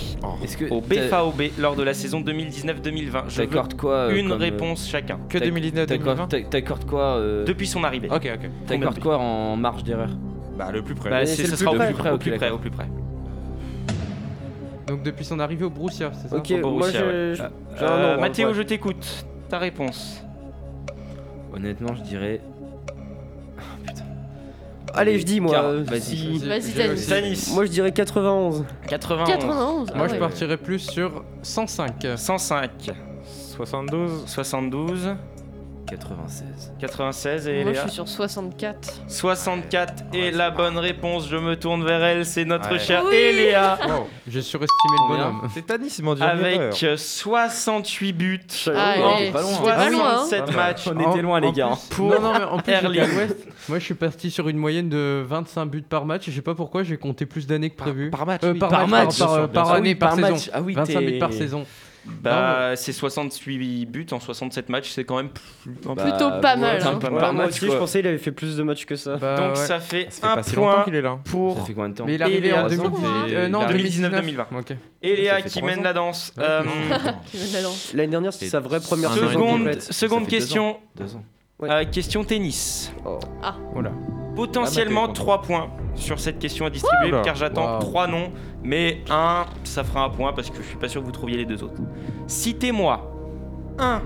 Est-ce 0.43 0.57
que 0.57 0.69
au 0.69 0.79
BFAOB 0.81 1.41
lors 1.59 1.75
de 1.75 1.83
la 1.83 1.93
saison 1.93 2.21
2019-2020 2.21 3.23
Je 3.29 3.41
veux 3.41 3.47
quoi 3.77 3.93
euh, 3.93 4.15
une 4.15 4.29
comme, 4.29 4.31
euh, 4.33 4.43
réponse 4.43 4.87
chacun. 4.87 5.17
Que 5.27 5.37
t'ac- 5.37 5.47
2019 5.47 5.87
t'accordes- 5.87 6.05
2020 6.17 6.27
t'ac- 6.27 6.49
T'accordes 6.49 6.85
quoi 6.85 7.01
euh, 7.17 7.45
Depuis 7.45 7.67
son 7.67 7.83
arrivée. 7.83 8.09
Ok, 8.09 8.29
ok. 8.33 8.49
T'accordes 8.67 8.99
quoi 8.99 9.17
en 9.17 9.55
marge 9.55 9.83
d'erreur? 9.83 10.09
Bah, 10.57 10.69
le 10.71 10.81
plus 10.83 10.93
près. 10.93 11.09
Bah, 11.09 11.25
c'est 11.25 11.35
c'est- 11.37 11.43
le 11.43 11.47
ce 11.49 11.55
plus 11.55 11.63
sera 11.65 11.71
au 11.71 11.77
plus 11.79 11.93
près, 11.93 12.11
au 12.11 12.17
plus 12.17 12.31
près, 12.37 12.49
au 12.51 12.57
plus 12.57 12.69
près. 12.69 12.87
Donc 14.87 15.03
depuis 15.03 15.23
son 15.25 15.39
arrivée 15.39 15.63
au 15.65 15.69
Borussia, 15.69 16.11
c'est 16.13 16.27
ça? 16.27 16.35
Ok, 16.35 16.53
Au 16.63 16.69
moi 16.71 16.89
je- 16.91 18.19
Mathéo, 18.19 18.49
ouais. 18.49 18.53
je 18.53 18.61
t'écoute. 18.61 19.25
Ta 19.49 19.57
réponse. 19.57 20.21
Honnêtement, 21.53 21.95
je 21.95 22.01
dirais. 22.03 22.41
Allez, 24.93 25.19
je 25.19 25.25
dis 25.25 25.39
moi. 25.39 25.55
Euh, 25.63 25.83
vas-y. 25.85 26.01
si- 26.01 26.37
Vas-y, 26.39 26.61
j'ai 26.71 26.73
Tanis. 26.73 26.93
aussi- 26.93 27.07
Tanis. 27.09 27.49
Moi 27.53 27.65
je 27.65 27.71
dirais 27.71 27.91
91. 27.93 28.65
91. 28.87 29.27
91. 29.39 29.95
Moi 29.95 30.07
je 30.07 30.13
ouais. 30.13 30.19
partirais 30.19 30.57
plus 30.57 30.79
sur 30.79 31.23
105. 31.43 32.05
105. 32.17 32.91
72. 33.23 34.23
72. 34.27 35.15
96. 35.91 36.71
96 36.79 37.47
et 37.47 37.63
Moi 37.63 37.73
je 37.73 37.79
suis 37.81 37.89
sur 37.91 38.07
64. 38.07 39.01
64 39.07 40.03
et 40.13 40.31
la 40.31 40.49
bonne 40.49 40.77
réponse, 40.77 41.27
je 41.29 41.35
me 41.35 41.55
tourne 41.55 41.83
vers 41.83 42.03
elle, 42.03 42.25
c'est 42.25 42.45
notre 42.45 42.71
Ouais. 42.71 42.79
chère 42.79 43.03
Oui. 43.09 43.15
Eléa 43.15 43.77
Wow, 43.87 44.07
j'ai 44.27 44.41
surestimé 44.41 44.95
le 44.99 45.07
bonhomme. 45.09 45.41
C'est 45.53 46.01
m'en 46.03 46.15
dit 46.15 46.21
une 46.21 46.27
erreur. 46.27 46.61
avec 46.61 46.83
euh, 46.83 46.95
68 46.97 48.13
buts 48.13 48.39
Ah, 48.73 48.95
en 49.03 49.17
ouais. 49.19 49.31
pas 49.31 49.41
loin. 49.41 49.51
C'était 49.51 49.65
pas 49.75 49.89
loin, 49.89 50.09
hein. 50.13 50.15
67 50.27 50.39
Pas 50.39 50.45
mal. 50.47 50.55
matchs. 50.55 50.87
On 50.87 51.11
était 51.11 51.21
loin, 51.21 51.39
les 51.41 51.51
gars. 51.51 51.69
Plus, 51.89 52.03
non, 52.03 52.21
non, 52.21 52.33
mais 52.37 52.43
en 52.45 52.57
plus, 52.59 52.71
Erling. 52.71 52.93
j'étais 52.93 53.01
à 53.03 53.07
l'ouest. 53.25 53.47
Moi, 53.69 53.79
je 53.79 53.83
suis 53.85 53.93
parti 53.93 54.31
sur 54.31 54.47
une 54.49 54.57
moyenne 54.57 54.89
de 54.89 55.23
25 55.27 55.65
buts 55.65 55.81
par 55.81 56.05
match. 56.05 56.27
Et 56.27 56.31
je 56.31 56.37
sais 56.37 56.41
pas 56.41 56.55
pourquoi, 56.55 56.83
j'ai 56.83 56.97
compté 56.97 57.25
plus 57.25 57.45
d'années 57.47 57.69
que 57.69 57.75
prévu. 57.77 58.09
par 58.09 58.25
match, 58.25 58.41
Euh, 58.43 58.53
oui. 58.53 58.59
par, 58.59 58.69
Par 58.69 58.87
match, 58.87 59.19
par, 59.19 59.27
bien 59.27 59.37
euh, 59.37 59.39
sûr, 59.41 59.49
par 59.51 59.63
bien 59.63 59.65
sûr. 59.65 59.73
année, 59.75 59.89
Ah 59.89 59.91
oui, 59.91 59.95
par, 59.95 60.15
saison. 60.15 60.29
match. 60.31 60.49
Ah 60.53 60.61
oui, 60.61 60.73
25 60.73 60.99
buts 61.01 61.19
par 61.19 61.33
saison. 61.33 61.65
Bah, 62.05 62.71
c'est 62.75 62.93
68 62.93 63.85
buts 63.85 64.07
en 64.11 64.19
67 64.19 64.69
matchs, 64.69 64.89
c'est 64.89 65.03
quand 65.03 65.17
même 65.17 65.29
peu- 65.29 65.93
Bah, 65.93 66.03
Plutôt 66.03 66.29
pas 66.41 66.55
ouais, 66.55 66.61
mal, 66.61 66.81
hein. 66.83 66.95
peu 66.99 67.07
Ouais, 67.09 67.19
par 67.19 67.33
moi 67.33 67.43
match, 67.43 67.51
aussi 67.51 67.61
je 67.65 67.67
quoi. 67.67 67.77
pensais 67.79 67.99
qu'il 67.99 68.07
avait 68.07 68.17
fait 68.17 68.31
plus 68.31 68.57
de 68.57 68.63
matchs 68.63 68.85
que 68.85 68.95
ça. 68.95 69.17
Bah, 69.17 69.35
Donc 69.37 69.49
ouais. 69.51 69.55
ça 69.67 69.79
fait 69.79 70.07
Ça 70.09 70.21
fait 70.21 70.27
un 70.27 70.35
pas 70.35 70.43
si 70.43 70.55
longtemps 70.55 70.71
point 70.73 70.83
qu'il 70.85 70.95
est 70.95 71.01
là. 71.01 71.19
pour 71.25 71.57
Ça 71.59 71.65
fait 71.65 71.73
combien 71.73 71.89
de 71.89 71.95
temps 71.95 72.05
Mais 72.05 72.15
il 72.15 72.21
est 72.21 72.23
arrivé 72.23 72.53
en 72.53 72.65
Eléa. 72.67 72.77
2018. 72.77 73.07
Il 73.27 73.35
euh, 73.35 73.47
non, 73.49 73.59
est 73.61 73.63
arrivé 73.65 73.79
2019. 73.79 74.11
2020. 74.11 74.47
Ok. 74.59 74.73
Eléa 75.03 75.37
Ça 75.37 75.43
fait 75.43 75.49
qui 75.49 75.61
mène 75.61 75.83
la 75.83 75.93
danse. 75.93 76.33
Ouais. 76.37 76.43
Euh, 76.43 76.63
Qui 77.31 77.37
mène 77.37 77.53
la 77.53 77.61
danse. 77.61 77.91
L'année 77.93 78.11
dernière 78.11 78.33
c'était 78.33 78.47
sa 78.49 78.59
vraie 78.59 78.79
première 78.79 79.13
saison 79.13 79.27
et 79.27 79.33
seconde 79.33 79.81
seconde 79.81 80.27
question. 80.27 80.77
Deux 80.95 81.15
ans. 81.15 81.23
Ouais. 81.61 81.69
Euh, 81.69 81.85
question 81.85 82.23
tennis. 82.23 82.91
Voilà. 83.73 83.91
Potentiellement 84.35 85.03
Ah, 85.03 85.07
bah, 85.07 85.13
t'es 85.13 85.19
3 85.21 85.41
points 85.41 85.69
sur 85.95 86.19
cette 86.19 86.39
question 86.39 86.65
à 86.65 86.69
distribuer 86.69 87.11
car 87.23 87.35
j'attends 87.35 87.65
Waouh. 87.65 87.79
3 87.81 88.07
noms, 88.07 88.31
mais 88.63 89.01
un 89.09 89.45
ça 89.63 89.83
fera 89.83 90.05
un 90.05 90.09
point 90.09 90.33
parce 90.33 90.49
que 90.49 90.57
je 90.57 90.67
suis 90.67 90.77
pas 90.77 90.87
sûr 90.87 91.01
que 91.01 91.05
vous 91.05 91.11
trouviez 91.11 91.37
les 91.37 91.45
deux 91.45 91.63
autres. 91.63 91.81
Citez-moi 92.27 93.11
un 93.77 94.01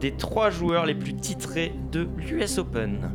des 0.00 0.12
trois 0.12 0.50
joueurs 0.50 0.84
les 0.84 0.94
plus 0.94 1.14
titrés 1.14 1.72
de 1.90 2.06
l'US 2.18 2.58
Open. 2.58 3.10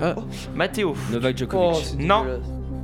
Ah. 0.00 0.14
Mathéo. 0.54 0.94
Novak 1.12 1.34
Oh, 1.34 1.38
Djokovic. 1.38 1.98
Non. 2.00 2.24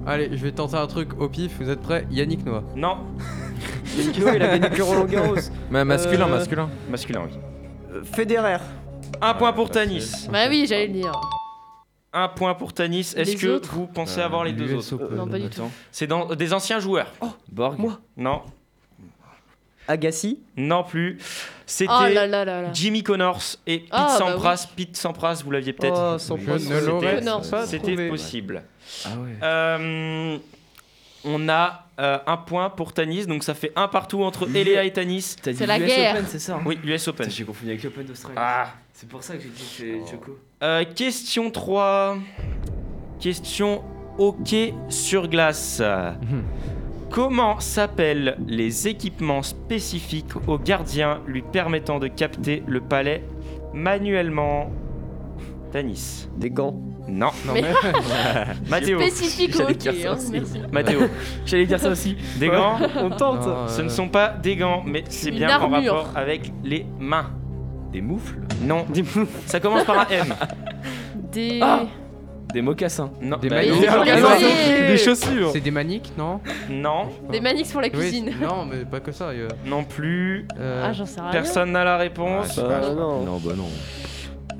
Allez, 0.06 0.28
je 0.32 0.42
vais 0.42 0.52
tenter 0.52 0.76
un 0.76 0.86
truc 0.86 1.20
au 1.20 1.28
pif. 1.28 1.56
Vous 1.60 1.68
êtes 1.70 1.80
prêts? 1.80 2.06
Yannick 2.10 2.44
Noah. 2.46 2.62
Non. 2.76 2.98
Yannick 3.98 4.18
Noah, 4.20 4.36
il 4.36 4.42
a 4.42 4.58
gagné 4.58 4.70
que 4.76 4.82
Roland 4.82 5.04
Garros. 5.06 5.34
Mais 5.70 5.84
masculin, 5.84 6.26
Euh, 6.26 6.30
masculin. 6.30 6.68
Masculin, 6.90 7.22
oui. 7.24 7.38
Euh, 7.92 8.02
Federer. 8.04 8.58
Un 9.20 9.34
point 9.34 9.52
pour 9.52 9.70
Tanis. 9.70 10.28
Bah 10.30 10.46
oui, 10.48 10.66
j'allais 10.68 10.86
le 10.88 10.92
dire. 10.94 11.12
Un 12.12 12.28
point 12.28 12.54
pour 12.54 12.72
Tanis. 12.72 13.14
Est-ce 13.16 13.30
Les 13.32 13.36
que 13.36 13.46
autres 13.48 13.72
vous 13.74 13.86
pensez 13.86 14.20
avoir 14.20 14.44
les 14.44 14.52
deux 14.52 14.66
l'US 14.66 14.92
autres 14.92 15.04
Open. 15.04 15.16
Non, 15.16 15.26
pas 15.26 15.38
du 15.38 15.48
tout. 15.48 15.62
C'est 15.90 16.06
dans 16.06 16.34
des 16.34 16.52
anciens 16.52 16.78
joueurs. 16.80 17.12
Borg. 17.50 17.78
Moi. 17.78 17.98
Non. 18.16 18.42
Agassi. 19.88 20.40
Non 20.56 20.82
plus. 20.84 21.18
C'était 21.66 21.92
Oh 21.92 22.02
là 22.04 22.26
là 22.26 22.44
là 22.44 22.62
là. 22.62 22.72
Jimmy 22.72 23.02
Connors 23.02 23.42
et 23.66 23.80
Pete 23.80 23.88
Ah, 23.90 24.06
bah 24.08 24.18
Sampras. 24.18 24.68
Pete 24.76 24.96
Sampras, 24.96 25.42
vous 25.44 25.50
l'aviez 25.50 25.72
peut-être. 25.72 26.12
Oh, 26.14 26.18
sans 26.18 26.36
Je 26.38 26.50
ne 26.50 26.80
l'aurais 26.86 27.20
Non, 27.20 27.42
pas 27.42 27.66
C'était 27.66 27.92
trouvé. 27.92 28.08
possible. 28.08 28.62
Ah 29.04 29.08
ouais. 29.18 29.30
Euh, 29.42 30.38
on 31.24 31.48
a 31.48 31.86
euh, 32.00 32.18
un 32.26 32.36
point 32.36 32.70
pour 32.70 32.92
Tanis, 32.92 33.26
donc 33.26 33.44
ça 33.44 33.54
fait 33.54 33.72
un 33.76 33.88
partout 33.88 34.22
entre 34.22 34.48
Eléa 34.54 34.84
et 34.84 34.92
Tanis. 34.92 35.36
T'as 35.42 35.52
dit 35.52 35.58
C'est 35.58 35.66
la 35.66 35.78
US 35.78 35.86
guerre. 35.86 36.14
Open, 36.16 36.26
c'est 36.28 36.38
ça 36.38 36.54
hein 36.56 36.62
Oui, 36.64 36.78
US 36.84 37.08
Open. 37.08 37.30
J'ai 37.30 37.44
confondu 37.44 37.70
avec 37.70 37.82
l'Open 37.82 38.04
d'Australie. 38.06 38.34
Ah. 38.38 38.68
C'est 39.04 39.10
pour 39.10 39.22
ça 39.22 39.36
que 39.36 39.42
j'ai 39.42 39.50
dit 39.50 39.54
que 39.60 40.02
c'est 40.06 40.10
Djoko. 40.10 40.38
Euh, 40.62 40.82
question 40.94 41.50
3. 41.50 42.16
Question 43.20 43.82
hockey 44.16 44.72
sur 44.88 45.28
glace. 45.28 45.82
Comment 47.10 47.60
s'appellent 47.60 48.38
les 48.48 48.88
équipements 48.88 49.42
spécifiques 49.42 50.34
aux 50.46 50.58
gardiens 50.58 51.20
lui 51.26 51.42
permettant 51.42 51.98
de 51.98 52.08
capter 52.08 52.62
le 52.66 52.80
palais 52.80 53.22
manuellement? 53.74 54.70
Tanis. 55.70 56.26
Des 56.38 56.48
gants. 56.48 56.80
Non. 57.06 57.28
Mais- 57.52 57.62
Mathéo. 58.70 58.98
Spécifique 59.00 59.54
au 59.56 59.58
J'allais 59.58 59.72
hockey, 59.72 59.92
dire 59.92 60.18
ça 60.18 60.32
hein. 60.32 60.66
Mathéo. 60.72 61.00
J'allais 61.44 61.66
dire 61.66 61.78
ça 61.78 61.90
aussi. 61.90 62.16
Des 62.38 62.48
gants 62.48 62.78
On 62.96 63.10
tente. 63.10 63.46
Non, 63.46 63.68
Ce 63.68 63.82
euh, 63.82 63.84
ne 63.84 63.90
sont 63.90 64.08
pas 64.08 64.30
des 64.30 64.56
gants, 64.56 64.82
mais 64.86 65.04
c'est 65.10 65.30
bien 65.30 65.60
en 65.60 65.68
rapport 65.68 66.08
avec 66.14 66.50
les 66.64 66.86
mains. 66.98 67.30
Des 67.94 68.00
moufles 68.00 68.40
Non. 68.62 68.84
Ça 69.46 69.60
commence 69.60 69.84
par 69.84 70.00
un 70.00 70.06
M. 70.10 70.34
Des. 71.32 71.60
Ah 71.62 71.82
Des 72.52 72.60
mocassins. 72.60 73.12
Non. 73.22 73.36
Des 73.36 73.48
bah, 73.48 73.54
maillots. 73.56 73.76
Des- 73.76 73.86
Ah. 73.88 74.86
Des 74.88 74.96
chaussures. 74.98 75.50
C'est 75.52 75.60
des 75.60 75.70
maniques, 75.70 76.12
non 76.18 76.40
Non. 76.68 77.08
Des 77.30 77.40
manix 77.40 77.70
pour 77.70 77.80
la 77.80 77.86
Oui, 77.86 77.92
cuisine. 77.92 78.32
non, 78.42 78.66
mais 78.66 78.84
pas 78.84 78.98
que 78.98 79.12
ça. 79.12 79.30
Non 79.64 79.84
plus. 79.84 80.48
euh, 80.58 80.84
Ah, 80.84 80.92
j'en 80.92 81.06
sais 81.06 81.20
rien. 81.20 81.30
Personne 81.30 81.70
n'a 81.70 81.84
la 81.84 81.96
réponse. 81.96 82.56
Bah, 82.58 82.80
non. 82.96 83.22
Non, 83.22 83.38
bah 83.38 83.52
non. 83.56 83.68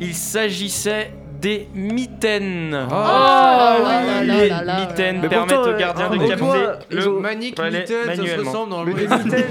Il 0.01 0.15
s'agissait 0.15 1.11
des 1.45 1.69
mitaines. 1.75 2.75
Oh, 2.91 2.93
Oh 2.93 2.97
là 2.97 3.79
là 3.83 4.23
Les 4.25 4.49
là 4.49 4.65
là 4.65 4.81
mitaines. 4.81 5.21
Mais 5.23 5.29
permettent 5.29 5.55
pourtant, 5.57 5.71
aux 5.73 5.77
gardiens 5.79 6.07
euh, 6.07 6.17
de 6.17 6.25
en 6.25 6.29
capter 6.29 6.95
le 6.97 7.21
Manique, 7.21 7.55
palais 7.57 7.81
mitaine, 7.81 7.97
ça 8.07 8.13
se 8.15 8.19
manuellement. 8.21 8.51
ressemble 8.51 8.71
dans 8.71 8.85
Mais 8.85 8.93
le 8.93 8.99
des 9.07 9.07
mitaines. 9.25 9.45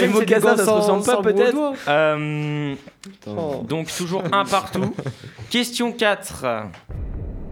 Les 0.00 0.08
mocassins, 0.08 0.56
ça 0.56 0.64
se 0.64 0.70
ressemble 0.70 1.04
pas 1.04 1.22
peut-être 1.22 1.56
Euh, 1.88 2.74
Oh. 3.26 3.64
donc 3.68 3.88
toujours 3.96 4.22
un 4.32 4.44
partout. 4.44 4.92
Question 5.50 5.92
4. 5.92 6.44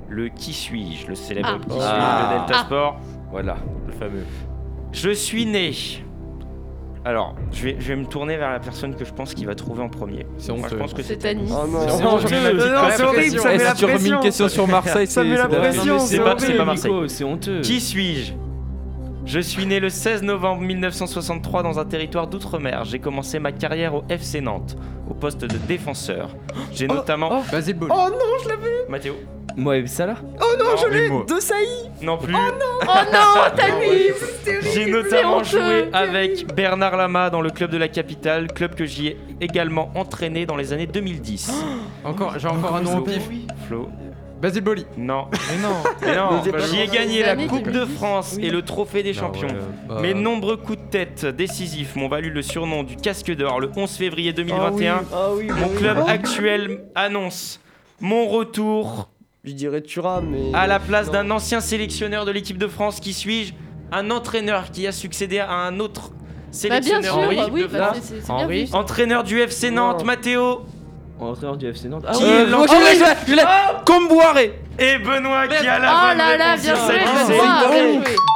Le 0.08 0.28
qui 0.28 0.52
suis-je 0.52 1.06
Le 1.06 1.14
célèbre 1.14 1.48
Ah. 1.52 1.58
qui 1.64 1.70
suis-je 1.70 1.86
Ah. 1.88 2.32
de 2.34 2.38
Delta 2.38 2.54
Ah. 2.60 2.64
Sport. 2.66 3.00
Voilà. 3.30 3.56
Le 3.86 3.92
fameux. 3.92 4.24
Je 4.92 5.10
suis 5.10 5.46
né. 5.46 5.72
Alors, 7.06 7.36
je 7.52 7.62
vais, 7.62 7.76
je 7.78 7.86
vais 7.86 7.94
me 7.94 8.04
tourner 8.04 8.36
vers 8.36 8.50
la 8.50 8.58
personne 8.58 8.96
que 8.96 9.04
je 9.04 9.12
pense 9.12 9.32
qui 9.32 9.44
va 9.44 9.54
trouver 9.54 9.80
en 9.80 9.88
premier. 9.88 10.26
C'est 10.38 10.50
Moi, 10.50 10.62
je 10.62 10.66
honteux. 10.66 10.76
pense 10.78 10.92
que 10.92 11.02
C'est 11.04 11.16
Tanis. 11.18 11.48
Oh 11.52 11.64
non, 11.68 11.80
C'est 11.88 12.04
honteux. 12.04 12.26
c'est 12.26 13.04
horrible, 13.04 13.38
ça 13.38 13.48
met 13.48 13.58
la 13.58 13.70
si 13.70 13.76
tu 13.76 13.84
remets 13.84 14.08
une 14.08 14.20
question 14.20 14.48
sur 14.48 14.66
Marseille, 14.66 15.06
Ça 15.16 15.22
met 15.22 15.36
la 15.36 15.46
pression. 15.46 16.00
C'est 16.00 16.18
pas- 16.18 16.24
horrible. 16.32 16.40
c'est 16.40 16.54
pas 16.56 16.64
Marseille. 16.64 16.92
C'est 17.06 17.22
honteux. 17.24 17.60
Qui 17.60 17.80
suis-je? 17.80 18.32
Je 19.24 19.38
suis 19.40 19.66
né 19.66 19.78
le 19.78 19.88
16 19.88 20.22
novembre 20.22 20.62
1963 20.62 21.62
dans 21.62 21.78
un 21.78 21.84
territoire 21.84 22.26
d'outre-mer. 22.26 22.84
J'ai 22.84 22.98
commencé 22.98 23.38
ma 23.38 23.52
carrière 23.52 23.94
au 23.94 24.02
FC 24.08 24.40
Nantes, 24.40 24.76
au 25.08 25.14
poste 25.14 25.40
de 25.44 25.58
défenseur. 25.68 26.30
J'ai 26.72 26.88
notamment. 26.88 27.42
Basile 27.52 27.74
Boli. 27.76 27.92
Oh 27.94 28.08
non, 28.10 28.18
je 28.42 28.48
l'avais. 28.48 28.84
Mathéo 28.88 29.14
Mohamed 29.56 29.88
Salah 29.88 30.16
Oh 30.40 30.56
non, 30.58 30.76
je 30.76 30.88
l'ai. 30.88 31.04
Limo. 31.04 31.24
De 31.24 31.40
Saï. 31.40 31.66
Non 32.02 32.18
plus. 32.18 32.34
Oh 32.34 32.88
non, 33.12 33.50
Tanis 33.56 34.12
J'ai 34.74 34.86
notamment 34.86 35.42
joué 35.42 35.88
avec 35.92 36.54
Bernard 36.54 36.96
Lama 36.96 37.30
dans 37.30 37.40
le 37.40 37.50
club 37.50 37.70
de 37.70 37.78
la 37.78 37.88
capitale, 37.88 38.52
club 38.52 38.74
que 38.74 38.84
j'y 38.84 39.08
ai 39.08 39.16
également 39.40 39.90
entraîné 39.94 40.44
dans 40.46 40.56
les 40.56 40.72
années 40.72 40.86
2010. 40.86 41.52
Encore, 42.04 42.38
j'ai 42.38 42.48
encore 42.48 42.76
un 42.76 42.82
nom 42.82 42.98
au 42.98 43.00
pif. 43.00 43.22
Flo 43.66 43.88
Basile 44.40 44.62
Boli. 44.62 44.86
Non. 44.98 45.28
Mais 45.50 45.62
non. 45.62 45.68
Mais 46.02 46.14
non, 46.16 46.42
Mais 46.44 46.60
c'est 46.60 46.74
j'y 46.76 46.80
ai 46.82 46.86
gagné 46.88 47.22
la 47.22 47.34
Coupe 47.36 47.70
de 47.70 47.86
France 47.86 48.36
et 48.38 48.50
le 48.50 48.60
Trophée 48.60 49.02
des 49.02 49.14
Champions. 49.14 49.48
Bah, 49.88 50.00
Mes 50.02 50.12
nombreux 50.12 50.58
coups 50.58 50.78
de 50.78 50.90
tête 50.90 51.24
décisifs 51.24 51.96
m'ont 51.96 52.08
valu 52.08 52.28
le 52.30 52.42
surnom 52.42 52.82
du 52.82 52.96
casque 52.96 53.34
d'or 53.34 53.60
le 53.60 53.70
11 53.74 53.90
février 53.96 54.34
2021. 54.34 55.04
Ah 55.10 55.28
oui. 55.34 55.48
Mon 55.48 55.68
oui. 55.68 55.76
club 55.78 55.96
Oh. 56.02 56.06
actuel 56.06 56.84
annonce 56.94 57.60
mon 58.02 58.26
retour 58.28 59.08
Je 59.46 59.52
dirais 59.52 59.80
Thuram, 59.80 60.26
mais. 60.28 60.52
à 60.58 60.66
la 60.66 60.80
place 60.80 61.08
d'un 61.10 61.30
ancien 61.30 61.60
sélectionneur 61.60 62.24
de 62.24 62.32
l'équipe 62.32 62.58
de 62.58 62.66
France. 62.66 62.98
Qui 62.98 63.12
suis-je? 63.12 63.52
Un 63.92 64.10
entraîneur 64.10 64.72
qui 64.72 64.86
a 64.88 64.92
succédé 64.92 65.38
à 65.38 65.52
un 65.52 65.78
autre 65.78 66.10
Bah 66.10 66.16
bien 66.50 66.52
sélectionneur 66.52 67.14
sûr, 67.14 67.28
bah 67.36 67.46
oui, 67.52 67.62
de 67.62 67.66
bah, 67.68 67.92
France. 67.94 68.12
Henri. 68.28 68.64
vu. 68.64 68.74
Entraîneur 68.74 69.22
du 69.22 69.38
FC 69.40 69.70
Nantes, 69.70 70.00
Non. 70.00 70.04
Mathéo. 70.04 70.62
Entraîneur 71.20 71.56
du 71.56 71.68
FC 71.68 71.88
Nantes. 71.88 72.04
Ah 72.08 72.12
Qui 72.12 72.24
est 72.24 72.42
Oh, 72.42 72.50
l'entraîneur 72.50 72.86
je 72.88 72.92
l'ai, 72.92 72.98
je 72.98 73.04
l'ai, 73.04 73.16
je 73.28 73.34
l'ai. 73.36 73.42
Comboiré. 73.86 74.58
Et 74.80 74.98
Benoît 74.98 75.46
qui 75.46 75.66
a 75.66 75.78
la 75.78 75.92
Oh 75.94 76.08
bonne 76.08 76.18
là 76.18 76.36
là, 76.36 76.56
bien 76.56 76.74
joué, 76.74 76.94
Benoît, 76.98 77.24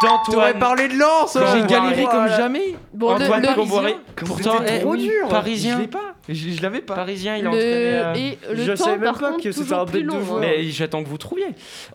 bien 0.00 0.20
joué. 0.52 0.58
parlé 0.58 0.88
de 0.88 0.94
Lens 0.98 1.32
J'ai 1.34 1.40
Comboiré. 1.60 1.66
galéré 1.66 2.04
comme 2.04 2.28
jamais. 2.28 2.76
Bon, 3.00 3.14
Antoine 3.14 3.42
le, 3.42 3.54
Comboiré. 3.54 3.96
Pourtant, 4.26 4.56
eh, 4.66 4.80
trop 4.80 4.92
oui, 4.92 4.98
dur. 5.08 5.28
Parisien. 5.28 5.76
Je 5.76 5.80
l'ai 5.80 5.86
pas. 5.88 6.14
Je, 6.28 6.34
je 6.34 6.62
l'avais 6.62 6.80
pas. 6.82 6.94
Parisien, 6.94 7.36
il 7.36 7.40
a 7.40 7.42
le- 7.44 7.48
entraîné. 7.48 7.66
euh, 7.66 8.14
et 8.14 8.38
le 8.54 8.62
Je 8.62 8.72
temps, 8.72 8.84
savais 8.84 8.98
même 8.98 9.04
par 9.12 9.18
pas 9.18 9.30
contre, 9.32 9.42
que 9.44 9.52
c'était 9.52 9.72
un 9.72 9.84
bête 9.84 10.04
de 10.04 10.10
joueur. 10.10 10.36
hein. 10.36 10.40
Mais 10.40 10.62
j'attends 10.64 11.02
que 11.02 11.08
vous 11.08 11.18
trouviez. 11.18 11.46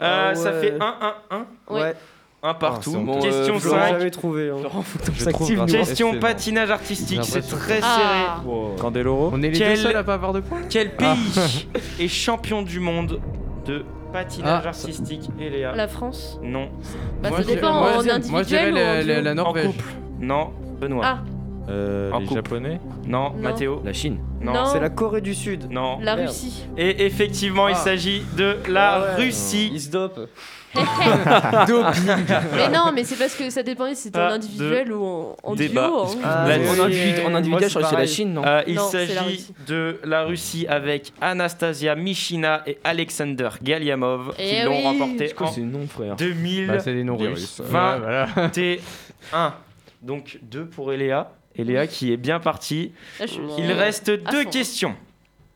Euh, 0.02 0.32
Ah 0.32 0.36
Ça 0.36 0.52
ouais. 0.52 0.62
fait 0.62 0.78
1-1-1. 0.80 1.46
Ouais. 1.70 1.82
Ouais. 1.82 1.94
Un 2.44 2.54
partout. 2.54 2.92
Question 2.92 3.04
Bon, 3.04 3.20
Je 3.60 3.66
l'aurais 3.68 3.80
5. 3.80 3.98
jamais 3.98 4.12
trouvé. 4.12 4.50
hein. 4.50 4.56
Florent, 4.60 4.84
ça 5.18 5.32
trouve. 5.32 5.66
Question 5.66 6.20
patinage 6.20 6.70
artistique. 6.72 7.22
C'est 7.24 7.42
très 7.42 7.82
serré. 7.82 7.84
Ah. 7.84 8.42
Candeloro. 8.80 9.30
On 9.34 9.42
est 9.42 9.50
les 9.50 9.58
Quel- 9.58 9.70
deux 9.76 9.82
seuls 9.84 9.96
à 9.96 10.04
pas 10.04 10.16
avoir 10.16 10.34
de 10.34 10.40
points 10.42 10.62
Quel 10.70 10.96
pays 10.96 11.08
est 12.00 12.08
champion 12.08 12.62
du 12.62 12.80
monde 12.80 13.20
de 13.66 13.84
patinage 14.14 14.62
Ah, 14.66 14.68
artistique? 14.68 15.30
Eléa 15.40 15.74
La 15.76 15.88
France 15.88 16.40
Non. 16.44 16.70
Bah 17.24 17.30
Moi, 17.30 17.38
ça 17.40 17.44
dépend 17.46 17.74
moi, 17.74 17.92
en 17.96 18.00
individuel 18.00 18.32
Moi, 18.32 18.44
je 18.44 18.48
dirais 18.48 18.72
ou 18.72 18.76
en 18.76 18.78
la, 18.78 19.02
la- 19.04 19.22
la 19.22 19.32
En 19.32 19.36
Norvège. 19.36 19.66
couple 19.68 19.86
Non. 20.20 20.52
Benoît 20.80 21.02
Ah. 21.06 21.20
Euh, 21.68 22.12
En 22.12 22.20
les 22.20 22.26
couple. 22.28 22.36
Japonais. 22.44 22.80
Non. 23.08 23.32
Non. 23.32 23.40
Mathéo 23.40 23.82
La 23.84 23.92
Chine. 23.94 24.20
Non. 24.40 24.54
Non. 24.54 24.66
C'est 24.68 24.80
la 24.80 24.90
Corée 24.90 25.22
du 25.22 25.34
Sud. 25.34 25.72
Non. 25.72 25.98
La 26.02 26.16
Merde. 26.16 26.30
Russie. 26.30 26.64
Et 26.78 27.06
effectivement, 27.08 27.68
il 27.68 27.74
Ah. 27.76 27.80
s'agit 27.80 28.22
de 28.38 28.58
la 28.70 28.92
Ah 28.94 29.00
ouais. 29.02 29.16
Russie. 29.26 29.72
Il 29.74 29.82
se 29.82 29.90
dope. 29.90 30.30
mais 30.76 32.70
non, 32.70 32.92
mais 32.94 33.04
c'est 33.06 33.16
parce 33.16 33.34
que 33.36 33.50
ça 33.50 33.64
dépendait 33.64 33.96
si 33.96 34.04
c'était 34.04 34.20
en 34.20 34.24
individuel 34.32 34.92
ou 34.92 35.04
en, 35.06 35.36
en 35.44 35.56
duo. 35.56 35.68
débat. 35.68 35.90
hein. 35.90 36.08
Ah, 36.24 36.46
La- 36.48 36.58
oui. 36.58 36.68
En 36.68 36.84
individu- 36.86 37.22
en 37.26 37.34
individuel, 37.36 37.70
c'est 37.70 37.70
je 37.70 37.80
crois 37.80 37.84
que 37.84 37.90
c'est 37.96 38.02
la. 38.02 38.08
Chine, 38.08 38.34
non 38.34 38.42
Euh, 38.46 38.62
il 38.68 38.76
Non, 38.76 38.82
c'est 38.92 39.06
la 39.08 39.14
s'agit 39.16 39.26
Russie. 39.30 39.54
de 39.68 40.00
la 40.04 40.24
Russie 40.24 40.68
avec 40.68 41.14
Anastasia 41.22 41.96
Michina 41.96 42.62
et 42.68 42.78
Alexander 42.84 43.50
Galiamov 43.64 44.36
qui 44.36 44.44
Eh 44.44 44.64
l'ont 44.66 44.78
oui. 44.78 44.84
remporté 44.84 45.28
C'est 45.30 45.34
quoi 45.34 45.48
en 45.48 45.52
ces 45.52 45.62
noms, 45.62 45.88
frère? 45.88 46.16
2000. 46.18 46.68
Bah, 46.68 46.80
c'est 46.80 46.94
des 46.94 47.04
noms 47.04 47.18
russes. 47.18 47.60
Ouais, 47.60 47.68
voilà. 47.72 48.28
T 50.06 50.12
1. 50.12 50.16
Donc 50.16 50.40
2 50.44 50.66
pour 50.68 50.92
Eléa. 50.94 51.32
Eléa 51.56 51.88
qui 51.88 52.12
est 52.12 52.18
bien 52.18 52.40
partie. 52.40 52.92
Là, 53.20 53.26
je 53.28 53.32
suis- 53.34 53.42
Il 53.58 53.72
reste 53.72 54.10
à 54.10 54.18
deux 54.18 54.44
fond. 54.44 54.50
questions. 54.50 54.96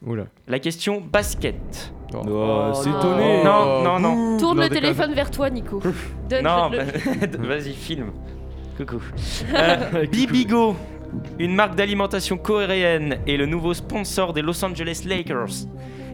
Oula. 0.05 0.25
La 0.47 0.59
question 0.59 1.01
basket. 1.01 1.91
Oh, 2.13 2.71
c'est 2.73 2.89
non. 2.89 2.99
étonné. 2.99 3.43
Non, 3.43 3.83
non, 3.83 3.99
non. 3.99 4.37
Tourne 4.37 4.57
Non, 4.57 4.63
le 4.63 4.69
déconne. 4.69 4.81
téléphone 4.81 5.13
vers 5.13 5.29
toi, 5.29 5.49
Nico. 5.49 5.81
Donne, 6.29 6.43
Non, 6.43 6.69
bah, 6.69 6.83
vas-y, 7.39 7.73
filme. 7.73 8.11
Coucou. 8.77 9.01
Euh, 9.53 10.05
Bibigo, 10.07 10.75
une 11.37 11.53
marque 11.53 11.75
d'alimentation 11.75 12.37
coréenne 12.37 13.19
et 13.27 13.35
le 13.35 13.45
nouveau 13.45 13.73
sponsor 13.73 14.31
des 14.33 14.41
Los 14.41 14.63
Angeles 14.63 15.03
Lakers. 15.05 15.67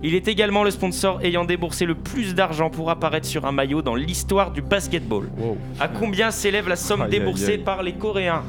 Il 0.08 0.14
est 0.14 0.28
également 0.28 0.64
le 0.64 0.70
sponsor 0.70 1.20
ayant 1.24 1.46
déboursé 1.46 1.86
le 1.86 1.96
plus 1.96 2.36
d'argent 2.36 2.70
pour 2.70 2.92
apparaître 2.92 3.26
sur 3.26 3.46
un 3.46 3.52
maillot 3.52 3.82
dans 3.82 3.96
l'histoire 3.96 4.52
du 4.52 4.62
basketball. 4.62 5.30
Wow. 5.38 5.58
À 5.80 5.88
combien 5.88 6.30
s'élève 6.30 6.70
la 6.70 6.76
somme 6.76 7.02
Aïe, 7.02 7.10
déboursée 7.10 7.54
aïe. 7.54 7.58
par 7.58 7.82
les 7.82 7.94
Coréens 7.94 8.44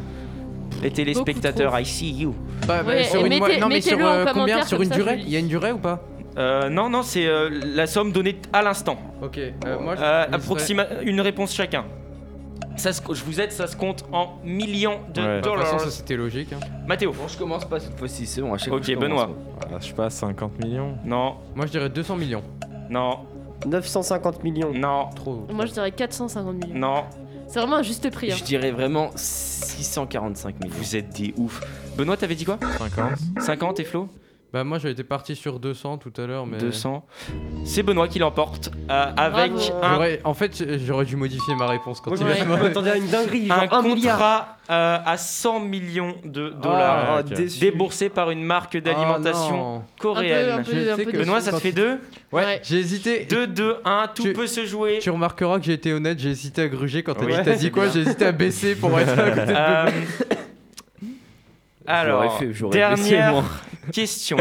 Les 0.83 0.91
téléspectateurs. 0.91 1.79
I 1.81 1.87
see 1.87 2.11
you. 2.13 2.35
Bah, 2.67 2.83
bah, 2.83 2.93
Ouais, 2.93 3.05
sur 3.05 3.21
et 3.21 3.23
une 3.23 3.29
mettez- 3.31 3.59
non, 3.59 3.69
mais 3.69 3.81
sur 3.81 3.99
euh, 4.05 4.27
combien 4.35 4.63
Sur 4.65 4.83
une 4.83 4.91
ça, 4.91 4.95
durée 4.97 5.19
Il 5.23 5.31
y 5.31 5.37
a 5.37 5.39
une 5.39 5.49
durée 5.49 5.73
ou 5.73 5.79
pas 5.79 6.03
Euh, 6.37 6.69
non, 6.69 6.91
non, 6.91 7.03
c'est 7.03 7.25
euh, 7.27 7.49
la 7.75 7.87
somme 7.87 8.13
donnée 8.13 8.37
à 8.53 8.61
l'instant. 8.63 8.99
Ok. 9.23 9.39
euh, 9.39 9.79
moi, 9.81 9.97
je- 9.97 10.03
Euh, 10.03 10.25
approxima- 10.33 10.87
une 11.05 11.23
réponse 11.23 11.55
chacun. 11.55 11.87
Ça 12.77 12.93
se- 12.93 13.01
je 13.15 13.25
vous 13.25 13.41
aide, 13.41 13.53
ça 13.53 13.67
se 13.67 13.77
compte 13.77 14.05
en 14.13 14.35
millions 14.45 15.01
de 15.15 15.21
Ouais. 15.21 15.29
De 15.29 15.41
toute 15.41 15.45
dollars. 15.53 15.67
façon, 15.67 15.85
ça 15.85 15.91
c'était 15.91 16.17
logique. 16.17 16.53
hein. 16.53 16.61
Mathéo. 16.87 17.13
Bon, 17.13 17.27
je 17.27 17.37
commence 17.39 17.65
pas 17.65 17.81
cette 17.81 17.99
fois-ci, 17.99 18.27
c'est 18.27 18.41
bon. 18.43 18.53
À 18.55 18.59
chaque 18.59 18.73
Ok, 18.73 18.85
fois, 18.85 18.95
je 18.95 18.99
Benoît. 19.01 19.27
commence. 19.27 19.39
Ah, 19.73 19.77
je 19.81 19.87
sais 19.87 19.93
pas, 19.95 20.11
50 20.11 20.59
millions. 20.63 20.97
Non, 21.05 21.37
Moi, 21.55 21.67
je 21.67 21.71
dirais 21.73 21.89
200 21.89 22.17
millions. 22.17 22.43
non, 22.91 23.21
950 23.67 24.45
millions. 24.45 24.73
non, 24.75 25.09
Trop. 25.17 25.47
Moi, 25.53 25.67
je 25.67 25.73
dirais 25.73 25.91
450 25.91 26.55
millions. 26.55 26.79
non. 26.79 27.05
C'est 27.49 27.61
vraiment 27.61 27.77
un 27.77 27.83
juste 27.83 28.11
prix. 28.11 28.33
hein. 28.33 28.35
Je 28.37 28.43
dirais 28.45 28.73
vraiment 28.73 29.11
645 29.15 30.57
millions. 30.63 30.75
Vous 30.77 30.97
êtes 30.97 31.11
des 31.17 31.33
ouf. 31.37 31.61
Benoît, 31.97 32.17
t'avais 32.17 32.35
dit 32.35 32.45
quoi? 32.45 32.59
50. 32.79 33.13
50 33.41 33.81
et 33.81 33.85
Flo? 33.85 34.09
Bah, 34.57 34.65
moi, 34.65 34.79
j'étais 34.79 35.05
parti 35.05 35.37
sur 35.37 35.61
200 35.61 35.99
tout 35.99 36.13
à 36.17 36.27
l'heure, 36.27 36.47
mais. 36.47 36.57
200. 36.57 37.05
C'est 37.67 37.83
Benoît 37.83 38.09
qui 38.09 38.19
l'emporte 38.19 38.71
euh, 38.91 39.13
avec 39.15 39.53
Bravo. 39.53 39.75
un, 39.83 39.93
J'aurais- 39.93 40.21
En 40.25 40.33
fait, 40.33 40.65
j'aurais 40.87 41.05
dû 41.05 41.15
modifier 41.17 41.55
ma 41.57 41.67
réponse 41.67 42.01
quand 42.01 42.11
Moi, 42.19 42.19
il 42.39 42.41
a 42.41 42.45
m'attendais 42.57 42.93
à 42.93 42.97
une 42.97 43.07
dinguerie. 43.07 43.49
un 43.51 43.61
genre 43.67 43.75
un 43.75 43.83
milliard. 43.83 44.17
contrat 44.17 44.57
euh, 44.71 44.99
à 45.05 45.19
100 45.19 45.61
millions 45.61 46.15
de 46.25 46.49
dollars 46.49 47.05
Ah, 47.17 47.21
ok. 47.21 47.35
déçu. 47.35 47.61
déboursé 47.61 48.09
par 48.09 48.31
une 48.31 48.43
marque 48.45 48.79
d'alimentation 48.79 49.51
Ah, 49.51 49.79
non. 49.79 49.83
coréenne. 50.01 50.51
Un 50.61 50.63
peu, 50.63 50.73
Je 50.73 50.91
un 50.91 50.97
sais 50.97 51.05
peu 51.05 51.13
que- 51.13 51.17
de- 51.19 51.23
Benoît, 51.23 51.41
ça 51.43 51.53
te 51.53 51.59
fait 51.59 51.73
2 51.73 51.99
Ouais. 52.33 52.61
J'ai 52.65 52.79
hésité. 52.79 53.27
2, 53.29 53.47
2, 53.47 53.77
1, 53.85 54.09
tout 54.15 54.23
Tu- 54.23 54.33
peut 54.33 54.47
se 54.47 54.65
jouer. 54.65 55.01
Tu 55.03 55.11
remarqueras 55.11 55.59
que 55.59 55.67
j'ai 55.67 55.75
été 55.75 55.93
honnête, 55.93 56.19
j'ai 56.19 56.31
hésité 56.31 56.63
à 56.63 56.69
gruger 56.69 57.03
quand 57.03 57.13
t'as 57.13 57.27
Oui. 57.27 57.35
dit, 57.37 57.43
t'as 57.45 57.57
dit 57.57 57.71
quoi? 57.71 57.89
J'ai 57.93 58.01
hésité 58.01 58.25
à 58.25 58.33
baisser 58.33 58.75
pour 58.75 58.99
être 58.99 59.11
à 59.19 59.23
côté 59.31 59.47
de 59.47 59.53
Euh, 59.55 59.91
alors, 61.87 62.39
fait- 62.39 62.47
baissé, 62.47 62.69
dernière 62.71 63.45
question. 63.93 64.37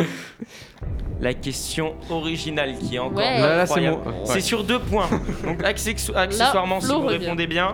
la 1.21 1.33
question 1.33 1.95
originale 2.09 2.75
qui 2.77 2.95
est 2.95 2.99
encore 2.99 3.17
Ouais. 3.17 3.39
Là, 3.39 3.57
là, 3.57 3.65
c'est 3.65 3.73
incroyable. 3.85 4.07
ouais. 4.07 4.13
C'est 4.25 4.41
sur 4.41 4.63
deux 4.63 4.79
points. 4.79 5.07
Donc 5.43 5.63
accessoirement, 5.63 6.81
si 6.81 6.87
vous 6.87 6.99
revient. 7.01 7.17
répondez 7.25 7.47
bien, 7.47 7.73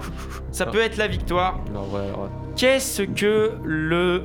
ça 0.52 0.66
peut 0.66 0.82
être 0.82 0.98
la 0.98 1.08
victoire. 1.08 1.60
Non, 1.74 1.82
ouais, 1.92 2.00
ouais. 2.02 2.30
Qu'est-ce 2.56 3.02
que 3.04 3.52
le 3.64 4.24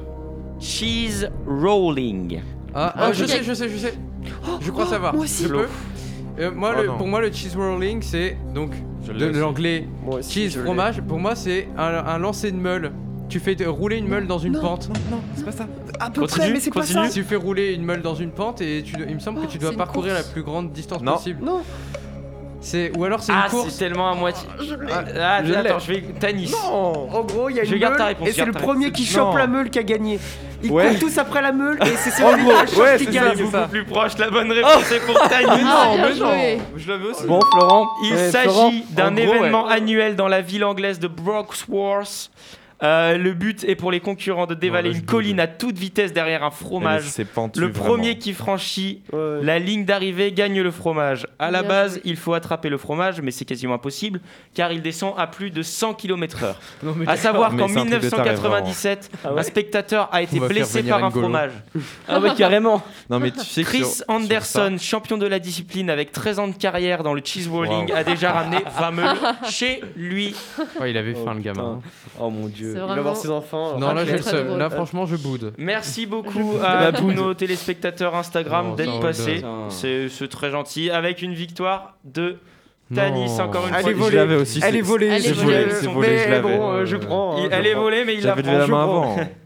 cheese 0.61 1.29
rolling? 1.47 2.41
Ah, 2.75 2.93
Ah, 2.95 3.05
ah, 3.07 3.13
je 3.13 3.25
sais, 3.25 3.43
je 3.43 3.53
sais, 3.55 3.69
je 3.69 3.77
sais. 3.77 3.95
Je 4.61 4.71
crois 4.71 4.87
savoir. 4.87 5.15
moi 5.15 5.25
aussi. 5.25 5.47
Euh, 6.39 6.51
moi, 6.55 6.75
Oh 6.77 6.83
le- 6.83 6.89
pour 6.89 7.07
moi, 7.07 7.21
le 7.21 7.33
cheese 7.33 7.57
rolling, 7.57 8.03
c'est 8.03 8.37
donc 8.55 8.73
Je 9.07 9.13
de 9.13 9.27
l'anglais 9.39 9.87
cheese 10.29 10.59
fromage. 10.59 11.01
Pour 11.01 11.19
moi, 11.19 11.35
c'est 11.35 11.69
un, 11.79 11.85
un 12.07 12.19
lancer 12.19 12.51
de 12.51 12.57
meule. 12.59 12.93
Tu 13.29 13.41
fais 13.41 13.57
rouler 13.67 13.97
une 13.97 14.09
meule 14.09 14.27
dans 14.27 14.39
une 14.39 14.59
pente. 14.59 14.89
Non, 15.11 15.21
c'est 15.35 15.45
pas 15.45 15.53
ça. 15.53 15.67
À 15.99 16.11
peu 16.11 16.21
Continue, 16.23 16.41
près, 16.45 16.53
mais 16.53 16.61
c'est 16.61 16.71
pas 16.71 16.81
continue. 16.81 17.07
ça. 17.07 17.11
Tu 17.13 17.23
fais 17.25 17.37
rouler 17.37 17.75
une 17.75 17.85
meule 17.85 18.03
dans 18.03 18.15
une 18.15 18.31
pente 18.31 18.61
et 18.61 18.83
tu, 18.85 18.95
il 19.09 19.15
me 19.15 19.21
semble 19.21 19.41
que 19.41 19.47
tu 19.47 19.59
dois 19.59 19.71
c'est 19.71 19.77
parcourir 19.77 20.15
course. 20.15 20.27
la 20.27 20.33
plus 20.33 20.43
grande 20.43 20.73
distance 20.73 21.03
Non. 21.03 21.15
possible. 21.15 21.45
Non. 21.45 21.63
C'est 22.61 22.91
ou 22.97 23.05
alors 23.05 23.23
c'est 23.23 23.33
Ah, 23.35 23.45
une 23.45 23.51
course. 23.51 23.69
c'est 23.71 23.79
tellement 23.79 24.11
à 24.11 24.15
moitié. 24.15 24.49
Je 24.59 24.75
l'ai. 24.75 24.93
Ah, 24.93 25.45
je 25.45 25.53
attends, 25.55 25.79
je 25.79 25.93
vais. 25.93 26.01
Tanis. 26.19 26.51
Non 26.53 27.09
En 27.13 27.23
gros, 27.25 27.49
il 27.51 27.57
y 27.57 27.61
a 27.61 27.65
Je 27.65 27.75
une 27.75 27.81
garde 27.81 27.93
meule 27.93 27.99
ta 27.99 28.07
réponse, 28.07 28.29
et 28.29 28.33
c'est 28.33 28.39
garde 28.39 28.55
le 28.55 28.61
premier 28.61 28.91
qui 28.93 29.05
chope 29.05 29.31
Non. 29.33 29.37
la 29.37 29.47
meule 29.47 29.71
qui 29.71 29.79
a 29.79 29.83
gagné. 29.83 30.19
Ils 30.63 30.71
Ouais. 30.73 30.89
courent 30.89 30.99
tous 31.01 31.19
après 31.19 31.43
la 31.43 31.53
meule 31.53 31.79
et 31.83 31.97
c'est 31.97 32.11
celui 32.11 32.43
qui 32.45 32.49
la 32.49 32.67
chope 32.67 32.79
ouais, 32.79 32.97
qui 32.97 33.05
c'est 33.05 33.11
gagne. 33.13 33.37
ça, 33.51 33.59
Beaucoup 33.61 33.71
plus 33.71 33.85
proche, 33.85 34.19
la 34.19 34.31
bonne 34.31 34.51
réponse 34.51 34.91
est 34.91 35.01
pour 35.01 35.15
Tanis. 35.29 35.47
Ah, 35.65 35.91
bien 35.97 36.09
mais 36.09 36.15
joué. 36.15 36.59
Je 36.77 36.89
l'avais 36.89 37.07
aussi. 37.09 37.27
Bon, 37.27 37.41
Florent. 37.53 37.89
Il 38.05 38.17
s'agit 38.31 38.85
d'un 38.91 39.15
événement 39.17 39.67
annuel 39.67 40.17
dans 40.17 40.29
la 40.29 40.41
ville 40.41 40.65
anglaise 40.65 40.99
de 40.99 41.09
Broxworth. 41.09 42.31
Euh, 42.83 43.17
le 43.17 43.33
but 43.33 43.65
est 43.65 43.75
pour 43.75 43.91
les 43.91 44.01
concurrents 44.01 44.47
de 44.47 44.55
dévaler 44.55 44.91
une 44.91 45.03
colline 45.07 45.41
à 45.41 45.47
toute 45.47 45.79
vitesse 45.79 46.13
derrière 46.13 46.45
un 46.45 46.51
fromage. 46.51 47.05
Pentu, 47.35 47.59
Le 47.61 47.69
vraiment. 47.69 47.85
premier 47.95 48.19
qui 48.19 48.35
franchit 48.35 49.03
Ouais. 49.13 49.39
la 49.43 49.59
ligne 49.59 49.85
d'arrivée 49.87 50.31
gagne 50.33 50.61
le 50.61 50.71
fromage. 50.71 51.27
À 51.39 51.51
la 51.51 51.63
base, 51.63 52.01
il 52.05 52.17
faut 52.17 52.35
attraper 52.35 52.69
le 52.69 52.77
fromage, 52.77 53.21
mais 53.23 53.31
c'est 53.31 53.47
quasiment 53.47 53.75
impossible 53.75 54.21
car 54.55 54.73
il 54.73 54.83
descend 54.83 55.15
à 55.17 55.27
plus 55.27 55.51
de 55.51 55.63
100 55.63 55.95
km/h. 55.95 56.55
À 57.07 57.17
savoir 57.17 57.57
qu'en 57.57 57.67
c'est 57.69 57.79
un 57.79 57.87
truc 57.87 58.03
de 58.03 58.09
taré, 58.11 58.31
1997, 58.31 59.11
un 59.25 59.43
spectateur 59.43 60.09
a 60.13 60.21
été 60.23 60.39
blessé 60.41 60.83
par 60.83 61.03
un 61.03 61.11
fromage. 61.11 61.53
Ah 62.09 62.21
ouais, 62.21 62.35
carrément. 62.37 62.83
Non, 63.11 63.19
mais 63.21 63.31
tu 63.31 63.41
sais 63.41 63.63
que 63.63 63.69
Chris 63.69 63.79
sur- 63.79 63.89
sur 63.89 64.05
Anderson, 64.09 64.77
champion 64.81 65.17
de 65.19 65.27
la 65.27 65.39
discipline 65.39 65.89
avec 65.91 66.13
13 66.13 66.39
ans 66.39 66.49
de 66.49 66.55
carrière 66.55 67.03
dans 67.03 67.15
le 67.15 67.23
cheese 67.25 67.49
rolling, 67.49 67.91
Wow. 67.91 67.97
a 67.97 68.05
déjà 68.05 68.33
ramené 68.33 68.59
20 68.79 68.91
meules 68.91 69.17
chez 69.49 69.81
lui. 69.97 70.35
Ouais, 70.81 70.91
il 70.91 70.97
avait 70.99 71.15
faim 71.15 71.35
le 71.35 71.41
gamin. 71.41 71.81
Oh 72.21 72.31
mon 72.31 72.47
dieu. 72.49 72.66
C'est 72.73 72.79
Il 72.79 72.81
va 72.81 72.87
vraiment. 72.87 73.03
voir 73.03 73.17
ses 73.17 73.31
enfants. 73.31 73.79
Non, 73.79 73.93
là 73.93 74.05
j'ai 74.05 74.13
le 74.17 74.23
seum. 74.23 74.59
Là 74.59 74.71
franchement, 74.71 75.07
je 75.07 75.17
boude. 75.17 75.53
Merci 75.59 76.07
beaucoup 76.07 76.55
à 76.63 76.93
tous 76.93 77.13
nos 77.13 77.35
téléspectateurs 77.35 78.15
Instagram 78.15 78.69
Non, 78.69 78.75
d'être 78.75 79.01
passés. 79.01 79.43
C'est 79.71 80.29
très 80.31 80.51
gentil. 80.51 80.91
Avec 80.91 81.23
une 81.23 81.35
victoire 81.35 81.97
de 82.05 82.37
Tanis, 82.95 83.41
encore 83.41 83.67
une 83.67 83.75
Elle 83.75 83.81
fois. 83.83 83.91
est 83.91 83.95
Je 83.95 83.99
volée. 83.99 84.17
l'avais 84.17 84.37
aussi. 84.37 84.61
Elle 84.63 84.77
est 84.77 84.81
volée. 84.81 85.07
Elle 85.09 85.27
est 85.27 85.33
volée, 85.33 85.67
je 85.83 85.89
Mais 85.89 86.29
l'avais. 86.31 86.43
bon, 86.57 86.71
euh, 86.73 86.85
je 86.85 86.97
prends. 86.97 87.37
hein, 87.37 87.41
je 87.43 87.49
elle 87.51 87.67
est 87.67 87.73
prends. 87.73 87.83
volée, 87.83 88.05
mais 88.05 88.15
il 88.15 88.23
la 88.23 88.29
J'avais 88.29 88.43
prend. 88.43 88.51
levé 88.53 88.61
la 88.61 88.67
Je 88.67 88.71
main 88.71 88.83
avant. 88.85 89.17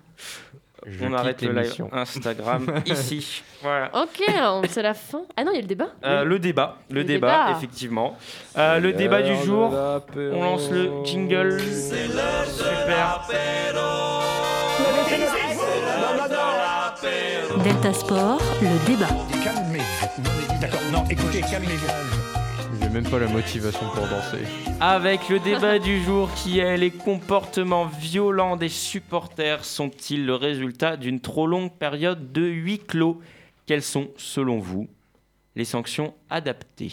Je 0.87 1.05
On 1.05 1.13
arrête 1.13 1.43
le 1.43 1.53
live. 1.53 1.85
Instagram 1.93 2.67
ici. 2.87 3.43
Voilà. 3.63 3.91
Ok, 3.95 4.23
on- 4.43 4.63
c'est 4.69 4.83
la 4.83 4.95
fin. 4.95 5.23
Ah 5.37 5.45
non, 5.45 5.53
il 5.53 5.57
y 5.57 5.59
a 5.59 5.63
le 5.63 5.67
débat. 5.67 5.89
Euh, 6.05 6.25
le 6.25 6.39
débat, 6.39 6.79
le, 6.89 6.97
Le 7.01 7.05
débat, 7.05 7.27
débat. 7.47 7.57
effectivement. 7.59 8.17
Euh, 8.57 8.79
le 8.81 8.93
débat 8.93 9.23
du 9.23 9.35
jour, 9.45 9.73
on 10.17 10.43
lance 10.43 10.71
le 10.71 10.91
jingle. 11.05 11.61
Super. 11.61 13.29
Delta 17.65 17.93
Sport, 17.93 18.41
le 18.63 18.87
débat. 18.87 19.07
Calmez-vous. 19.45 20.23
Non, 20.23 20.31
mais 20.39 20.59
d'accord, 20.61 20.81
non, 20.93 21.05
écoutez, 21.11 21.41
calmez-vous. 21.43 22.20
J'ai 22.81 22.89
même 22.89 23.09
pas 23.09 23.19
la 23.19 23.29
motivation 23.29 23.87
pour 23.95 24.07
danser. 24.09 24.45
Avec 24.81 25.29
le 25.29 25.39
débat 25.39 25.79
du 25.79 26.03
jour 26.03 26.33
qui 26.35 26.59
est 26.61 26.77
les 26.77 26.91
comportements 26.91 27.87
violents 27.87 28.57
des 28.57 28.69
supporters 28.69 29.65
sont-ils 29.65 30.25
le 30.25 30.35
résultat 30.35 30.97
d'une 30.97 31.21
trop 31.21 31.47
longue 31.47 31.73
période 31.73 32.33
de 32.33 32.43
huis 32.43 32.79
clos? 32.79 33.21
Quelles 33.67 33.83
sont, 33.83 34.09
selon 34.17 34.59
vous, 34.59 34.89
les 35.57 35.65
sanctions 35.65 36.15
adaptées? 36.31 36.93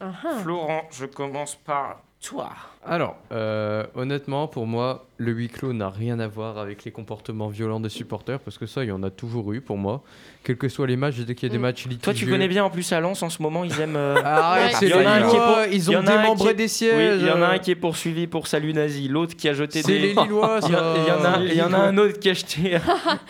Ah 0.00 0.12
ah. 0.24 0.38
Florent, 0.42 0.82
je 0.90 1.06
commence 1.06 1.54
par 1.54 2.02
toi. 2.20 2.50
Alors, 2.88 3.16
euh, 3.32 3.84
honnêtement, 3.94 4.46
pour 4.46 4.66
moi, 4.66 5.06
le 5.18 5.32
huis 5.32 5.48
clos 5.48 5.72
n'a 5.72 5.90
rien 5.90 6.20
à 6.20 6.28
voir 6.28 6.58
avec 6.58 6.84
les 6.84 6.90
comportements 6.92 7.48
violents 7.48 7.80
des 7.80 7.88
supporters, 7.88 8.38
parce 8.38 8.58
que 8.58 8.66
ça, 8.66 8.84
il 8.84 8.88
y 8.88 8.92
en 8.92 9.02
a 9.02 9.10
toujours 9.10 9.52
eu 9.52 9.60
pour 9.60 9.76
moi. 9.78 10.02
Quels 10.44 10.56
que 10.58 10.68
soient 10.68 10.86
les 10.86 10.96
matchs, 10.96 11.16
dès 11.18 11.34
qu'il 11.34 11.48
y 11.48 11.50
a 11.50 11.52
des 11.52 11.58
Mm. 11.58 11.62
matchs 11.62 11.82
litigieux. 11.86 12.00
Toi, 12.02 12.14
tu 12.14 12.26
connais 12.26 12.46
bien 12.46 12.64
en 12.64 12.70
plus 12.70 12.92
à 12.92 13.00
Lens 13.00 13.20
en 13.24 13.30
ce 13.30 13.42
moment, 13.42 13.64
ils 13.64 13.80
aiment. 13.80 13.96
euh, 13.96 14.14
Arrête, 14.24 14.66
Ouais. 14.66 14.72
c'est 14.78 14.86
Il 14.86 14.90
y 14.90 14.94
en 14.94 15.04
a 15.06 15.10
un 15.10 15.28
qui 15.28 15.34
est 15.36 15.38
pour- 15.38 15.58
ils 15.72 15.74
il 15.88 15.90
y 15.92 15.96
ont 15.96 15.98
en 16.00 16.06
a 16.06 16.12
un 16.12 16.22
démembré 16.22 16.50
qui- 16.50 16.54
des 16.56 16.62
Oui, 16.64 16.68
sièges. 16.68 17.20
il 17.20 17.26
y 17.26 17.30
en 17.30 17.42
a 17.42 17.46
un 17.48 17.58
qui 17.58 17.70
est 17.72 17.74
poursuivi 17.76 18.26
pour 18.28 18.46
salut 18.46 18.72
nazi, 18.72 19.08
l'autre 19.08 19.34
qui 19.36 19.48
a 19.48 19.54
jeté 19.54 19.82
C'est 19.82 19.92
des. 19.92 19.98
les 19.98 20.14
Lillois, 20.14 20.60
Il 20.62 20.68
y, 20.68 20.72
ça. 20.72 20.94
il 20.96 21.08
y 21.08 21.10
en 21.10 21.24
a, 21.24 21.38
il 21.42 21.54
y 21.54 21.62
en 21.62 21.72
a 21.72 21.78
un 21.78 21.98
autre 21.98 22.20
qui 22.20 22.30
a 22.30 22.34
jeté 22.34 22.78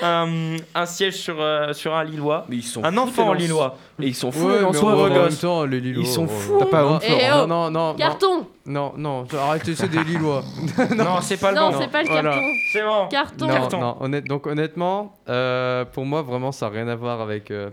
un, 0.02 0.57
un 0.74 0.86
siège 0.86 1.14
sur, 1.14 1.36
euh, 1.40 1.72
sur 1.72 1.94
un 1.94 2.04
Lillois. 2.04 2.44
Mais 2.50 2.57
ils 2.57 2.62
sont 2.62 2.84
Un 2.84 2.92
fous, 2.92 2.98
enfant 2.98 3.32
Lens. 3.32 3.42
Lillois. 3.42 3.76
Et 4.02 4.09
ils 4.09 4.14
sont 4.14 4.30
fous, 4.30 4.48
Ouais, 4.48 4.61
Lensois, 4.61 4.92
en 4.92 4.96
vos 4.96 5.09
même 5.09 5.28
temps, 5.34 5.64
les 5.64 5.80
Lillois. 5.80 6.02
Ils 6.02 6.07
sont 6.07 6.26
fous. 6.28 6.57
T'as 6.59 6.66
pas 6.66 6.86
honte, 6.86 7.02
Eh 7.09 7.12
oh, 7.32 7.46
Non, 7.46 7.70
non, 7.70 7.70
non. 7.70 7.94
Carton 7.94 8.46
Non, 8.66 8.92
non, 8.98 9.24
arrêtez, 9.47 9.74
c'est 9.74 9.88
des 9.88 10.03
Lillois. 10.05 10.42
Non, 10.97 11.20
c'est 11.20 11.36
pas 11.38 11.51
le 11.53 11.57
Non, 11.57 11.70
bon. 11.70 11.78
c'est 11.80 11.90
pas 11.90 12.03
le 12.03 12.09
Voilà. 12.09 12.30
carton. 12.30 12.47
C'est 12.72 12.82
bon. 12.82 13.09
Carton. 13.09 13.47
Non, 13.47 13.53
Carton. 13.55 13.80
non, 13.80 13.97
honnête- 14.01 14.24
donc 14.26 14.47
honnêtement, 14.47 15.14
euh, 15.28 15.84
pour 15.84 16.05
moi, 16.07 16.22
vraiment, 16.22 16.53
ça 16.53 16.66
n'a 16.66 16.72
rien 16.72 16.88
à 16.88 16.94
voir 16.97 17.20
avec, 17.20 17.51
euh, 17.51 17.70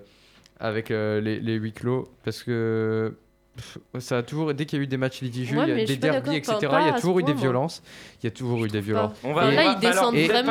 avec 0.59 0.91
euh, 0.91 1.19
les, 1.21 1.39
les 1.39 1.53
huis 1.55 1.73
clos. 1.73 2.07
Parce 2.23 2.43
que 2.43 3.15
pff, 3.55 3.77
ça 3.99 4.17
a 4.19 4.23
toujours, 4.23 4.53
dès 4.53 4.65
qu'il 4.65 4.79
y 4.79 4.81
a 4.81 4.83
eu 4.83 4.87
des 4.87 4.97
matchs 4.97 5.21
litigieux, 5.21 5.57
Ouais, 5.57 5.65
il 5.65 5.69
y 5.69 5.71
a 5.71 5.75
mais 5.75 5.85
je 5.85 5.93
des 5.93 5.99
pas 5.99 6.09
derbies, 6.13 6.35
etc., 6.37 6.57
pas 6.69 6.81
il 6.81 6.87
y 6.87 6.89
a 6.89 6.93
toujours 6.93 7.19
eu 7.19 7.23
des 7.23 7.33
violences. 7.33 7.83
Il 8.21 8.25
y 8.25 8.27
a 8.27 8.31
toujours 8.31 8.63
eu 8.65 8.67
des 8.69 8.81
violences. 8.81 9.11
On 9.23 9.33
va, 9.33 9.51
Et 9.51 9.55
là, 9.55 9.63
ils 9.73 9.79
descendent 9.79 9.97
alors, 9.97 10.11
vous 10.11 10.17
êtes 10.17 10.31
vraiment 10.31 10.43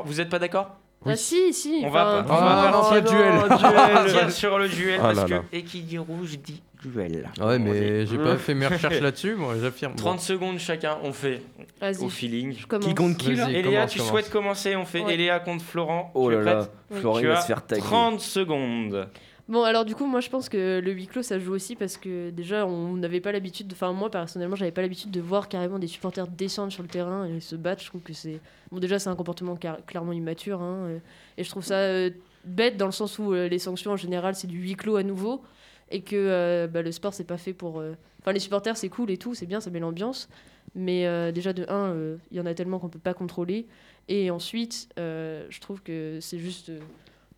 pas 0.00 0.06
d'accord- 0.06 0.28
pas 0.30 0.38
d'accord 0.38 0.70
Ah 1.06 1.16
si, 1.16 1.52
si. 1.54 1.80
On 1.84 1.88
va, 1.90 2.22
enfin, 2.24 2.34
on 2.34 2.44
va 2.44 2.68
Ah, 2.68 2.72
partir 2.72 3.02
duel. 3.04 3.32
On 3.44 3.46
va 3.56 3.88
partir 3.88 4.30
sur 4.30 4.58
le 4.58 4.68
duel 4.68 4.98
Ah 4.98 5.02
parce 5.04 5.16
là 5.16 5.24
que 5.24 5.30
là. 5.32 5.42
et 5.52 5.62
qui 5.62 5.80
dit 5.80 5.96
rouge 5.96 6.38
dit 6.38 6.62
duel. 6.82 7.28
Ouais, 7.40 7.58
mais 7.58 8.06
j'ai 8.06 8.18
pas 8.18 8.36
fait 8.38 8.54
mes 8.54 8.66
recherches 8.66 9.00
là-dessus, 9.00 9.34
moi, 9.34 9.54
j'affirme. 9.60 9.94
30 9.94 10.20
secondes 10.20 10.58
chacun, 10.58 10.98
on 11.02 11.12
fait 11.12 11.42
Vas-y, 11.80 12.02
au 12.04 12.08
feeling. 12.08 12.54
je. 12.56 12.66
Qui 12.78 12.94
compte 12.94 13.16
qui 13.16 13.34
là. 13.34 13.50
Eléa, 13.50 13.62
commence, 13.62 13.90
tu 13.90 13.98
commence. 13.98 14.10
souhaites 14.10 14.30
commencer 14.30 14.76
On 14.76 14.84
fait 14.84 15.02
Ouais. 15.02 15.14
Eléa 15.14 15.40
contre 15.40 15.64
Florent. 15.64 16.10
Oh 16.14 16.30
là 16.30 16.40
là, 16.42 16.68
Florent 16.90 17.20
va 17.22 17.40
se 17.40 17.46
faire 17.46 17.64
taguer. 17.66 17.80
30 17.82 18.20
secondes. 18.20 19.08
Bon, 19.48 19.64
alors 19.64 19.84
du 19.84 19.96
coup, 19.96 20.06
moi 20.06 20.20
je 20.20 20.30
pense 20.30 20.48
que 20.48 20.80
le 20.80 20.92
huis 20.92 21.08
clos 21.08 21.22
ça 21.24 21.40
joue 21.40 21.52
aussi 21.52 21.74
parce 21.74 21.96
que 21.96 22.30
déjà 22.30 22.66
on 22.68 22.94
n'avait 22.94 23.18
pas 23.20 23.32
l'habitude, 23.32 23.66
de... 23.66 23.72
enfin 23.74 23.92
moi 23.92 24.08
personnellement 24.08 24.54
j'avais 24.54 24.70
pas 24.70 24.80
l'habitude 24.82 25.10
de 25.10 25.20
voir 25.20 25.48
carrément 25.48 25.80
des 25.80 25.88
supporters 25.88 26.28
descendre 26.28 26.70
sur 26.72 26.84
le 26.84 26.88
terrain 26.88 27.26
et 27.26 27.40
se 27.40 27.56
battre. 27.56 27.82
Je 27.82 27.88
trouve 27.88 28.00
que 28.02 28.12
c'est. 28.12 28.38
Bon, 28.70 28.78
déjà 28.78 29.00
c'est 29.00 29.08
un 29.10 29.16
comportement 29.16 29.56
car- 29.56 29.84
clairement 29.86 30.12
immature 30.12 30.60
hein, 30.62 30.76
euh, 30.86 30.98
et 31.36 31.42
je 31.42 31.50
trouve 31.50 31.64
ça 31.64 31.74
euh, 31.74 32.10
bête 32.44 32.76
dans 32.76 32.86
le 32.86 32.92
sens 32.92 33.18
où 33.18 33.32
euh, 33.34 33.48
les 33.48 33.58
sanctions 33.58 33.90
en 33.90 33.96
général 33.96 34.36
c'est 34.36 34.46
du 34.46 34.56
huis 34.56 34.76
clos 34.76 34.94
à 34.94 35.02
nouveau 35.02 35.42
et 35.90 36.02
que 36.02 36.14
euh, 36.16 36.66
bah, 36.66 36.82
le 36.82 36.92
sport 36.92 37.14
c'est 37.14 37.24
pas 37.24 37.38
fait 37.38 37.52
pour. 37.52 37.80
euh, 37.80 37.94
Enfin, 38.20 38.32
les 38.32 38.40
supporters 38.40 38.76
c'est 38.76 38.90
cool 38.90 39.10
et 39.10 39.16
tout, 39.16 39.34
c'est 39.34 39.46
bien, 39.46 39.60
ça 39.60 39.70
met 39.70 39.80
l'ambiance. 39.80 40.28
Mais 40.74 41.06
euh, 41.06 41.32
déjà 41.32 41.52
de 41.54 41.64
1, 41.68 41.94
il 42.30 42.36
y 42.36 42.40
en 42.40 42.44
a 42.46 42.52
tellement 42.54 42.78
qu'on 42.78 42.90
peut 42.90 42.98
pas 42.98 43.14
contrôler. 43.14 43.66
Et 44.08 44.30
ensuite, 44.30 44.88
euh, 44.98 45.46
je 45.48 45.58
trouve 45.60 45.82
que 45.82 46.18
c'est 46.20 46.38
juste 46.38 46.68
euh, 46.68 46.78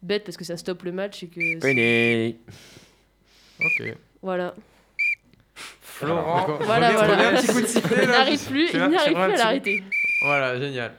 bête 0.03 0.25
parce 0.25 0.37
que 0.37 0.45
ça 0.45 0.57
stoppe 0.57 0.83
le 0.83 0.91
match 0.93 1.23
et 1.23 1.29
que. 1.29 1.59
Prenez. 1.61 2.37
Ok. 3.61 3.95
Voilà. 4.23 4.55
Florent. 5.55 6.59
Voilà, 6.63 6.91
voilà. 6.93 7.13
remets 7.31 7.39
un 7.39 7.41
petit 7.41 7.53
coup 7.53 7.61
de 7.61 7.67
sifflet, 7.67 8.03
Il 8.05 8.09
n'arrive 8.09 8.47
plus, 8.49 8.71
il 8.73 8.79
n'arrive 8.79 9.17
un 9.17 9.25
plus 9.27 9.35
à 9.35 9.37
l'arrêter. 9.37 9.85
Voilà, 10.25 10.59
génial. 10.59 10.93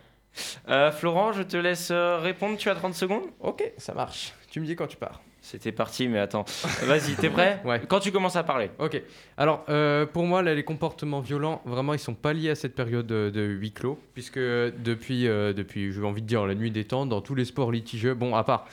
Euh, 0.70 0.92
Florent, 0.92 1.34
je 1.34 1.44
te 1.44 1.58
laisse 1.58 1.92
répondre. 1.92 2.58
Tu 2.58 2.70
as 2.70 2.76
30 2.76 2.94
secondes? 2.96 3.24
Ok, 3.42 3.64
ça 3.78 3.94
marche. 3.94 4.34
Tu 4.50 4.60
me 4.62 4.66
dis 4.66 4.76
quand 4.76 4.88
tu 4.88 4.98
pars. 4.98 5.22
C'était 5.46 5.74
parti, 5.74 6.08
mais 6.08 6.20
attends. 6.20 6.46
Vas-y, 6.84 7.16
t'es 7.16 7.30
prêt 7.30 7.62
Ouais. 7.66 7.82
Quand 7.86 8.00
tu 8.00 8.14
commences 8.14 8.38
à 8.38 8.44
parler. 8.44 8.72
Ok. 8.80 9.02
Alors, 9.36 9.66
euh, 9.68 10.06
pour 10.06 10.24
moi, 10.24 10.42
là, 10.42 10.56
les 10.56 10.64
comportements 10.64 11.20
violents, 11.20 11.62
vraiment, 11.66 11.94
ils 11.94 12.00
sont 12.00 12.14
pas 12.14 12.32
liés 12.32 12.52
à 12.52 12.56
cette 12.56 12.74
période 12.74 13.06
de, 13.06 13.30
de 13.30 13.42
huis 13.42 13.74
clos, 13.74 14.00
puisque 14.14 14.40
depuis, 14.40 15.28
euh, 15.28 15.52
depuis, 15.52 15.92
j'ai 15.92 16.02
envie 16.02 16.22
de 16.22 16.28
dire, 16.28 16.46
la 16.46 16.56
nuit 16.56 16.72
des 16.72 16.86
temps, 16.86 17.06
dans 17.06 17.20
tous 17.20 17.36
les 17.36 17.44
sports 17.44 17.74
litigieux, 17.74 18.14
bon, 18.14 18.36
à 18.36 18.46
part, 18.46 18.66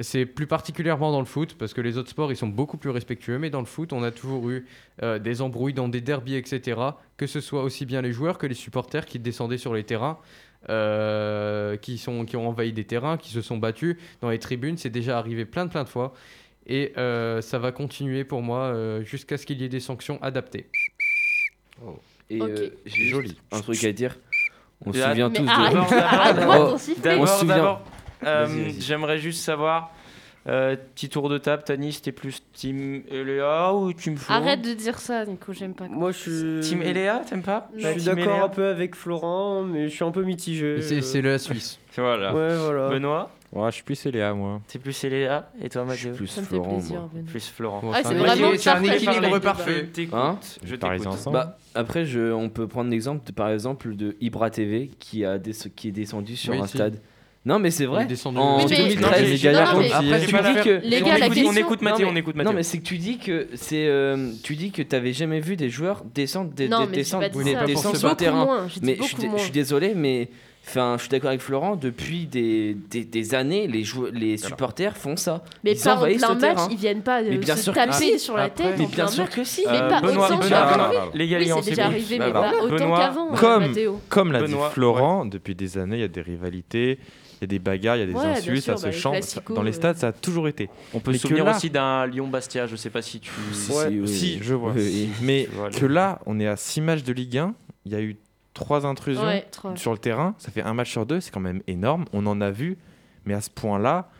c'est 0.00 0.24
plus 0.24 0.46
particulièrement 0.46 1.12
dans 1.12 1.20
le 1.20 1.26
foot, 1.26 1.56
parce 1.58 1.74
que 1.74 1.82
les 1.82 1.98
autres 1.98 2.08
sports, 2.08 2.32
ils 2.32 2.36
sont 2.36 2.48
beaucoup 2.48 2.78
plus 2.78 2.90
respectueux, 2.90 3.38
mais 3.38 3.50
dans 3.50 3.60
le 3.60 3.66
foot, 3.66 3.92
on 3.92 4.02
a 4.02 4.10
toujours 4.10 4.48
eu 4.48 4.66
euh, 5.02 5.18
des 5.18 5.42
embrouilles 5.42 5.74
dans 5.74 5.88
des 5.88 6.00
derbies, 6.00 6.36
etc., 6.36 6.80
que 7.18 7.26
ce 7.26 7.40
soit 7.40 7.62
aussi 7.62 7.84
bien 7.84 8.00
les 8.00 8.12
joueurs 8.12 8.38
que 8.38 8.46
les 8.46 8.54
supporters 8.54 9.04
qui 9.04 9.18
descendaient 9.18 9.58
sur 9.58 9.74
les 9.74 9.84
terrains. 9.84 10.18
Euh, 10.68 11.76
qui, 11.76 11.98
sont, 11.98 12.24
qui 12.24 12.36
ont 12.36 12.48
envahi 12.48 12.72
des 12.72 12.84
terrains, 12.84 13.16
qui 13.16 13.30
se 13.30 13.40
sont 13.42 13.56
battus 13.58 13.96
dans 14.20 14.30
les 14.30 14.38
tribunes, 14.38 14.76
c'est 14.76 14.90
déjà 14.90 15.18
arrivé 15.18 15.44
plein 15.44 15.64
de 15.66 15.70
plein 15.70 15.84
de 15.84 15.88
fois. 15.88 16.14
Et 16.66 16.92
euh, 16.98 17.40
ça 17.40 17.58
va 17.58 17.72
continuer 17.72 18.24
pour 18.24 18.42
moi 18.42 18.64
euh, 18.64 19.02
jusqu'à 19.02 19.38
ce 19.38 19.46
qu'il 19.46 19.60
y 19.60 19.64
ait 19.64 19.68
des 19.70 19.80
sanctions 19.80 20.18
adaptées. 20.22 20.68
Et 22.30 22.40
Ok. 22.42 22.48
euh, 22.50 22.70
j'ai 22.84 23.04
Joli. 23.08 23.36
un 23.52 23.60
truc 23.60 23.82
à 23.84 23.92
dire. 23.92 24.18
On 24.84 24.92
se 24.92 25.00
souvient 25.00 25.28
Mais 25.30 25.36
tous 25.38 25.44
de. 25.44 25.48
arrête, 25.48 26.36
D'abord, 26.36 26.36
d'abord, 26.36 26.36
d'abord. 26.36 26.78
On 26.96 27.00
D'abord, 27.02 27.28
se 27.28 27.40
souvient. 27.40 27.56
d'abord, 27.56 27.82
euh, 28.24 28.44
Vas-y, 28.44 28.62
vas-y. 28.64 28.80
j'aimerais 28.80 29.18
juste 29.18 29.42
savoir. 29.42 29.92
Euh, 30.48 30.76
petit 30.94 31.08
tour 31.10 31.28
de 31.28 31.36
table, 31.36 31.62
Tanis, 31.64 32.00
t'es 32.02 32.12
plus 32.12 32.42
Team 32.54 33.02
Eléa 33.10 33.74
ou 33.74 33.92
Team 33.92 34.16
Florent 34.16 34.40
Arrête 34.42 34.62
de 34.62 34.72
dire 34.72 34.98
ça, 34.98 35.24
Nico, 35.26 35.52
j'aime 35.52 35.74
pas. 35.74 35.88
Moi, 35.88 36.10
je 36.12 36.16
suis. 36.60 36.60
Team 36.68 36.82
Eléa, 36.82 37.20
t'aimes 37.28 37.42
pas 37.42 37.68
Je 37.76 37.86
suis 37.88 38.02
d'accord 38.04 38.42
un 38.44 38.48
peu 38.48 38.66
avec 38.68 38.94
Florent, 38.94 39.62
mais 39.62 39.88
je 39.88 39.94
suis 39.94 40.04
un 40.04 40.10
peu 40.10 40.22
mitigé. 40.22 40.80
C'est 40.80 40.98
euh. 40.98 41.02
c'est 41.02 41.22
la 41.22 41.38
Suisse. 41.38 41.78
Voilà. 41.98 42.32
Ouais, 42.32 42.56
voilà. 42.56 42.88
Benoît, 42.90 43.30
Ouais, 43.50 43.70
je 43.70 43.76
suis 43.76 43.82
plus 43.82 44.06
Eléa, 44.06 44.32
moi. 44.34 44.60
t'es 44.68 44.78
plus 44.78 45.02
Eléa 45.04 45.50
et 45.60 45.68
toi, 45.68 45.84
Mathieu 45.84 46.12
Plus 46.12 46.36
me 46.36 46.42
fait 46.42 46.48
Florent, 46.48 46.68
plaisir, 46.74 47.00
moi. 47.00 47.10
Benoît. 47.12 47.30
Plus 47.30 47.48
Florent. 47.48 47.80
Ah, 47.92 48.00
c'est 48.02 48.08
un 48.08 48.14
vraiment 48.14 48.32
équilibre- 48.52 48.56
c'est 48.60 48.70
un 48.70 48.72
parfait. 48.74 48.96
équilibre 49.02 49.38
parfait. 49.40 49.74
Je 49.80 49.84
t'écoute. 49.86 50.14
Hein 50.18 50.38
je 50.64 50.74
t'écoute. 50.76 51.06
ensemble. 51.08 51.34
Bah, 51.34 51.58
après, 51.74 52.04
je, 52.04 52.30
on 52.32 52.50
peut 52.50 52.68
prendre 52.68 52.88
l'exemple, 52.90 53.26
de- 53.26 53.32
par 53.32 53.48
exemple, 53.50 53.96
de 53.96 54.16
Ibra 54.20 54.50
TV 54.50 54.90
qui, 55.00 55.24
a 55.24 55.38
des, 55.38 55.52
qui 55.74 55.88
est 55.88 55.92
descendu 55.92 56.36
sur 56.36 56.52
Oui, 56.52 56.60
un 56.60 56.66
si. 56.66 56.76
stade. 56.76 57.00
Non, 57.48 57.58
mais 57.58 57.70
c'est 57.70 57.86
vrai. 57.86 58.04
Descendu. 58.06 58.38
En 58.38 58.58
Oui, 58.58 58.66
mais- 58.68 58.76
2013, 58.76 59.00
Non, 59.00 59.28
il 59.34 59.40
gagnait 59.40 59.58
mais- 59.58 59.64
contre 59.64 59.74
non, 59.74 59.80
mais- 59.80 59.92
Après, 59.92 60.20
tu 60.20 60.26
tu 60.26 60.32
vas 60.32 60.42
la 60.42 60.48
dis 60.48 60.54
faire. 60.54 60.64
que. 60.64 60.86
Les 60.86 61.00
gars, 61.00 61.06
la 61.06 61.16
écoute, 61.18 61.34
question- 61.34 61.50
on 61.50 61.56
écoute 61.56 61.82
Mathieu, 61.82 62.04
Non, 62.04 62.10
on 62.10 62.14
mais- 62.14 62.20
écoute 62.20 62.36
Mathieu. 62.36 62.50
Non, 62.50 62.56
mais 62.56 62.62
c'est 62.62 62.78
que 62.78 62.84
tu 62.84 62.98
dis 62.98 63.18
que 63.18 63.48
c'est. 63.54 63.86
euh, 63.88 64.30
tu 64.42 64.54
dis 64.54 64.70
que 64.70 64.82
t'avais 64.82 65.12
jamais 65.12 65.40
vu 65.40 65.56
des 65.56 65.70
joueurs 65.70 66.04
descendre, 66.14 66.50
des, 66.52 66.68
Non, 66.68 66.80
des- 66.80 66.86
mais 66.86 66.90
j'ai 66.92 66.96
descendre, 67.00 67.28
des- 67.28 67.66
descendre 67.66 67.96
sur 67.96 68.08
le 68.10 68.14
terrain. 68.16 68.44
moins, 68.44 68.66
Mais 68.82 68.96
je 68.96 69.02
suis, 69.02 69.16
je 69.46 69.50
désolé, 69.52 69.94
mais. 69.96 70.28
Enfin, 70.70 70.96
je 70.98 71.02
suis 71.04 71.08
d'accord 71.08 71.30
avec 71.30 71.40
Florent, 71.40 71.76
depuis 71.76 72.26
des, 72.26 72.76
des, 72.90 73.02
des 73.02 73.34
années, 73.34 73.66
les, 73.66 73.84
joueurs, 73.84 74.10
les 74.12 74.36
supporters 74.36 74.94
font 74.98 75.16
ça. 75.16 75.42
Mais 75.64 75.72
Ils 75.72 75.80
pas 75.82 75.94
en 75.94 75.96
envahissent 75.96 76.18
plein 76.18 76.34
le 76.34 76.40
match, 76.40 76.54
terrain. 76.56 76.68
ils 76.70 76.76
viennent 76.76 77.00
pas 77.00 77.22
euh, 77.22 77.26
Mais 77.30 77.38
bien 77.38 77.56
se 77.56 77.62
sûr 77.62 77.72
que 77.72 77.78
taper 77.78 77.92
si. 77.94 78.18
sur 78.18 78.36
la 78.36 78.42
Après- 78.44 78.64
tête. 78.64 78.74
Mais 78.78 78.84
en 78.84 78.88
bien 78.88 79.08
sûr 79.08 79.24
match. 79.24 79.34
que 79.34 79.44
si. 79.44 79.62
Mais 79.66 79.78
Euh, 79.78 79.88
pas 79.88 80.00
Benoît, 80.02 80.26
autant 80.26 80.36
Benoît, 80.36 80.48
qu'avant. 80.50 80.90
Les 81.14 81.26
gars, 81.26 81.38
Oui, 81.38 81.50
c'est 81.62 81.70
déjà 81.70 81.86
arrivé, 81.86 82.18
mais 82.18 82.30
bah, 82.30 82.50
pas 82.52 82.62
autant 82.64 82.74
Benoît, 82.84 82.98
qu'avant, 82.98 83.32
euh, 83.32 83.36
comme-. 83.36 83.72
Comme 84.10 84.32
l'a 84.32 84.42
dit 84.42 84.54
Florent, 84.72 85.24
depuis 85.24 85.54
des 85.54 85.78
années, 85.78 85.96
il 85.96 86.00
y 86.00 86.04
a 86.04 86.08
des 86.08 86.20
rivalités, 86.20 86.98
y 87.42 87.44
a 87.44 87.46
des 87.46 87.58
bagarres, 87.58 87.96
il 87.96 88.00
y 88.00 88.02
a 88.02 88.06
des 88.06 88.14
Ouais, 88.14 88.24
insultes, 88.26 88.62
sûr, 88.62 88.64
ça 88.64 88.72
bah, 88.72 88.78
se 88.78 88.86
les 88.86 88.92
chante. 88.92 89.40
Dans 89.54 89.62
les 89.62 89.70
euh. 89.70 89.72
stades, 89.74 89.96
ça 89.96 90.08
a 90.08 90.12
toujours 90.12 90.48
été. 90.48 90.68
On 90.94 91.00
peut 91.00 91.10
Mais 91.12 91.18
se 91.18 91.22
souvenir 91.22 91.44
là- 91.44 91.56
aussi 91.56 91.70
d'un 91.70 92.06
Lyon-Bastia, 92.06 92.66
je 92.66 92.76
sais 92.76 92.90
pas 92.90 93.02
si 93.02 93.20
tu. 93.20 93.30
Si, 93.52 93.72
Ouais, 93.72 93.88
si, 93.90 94.00
oui. 94.00 94.08
si, 94.08 94.38
je 94.42 94.54
vois. 94.54 94.72
Oui. 94.72 95.08
Mais 95.22 95.48
que 95.78 95.86
là, 95.86 96.20
on 96.26 96.38
est 96.40 96.46
à 96.46 96.56
6 96.56 96.80
matchs 96.80 97.02
de 97.04 97.12
Ligue 97.12 97.38
1, 97.38 97.54
il 97.84 97.92
y 97.92 97.94
a 97.94 98.00
eu 98.00 98.16
3 98.54 98.86
intrusions 98.86 99.22
Ouais, 99.24 99.46
sur 99.76 99.92
le 99.92 99.98
terrain, 99.98 100.34
ça 100.38 100.50
fait 100.50 100.62
un 100.62 100.74
match 100.74 100.90
sur 100.90 101.06
deux, 101.06 101.20
c'est 101.20 101.30
quand 101.32 101.40
même 101.40 101.62
énorme. 101.66 102.04
On 102.12 102.26
en 102.26 102.40
a 102.40 102.50
vu, 102.50 102.76
mais 103.24 103.34
à 103.34 103.40
ce 103.40 103.50
point-là, 103.50 104.10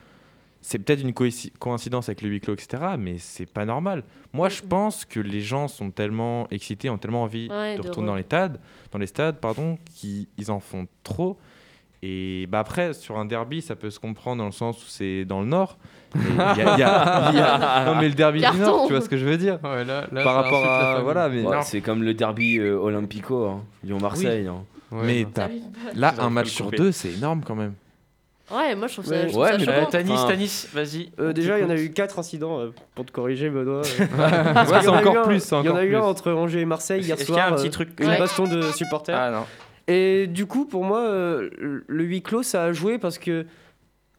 c'est 0.61 0.79
peut-être 0.81 1.01
une 1.03 1.13
coïnci- 1.13 1.53
coïncidence 1.59 2.09
avec 2.09 2.21
le 2.23 2.29
huis 2.29 2.41
clos, 2.41 2.55
etc., 2.55 2.83
mais 2.99 3.17
c'est 3.19 3.47
pas 3.47 3.65
normal. 3.65 4.03
Moi, 4.33 4.49
je 4.49 4.61
pense 4.63 5.05
que 5.05 5.21
les 5.21 5.41
gens 5.41 5.67
sont 5.69 5.91
tellement 5.91 6.49
excités, 6.51 6.91
ont 6.91 6.99
tellement 6.99 7.23
envie 7.23 7.49
Ouais, 7.49 7.77
de 7.77 7.83
de 7.83 7.89
retourner 7.89 8.09
re- 8.09 8.11
dans 8.11 8.17
les 8.17 8.23
stades, 8.25 8.61
dans 8.93 8.99
les 8.99 9.07
stades, 9.07 9.39
pardon, 9.41 9.79
qu'ils 9.95 10.27
ils 10.37 10.51
en 10.51 10.61
font 10.61 10.87
trop. 11.05 11.39
Et 12.03 12.47
bah 12.49 12.61
après, 12.61 12.93
sur 12.95 13.19
un 13.19 13.25
derby, 13.25 13.61
ça 13.61 13.75
peut 13.75 13.91
se 13.91 13.99
comprendre 13.99 14.39
dans 14.39 14.47
le 14.47 14.53
sens 14.53 14.77
où 14.79 14.87
c'est 14.89 15.25
dans 15.25 15.41
le 15.41 15.47
nord. 15.47 15.79
Mais 16.15 16.23
il 16.31 16.37
y 16.37 16.41
a- 16.41 16.79
y 16.79 16.83
a- 16.83 17.31
il 17.33 17.37
y 17.37 17.41
a- 17.41 17.85
Non, 17.87 18.01
mais 18.01 18.09
le 18.09 18.15
derby 18.15 18.41
du 18.41 18.59
nord, 18.59 18.87
tu 18.87 18.93
vois 18.93 19.03
ce 19.03 19.09
que 19.09 19.17
je 19.17 19.25
veux 19.27 19.37
dire 19.37 19.59
Ouais, 19.65 19.85
là, 19.85 20.05
là, 20.13 20.23
Par 20.25 20.35
rapport 20.35 20.65
à. 20.65 21.01
Voilà, 21.01 21.29
mais. 21.29 21.43
Ouais, 21.43 21.57
c'est 21.63 21.81
comme 21.81 22.03
le 22.05 22.15
derby 22.15 22.59
euh, 22.59 22.77
Olympico, 22.79 23.47
hein. 23.47 23.63
Lyon-Marseille. 23.85 24.47
hein. 24.47 24.65
Ouais, 24.91 25.03
mais 25.05 25.27
là, 25.97 26.15
un 26.19 26.31
match 26.31 26.49
sur 26.49 26.71
deux, 26.71 26.93
c'est 26.93 27.13
énorme 27.13 27.43
quand 27.45 27.57
même. 27.57 27.75
Ouais, 28.51 28.75
moi 28.75 28.87
je 28.87 28.95
trouve 28.95 29.05
ça, 29.05 29.11
Ouais. 29.11 29.23
je 29.25 29.29
trouve 29.29 29.43
Ouais, 29.43 29.51
ça 29.53 29.59
mais. 29.59 29.69
Euh, 29.69 29.85
Tanis, 29.91 30.13
Enfin- 30.13 30.29
Tanis, 30.29 30.67
vas-y. 30.73 31.11
Euh, 31.21 31.35
déjà, 31.35 31.59
il 31.59 31.63
y 31.63 31.67
en 31.67 31.71
a 31.71 31.77
eu 31.77 31.91
4 31.93 32.19
incidents 32.19 32.61
euh, 32.61 32.73
pour 32.95 33.05
te 33.05 33.13
corriger, 33.13 33.51
Benoît. 33.51 33.83
Ouais, 33.99 33.99
Il 33.99 34.79
y 34.79 34.81
c'est 34.83 34.89
encore 34.89 35.23
plus. 35.25 35.41
c'est 35.43 35.59
Il 35.61 35.67
y 35.67 35.69
en 35.69 35.77
a 35.77 35.85
eu 35.85 35.95
un 35.97 36.01
entre 36.01 36.33
Angers 36.33 36.61
et 36.61 36.65
Marseille 36.65 37.03
hier 37.03 37.17
Est-ce 37.19 37.27
qu'il 37.27 37.35
y 37.35 37.39
a 37.39 37.43
soir. 37.49 37.53
un 37.53 37.57
petit 37.61 37.69
euh, 37.69 37.71
truc 37.71 37.91
Une 38.01 38.09
Ouais. 38.09 38.19
baston 38.19 38.45
de 38.47 38.63
supporters. 38.63 39.19
Ah 39.21 39.31
non. 39.31 39.45
Et 39.89 40.27
du 40.27 40.47
coup, 40.47 40.67
pour 40.67 40.85
moi, 40.85 41.01
euh, 41.01 41.49
le 41.87 42.05
huis 42.05 42.23
clos, 42.23 42.43
ça 42.43 42.65
a 42.65 42.73
joué 42.73 42.99
parce 42.99 43.19
que 43.19 43.47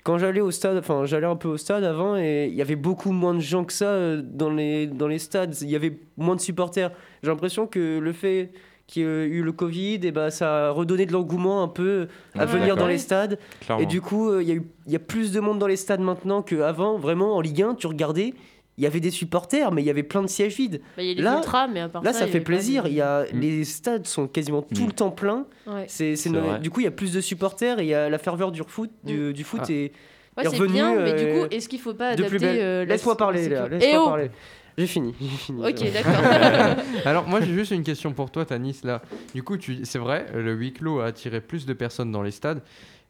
quand 0.03 0.17
j'allais 0.17 0.41
au 0.41 0.49
stade, 0.51 0.77
enfin, 0.77 1.05
j'allais 1.05 1.27
un 1.27 1.35
peu 1.35 1.47
au 1.49 1.57
stade 1.57 1.83
avant 1.83 2.17
et 2.17 2.47
il 2.49 2.55
y 2.55 2.61
avait 2.61 2.75
beaucoup 2.75 3.11
moins 3.11 3.35
de 3.35 3.39
gens 3.39 3.63
que 3.65 3.73
ça 3.73 3.85
euh, 3.89 4.21
dans 4.23 4.49
les, 4.49 4.87
dans 4.87 5.07
les 5.07 5.19
stades. 5.19 5.55
Il 5.61 5.69
y 5.69 5.75
avait 5.75 5.99
moins 6.17 6.35
de 6.35 6.41
supporters. 6.41 6.91
J'ai 7.21 7.29
l'impression 7.29 7.67
que 7.67 7.99
le 7.99 8.11
fait 8.13 8.51
qu'il 8.87 9.03
y 9.03 9.05
ait 9.05 9.25
eu 9.27 9.43
le 9.43 9.51
Covid, 9.51 9.99
et 10.01 10.11
ben, 10.11 10.31
ça 10.31 10.69
a 10.69 10.71
redonné 10.71 11.05
de 11.05 11.11
l'engouement 11.13 11.61
un 11.61 11.67
peu 11.67 12.07
à 12.33 12.39
Ouais, 12.39 12.45
venir 12.47 12.75
dans 12.75 12.87
les 12.87 12.97
stades. 12.97 13.37
Clairement. 13.61 13.83
Et 13.83 13.85
du 13.85 14.01
coup, 14.01 14.29
euh, 14.31 14.41
il 14.41 14.49
y, 14.49 14.51
a 14.51 14.55
eu- 14.55 14.63
il 14.87 14.93
y 14.93 14.95
a 14.95 14.99
plus 14.99 15.31
de 15.31 15.39
monde 15.39 15.59
dans 15.59 15.67
les 15.67 15.75
stades 15.75 15.99
maintenant 16.01 16.41
qu'avant. 16.41 16.97
Vraiment, 16.97 17.35
en 17.35 17.41
Ligue 17.41 17.61
1, 17.61 17.75
tu 17.75 17.85
regardais, 17.85 18.33
il 18.79 18.83
y 18.83 18.87
avait 18.87 18.99
des 19.01 19.11
supporters, 19.11 19.71
mais 19.71 19.83
il 19.83 19.85
y 19.85 19.89
avait 19.91 20.01
plein 20.03 20.21
de 20.23 20.27
sièges 20.27 20.55
vides. 20.55 20.81
Bah, 20.97 21.03
Il 21.03 21.09
y 21.09 21.11
a 21.11 21.13
les 21.13 21.21
Là- 21.21 21.35
ultras, 21.37 21.67
mais 21.67 21.81
à 21.81 21.89
part 21.89 22.01
Là, 22.01 22.13
ça, 22.13 22.19
ça 22.19 22.25
il 22.25 22.29
y 22.29 22.31
fait 22.31 22.39
plaisir. 22.41 22.87
Il 22.87 22.93
y 22.93 23.01
a, 23.01 23.25
Mm. 23.31 23.39
Les 23.39 23.63
stades 23.65 24.07
sont 24.07 24.27
quasiment 24.27 24.61
tout 24.63 24.83
Mm. 24.83 24.87
le 24.87 24.91
temps 24.93 25.11
pleins. 25.11 25.45
Ouais. 25.67 25.85
C'est. 25.87 26.15
Du 26.61 26.71
coup, 26.71 26.79
il 26.79 26.85
y 26.85 26.87
a 26.87 26.91
plus 26.91 27.13
de 27.13 27.21
supporters 27.21 27.79
et 27.79 27.83
il 27.83 27.89
y 27.89 27.93
a 27.93 28.09
la 28.09 28.17
ferveur 28.17 28.51
du 28.51 28.61
foot. 28.65 28.89
Du, 29.03 29.33
du 29.33 29.43
foot 29.43 29.61
Ah. 29.65 29.71
et 29.71 29.91
Ouais, 30.37 30.45
est 30.45 30.49
c'est 30.49 30.55
revenu, 30.57 30.73
bien, 30.73 30.95
mais 30.95 31.11
euh, 31.11 31.17
du 31.17 31.39
coup, 31.41 31.47
est-ce 31.53 31.67
qu'il 31.67 31.79
faut 31.79 31.93
pas 31.93 32.09
adapter 32.09 32.37
euh, 32.41 32.79
la 32.85 32.93
Laisse-moi 32.93 33.17
parler, 33.17 33.43
sécurité 33.43 33.69
Léa. 33.69 33.77
Eh 33.77 33.79
Laisse-moi 33.85 34.01
oh 34.03 34.07
parler. 34.07 34.31
J'ai 34.77 34.87
fini. 34.87 35.13
J'ai 35.19 35.27
fini. 35.27 35.61
Ok, 35.67 35.81
Euh, 35.81 35.91
d'accord. 35.93 36.83
Alors 37.05 37.27
moi 37.27 37.41
j'ai 37.41 37.53
juste 37.53 37.71
une 37.71 37.83
question 37.83 38.13
pour 38.13 38.31
toi 38.31 38.45
Tanis 38.45 38.79
là. 38.85 39.01
Du 39.35 39.43
coup 39.43 39.57
tu 39.57 39.83
c'est 39.83 39.99
vrai 39.99 40.27
le 40.33 40.53
huis 40.53 40.71
clos 40.71 41.01
a 41.01 41.07
attiré 41.07 41.41
plus 41.41 41.65
de 41.65 41.73
personnes 41.73 42.13
dans 42.13 42.21
les 42.21 42.31
stades, 42.31 42.61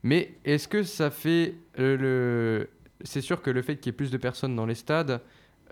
mais 0.01 0.31
est-ce 0.45 0.67
que 0.67 0.81
ça 0.81 1.11
fait 1.11 1.53
euh, 1.77 1.97
le 1.97 2.69
c'est 3.03 3.21
sûr 3.21 3.43
que 3.43 3.51
le 3.51 3.61
fait 3.61 3.75
qu'il 3.77 3.91
y 3.91 3.93
ait 3.93 3.97
plus 3.97 4.09
de 4.09 4.17
personnes 4.17 4.55
dans 4.55 4.65
les 4.65 4.73
stades, 4.73 5.21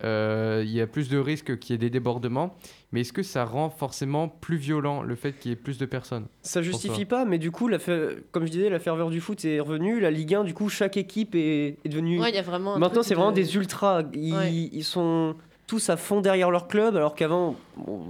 euh, 0.04 0.62
il 0.66 0.72
y 0.72 0.82
a 0.82 0.88
plus 0.88 1.10
de 1.10 1.18
risques 1.18 1.58
qu'il 1.60 1.74
y 1.74 1.76
ait 1.76 1.78
des 1.80 1.90
débordements, 1.90 2.56
mais 2.92 3.02
est-ce 3.02 3.14
que 3.14 3.24
ça 3.24 3.46
rend 3.46 3.70
forcément 3.70 4.28
plus 4.30 4.58
violent 4.58 5.02
le 5.02 5.16
fait 5.16 5.34
qu'il 5.34 5.50
y 5.50 5.54
ait 5.54 5.58
plus 5.58 5.78
de 5.78 5.86
personnes 5.86 6.28
Ça 6.44 6.62
justifie 6.62 7.06
pas, 7.06 7.26
mais 7.26 7.38
du 7.40 7.52
coup, 7.52 7.68
la 7.68 7.78
fe- 7.80 8.18
comme 8.32 8.46
je 8.46 8.52
disais, 8.52 8.70
la 8.70 8.80
ferveur 8.80 9.10
du 9.10 9.20
foot 9.22 9.44
est 9.46 9.60
revenue. 9.60 10.00
La 10.00 10.12
Ligue 10.12 10.36
1, 10.36 10.44
du 10.44 10.54
coup, 10.54 10.70
chaque 10.70 10.98
équipe 10.98 11.34
est, 11.36 11.78
est 11.84 11.90
devenue. 11.90 12.20
Ouais, 12.20 12.30
il 12.30 12.36
y 12.36 12.40
a 12.40 12.42
vraiment 12.44 12.78
Maintenant, 12.78 13.04
c'est 13.04 13.16
vraiment 13.16 13.32
de- 13.32 13.36
des 13.38 13.56
ultras. 13.56 14.04
Ils, 14.14 14.34
Ouais. 14.36 14.52
ils 14.54 14.84
sont 14.84 15.36
tous 15.66 15.90
à 15.90 15.98
fond 15.98 16.22
derrière 16.22 16.52
leur 16.52 16.68
club, 16.68 16.96
alors 16.96 17.16
qu'avant. 17.16 17.56
bon, 17.76 18.02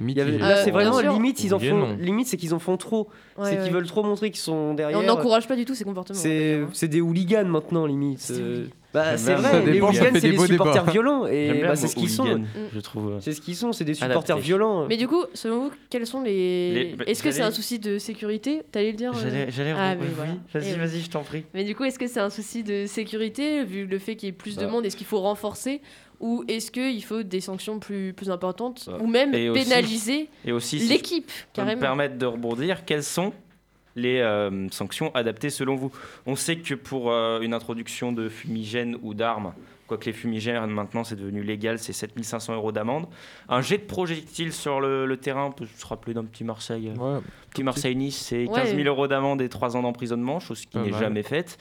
il 0.00 0.10
y 0.10 0.20
avait- 0.20 0.32
Mitigé. 0.32 0.38
là, 0.48 0.58
Euh, 0.58 0.62
c'est 0.64 0.70
bien 0.72 0.90
vraiment 0.90 1.12
limite, 1.14 1.42
ils 1.44 1.54
en 1.54 1.58
font. 1.58 1.76
non. 1.76 1.96
Limite, 2.00 2.26
c'est 2.28 2.36
qu'ils 2.36 2.54
en 2.54 2.58
font 2.58 2.76
trop. 2.76 3.08
Ouais, 3.38 3.44
c'est 3.50 3.58
ouais. 3.58 3.64
qu'ils 3.64 3.72
veulent 3.72 3.86
trop 3.86 4.02
montrer 4.02 4.30
qu'ils 4.30 4.40
sont 4.40 4.72
Et 4.72 4.76
derrière. 4.76 4.98
on 4.98 5.02
n'encourage 5.02 5.46
pas 5.48 5.54
du 5.56 5.64
tout 5.64 5.74
ces 5.74 5.84
comportements. 5.84 6.18
Hein. 6.18 6.68
c'est 6.72 6.88
des 6.88 7.00
hooligans 7.00 7.44
maintenant, 7.46 7.86
limite. 7.86 8.32
Euh. 8.94 9.00
Bah, 9.12 9.16
c'est 9.18 9.34
vrai, 9.34 9.64
les 9.66 9.80
hooligans, 9.80 9.92
c'est 10.14 10.20
des 10.30 10.38
supporters 10.46 10.84
violents. 10.90 11.26
Et 11.26 11.62
bah, 11.62 11.74
c'est 11.76 11.88
ce 11.88 11.96
qu'ils 11.96 12.10
sont. 12.10 12.42
Je 12.72 12.80
trouve. 12.80 13.16
C'est 13.20 13.32
ce 13.32 13.40
qu'ils 13.40 13.56
sont, 13.56 13.72
c'est 13.72 13.84
des 13.84 13.94
supporters 13.94 14.36
Adapté. 14.36 14.40
violents. 14.42 14.86
Mais 14.88 14.96
du 14.96 15.08
coup, 15.08 15.24
selon 15.34 15.64
vous, 15.64 15.70
quels 15.90 16.06
sont 16.06 16.22
les. 16.22 16.72
Les- 16.72 16.94
bah, 16.96 17.04
Est-ce 17.06 17.22
que 17.22 17.30
c'est 17.30 17.42
un 17.42 17.50
souci 17.50 17.78
de 17.78 17.98
sécurité? 17.98 18.62
T'allais 18.70 18.92
le 18.92 18.96
dire 18.96 19.12
euh 19.14 19.46
J'allais. 19.48 19.72
Ah. 19.76 19.94
Vas-y, 20.52 20.70
Et- 20.70 20.74
vas-y, 20.74 21.00
je 21.00 21.10
t'en 21.10 21.22
prie. 21.22 21.44
Mais 21.54 21.64
du 21.64 21.74
coup, 21.74 21.84
est-ce 21.84 21.98
que 21.98 22.06
c'est 22.06 22.20
un 22.20 22.30
souci 22.30 22.62
de 22.62 22.86
sécurité, 22.86 23.64
vu 23.64 23.86
le 23.86 23.98
fait 23.98 24.16
qu'il 24.16 24.28
y 24.28 24.30
ait 24.30 24.32
plus 24.32 24.56
de 24.56 24.64
Bah. 24.64 24.70
monde, 24.70 24.86
est-ce 24.86 24.96
qu'il 24.96 25.06
faut 25.06 25.20
renforcer? 25.20 25.80
Ou 26.20 26.44
est-ce 26.48 26.70
qu'il 26.70 27.02
faut 27.04 27.22
des 27.24 27.40
sanctions 27.40 27.80
plus, 27.80 28.12
plus 28.12 28.30
importantes? 28.30 28.84
Bah. 28.86 28.98
Ou 29.00 29.06
même 29.08 29.34
Et 29.34 29.48
aussi- 29.48 29.64
pénaliser 29.64 30.28
Et 30.44 30.52
aussi, 30.52 30.78
si 30.78 30.86
je 30.86 30.92
l'équipe, 30.92 31.26
peux 31.26 31.32
me 31.62 31.66
carrément 31.66 31.80
permettre 31.80 32.16
de 32.16 32.26
rebondir, 32.26 32.84
quelles 32.84 33.02
sont 33.02 33.32
les 33.96 34.20
euh, 34.20 34.68
sanctions 34.70 35.14
adaptées 35.14 35.50
selon 35.50 35.76
vous. 35.76 35.92
On 36.26 36.36
sait 36.36 36.56
que 36.56 36.74
pour 36.74 37.10
euh, 37.10 37.40
une 37.40 37.54
introduction 37.54 38.12
de 38.12 38.28
fumigène 38.28 38.96
ou 39.02 39.14
d'armes, 39.14 39.54
quoique 39.86 40.06
les 40.06 40.12
fumigènes 40.12 40.64
maintenant 40.66 41.04
c'est 41.04 41.16
devenu 41.16 41.42
légal, 41.42 41.78
c'est 41.78 41.92
7500 41.92 42.54
euros 42.54 42.72
d'amende. 42.72 43.06
Un 43.48 43.60
jet 43.60 43.78
de 43.78 43.82
projectile 43.84 44.52
sur 44.52 44.80
le, 44.80 45.06
le 45.06 45.16
terrain, 45.16 45.44
on 45.46 45.52
peut 45.52 45.66
se 45.66 45.86
rappeler 45.86 46.14
d'un 46.14 46.24
petit 46.24 46.44
Marseille. 46.44 46.92
euh, 46.98 47.16
Ouais. 47.16 47.20
Petit 47.50 47.62
Marseille-Nice, 47.62 48.16
c'est 48.16 48.48
Ouais. 48.48 48.52
15 48.62 48.74
000 48.74 48.88
euros 48.88 49.06
d'amende 49.06 49.40
et 49.40 49.48
3 49.48 49.76
ans 49.76 49.82
d'emprisonnement, 49.82 50.40
chose 50.40 50.66
qui 50.66 50.76
n'est 50.78 50.92
jamais 50.92 51.22
faite. 51.22 51.56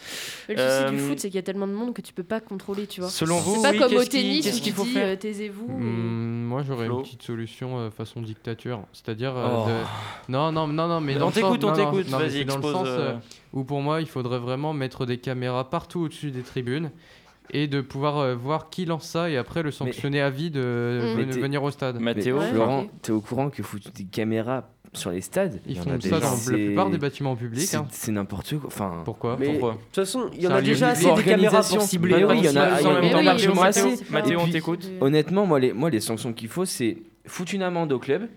Mais 0.49 0.55
le 0.55 0.61
souci 0.61 0.95
du 0.95 1.01
Euh, 1.01 1.07
foot, 1.09 1.19
c'est 1.19 1.27
qu'il 1.29 1.35
y 1.35 1.39
a 1.39 1.43
tellement 1.43 1.67
de 1.67 1.73
monde 1.73 1.93
que 1.93 2.01
tu 2.01 2.13
peux 2.13 2.23
pas 2.23 2.39
contrôler, 2.39 2.87
tu 2.87 3.01
vois. 3.01 3.09
Selon 3.11 3.37
vous, 3.37 3.57
C'est 3.57 3.61
pas 3.61 3.71
oui, 3.71 3.77
comme 3.77 3.93
au 4.01 4.03
tennis 4.05 4.43
qu'est-ce 4.43 4.61
qu'il 4.61 4.71
tu 4.73 4.77
faut 4.77 4.85
dis 4.85 4.91
faire 4.93 5.07
euh, 5.09 5.15
taisez-vous. 5.15 5.67
Hmm, 5.67 6.45
moi 6.45 6.63
j'aurais 6.63 6.87
une 6.87 7.03
petite 7.03 7.21
solution 7.21 7.77
euh, 7.77 7.89
façon 7.91 8.21
dictature, 8.21 8.81
c'est-à-dire 8.91 9.37
euh, 9.37 9.47
Oh. 9.51 9.67
de- 9.67 10.31
non 10.31 10.51
non 10.51 10.65
non 10.67 10.87
non 10.87 10.99
mais 10.99 11.13
dans 11.15 11.27
on 11.27 11.31
t'écoute, 11.31 11.63
on 11.63 11.73
t'écoute, 11.73 12.07
vas-y, 12.07 12.31
c'est 12.31 12.45
dans 12.45 12.57
le 12.57 12.61
expose. 12.63 12.73
sens 12.73 12.87
euh, 12.87 13.09
euh, 13.11 13.15
où 13.53 13.63
pour 13.63 13.81
moi 13.81 14.01
il 14.01 14.07
faudrait 14.07 14.39
vraiment 14.39 14.73
mettre 14.73 15.05
des 15.05 15.17
caméras 15.19 15.69
partout 15.69 16.01
au-dessus 16.01 16.31
des 16.31 16.41
tribunes 16.41 16.89
et 17.53 17.67
de 17.67 17.79
pouvoir 17.81 18.17
euh, 18.17 18.35
voir 18.35 18.69
qui 18.69 18.83
lance 18.85 19.05
ça 19.07 19.29
et 19.29 19.37
après 19.37 19.63
le 19.63 19.71
sanctionner 19.71 20.19
à 20.21 20.29
vie 20.29 20.51
de 20.51 21.15
Mm. 21.15 21.29
t'es- 21.29 21.39
venir 21.39 21.63
au 21.63 21.71
stade. 21.71 21.99
Mathéo, 21.99 22.39
Ouais, 22.39 22.49
Florent, 22.49 22.85
t'es 23.01 23.11
au 23.11 23.21
courant 23.21 23.49
qu'il 23.49 23.63
faut 23.63 23.77
des 23.95 24.03
caméras 24.05 24.67
sur 24.91 25.11
les 25.11 25.21
stades? 25.21 25.59
Ils 25.65 25.71
Il 25.71 25.77
y 25.77 25.79
en 25.79 25.83
font 25.83 25.89
a 25.91 26.01
ça 26.01 26.19
dans 26.19 26.31
la 26.51 26.57
plupart 26.57 26.89
des 26.89 26.97
bâtiments 26.97 27.35
publics. 27.35 27.69
C'est 27.91 28.09
hein. 28.09 28.13
n'importe 28.13 28.57
quoi. 28.57 28.67
Enfin, 28.67 29.01
Pourquoi? 29.05 29.35
De 29.37 29.45
toute 29.45 29.77
façon, 29.93 30.29
il 30.35 30.41
y 30.41 30.47
en 30.47 30.51
a 30.51 30.61
déjà 30.61 30.89
assez 30.89 31.11
des 31.13 31.23
caméras 31.23 31.61
pour 31.61 31.81
cibler. 31.81 32.23
Oui, 32.25 32.39
il 32.39 32.45
y 32.45 32.49
en 32.49 32.55
a- 32.61 32.73
aussi. 32.73 32.83
il 32.83 32.85
y 32.85 32.91
en 32.91 32.95
a 32.95 33.01
Mais 33.01 33.15
oui, 33.15 33.23
largement 33.23 33.61
assez. 33.63 33.95
Mathéo, 34.09 34.39
on 34.41 34.47
t'écoute. 34.49 34.89
honnêtement, 34.99 35.45
moi 35.45 35.59
les, 35.59 35.73
moi, 35.73 35.89
les 35.89 35.99
sanctions 36.01 36.33
qu'il 36.33 36.47
faut, 36.49 36.65
c'est 36.65 36.97
foutre 37.25 37.53
une 37.53 37.63
amende 37.63 37.91
au 37.93 37.99
club, 37.99 38.27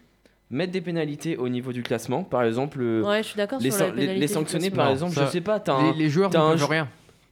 mettre 0.50 0.72
des 0.72 0.80
pénalités 0.80 1.36
au 1.36 1.48
niveau 1.48 1.72
du 1.72 1.82
classement. 1.82 2.22
Par 2.22 2.44
exemple, 2.44 2.80
Ouais, 2.80 3.22
je 3.22 3.28
suis 3.28 3.36
d'accord 3.36 3.58
les, 3.60 3.70
sur 3.70 3.92
les- 3.94 4.14
les 4.18 4.28
sanctionner, 4.28 4.70
par 4.70 4.90
exemple, 4.90 5.14
ça- 5.14 5.26
je 5.26 5.30
sais 5.30 5.40
pas, 5.40 5.58
t'as 5.58 5.74
un, 5.74 5.92
les, 5.92 5.98
les 6.04 6.08
joueurs 6.10 6.30
ne 6.30 6.62
rien. 6.64 6.88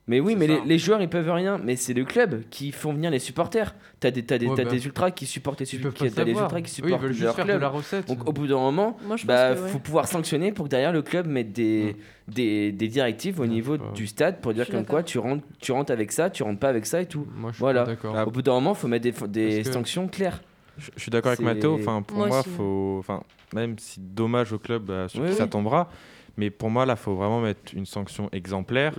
Mais 0.06 0.20
oui, 0.20 0.36
mais 0.36 0.46
ça. 0.46 0.52
les, 0.54 0.60
les 0.66 0.78
joueurs 0.78 1.00
ils 1.00 1.08
peuvent 1.08 1.30
rien, 1.30 1.58
mais 1.64 1.76
c'est 1.76 1.94
le 1.94 2.04
club 2.04 2.42
qui 2.50 2.72
font 2.72 2.92
venir 2.92 3.10
les 3.10 3.18
supporters. 3.18 3.74
T'as 4.00 4.10
des, 4.10 4.22
t'as 4.22 4.36
des, 4.36 4.46
Ouais, 4.48 4.54
t'as 4.54 4.64
bah, 4.64 4.70
des 4.70 4.84
ultras 4.84 5.10
qui 5.10 5.24
supportent 5.24 5.60
les 5.60 5.64
Ils 5.64 5.78
supporters, 5.78 6.12
t'as 6.14 6.24
des 6.24 6.32
ultras 6.32 6.60
qui 6.60 6.64
Eux, 6.64 6.66
ils 6.66 6.68
supportent 6.68 7.02
veulent 7.02 7.12
juste 7.12 7.24
leur 7.24 7.34
faire 7.34 7.46
de 7.46 7.50
club. 7.52 7.60
la 7.62 7.68
recette. 7.68 8.06
Donc 8.08 8.28
au 8.28 8.32
bout 8.32 8.46
d'un 8.46 8.56
moment, 8.58 8.98
Moi, 9.06 9.16
je 9.16 9.24
bah, 9.26 9.52
ouais. 9.52 9.56
faut 9.68 9.78
pouvoir 9.78 10.06
sanctionner 10.06 10.52
pour 10.52 10.66
que 10.66 10.70
derrière 10.70 10.92
le 10.92 11.00
club 11.00 11.26
mette 11.26 11.52
des, 11.52 11.96
des, 12.28 12.70
des 12.70 12.88
directives 12.88 13.40
au 13.40 13.46
niveau 13.46 13.78
pas. 13.78 13.92
du 13.94 14.06
stade 14.06 14.42
pour 14.42 14.52
dire 14.52 14.68
comme 14.68 14.84
quoi 14.84 15.02
tu 15.02 15.18
rentres, 15.18 15.42
tu 15.58 15.72
rentres 15.72 15.90
avec 15.92 16.12
ça, 16.12 16.28
tu 16.28 16.42
rentres 16.42 16.60
pas 16.60 16.68
avec 16.68 16.84
ça 16.84 17.00
et 17.00 17.06
tout. 17.06 17.26
Moi, 17.34 17.50
je 17.52 17.54
suis 17.56 17.60
Voilà. 17.60 17.86
Au 18.26 18.30
bout 18.30 18.42
d'un 18.42 18.52
moment, 18.52 18.74
faut 18.74 18.88
mettre 18.88 19.04
des, 19.26 19.28
des 19.28 19.64
sanctions 19.64 20.06
claires. 20.08 20.42
Je, 20.76 20.90
je 20.96 21.00
suis 21.00 21.10
d'accord 21.10 21.30
avec 21.32 21.40
Mathéo. 21.40 21.76
Enfin, 21.80 22.02
pour 22.02 22.18
Moi 22.18 22.42
faut, 22.42 22.96
enfin, 22.98 23.22
même 23.54 23.78
si 23.78 24.00
dommage 24.00 24.52
au 24.52 24.58
club 24.58 24.92
sur 25.08 25.22
Oui, 25.22 25.30
qui 25.30 25.34
ça 25.36 25.44
oui. 25.44 25.48
tombera, 25.50 25.88
mais 26.36 26.50
pour 26.50 26.68
moi, 26.68 26.84
là, 26.84 26.94
faut 26.96 27.14
vraiment 27.14 27.40
mettre 27.40 27.72
une 27.74 27.86
sanction 27.86 28.28
exemplaire. 28.32 28.92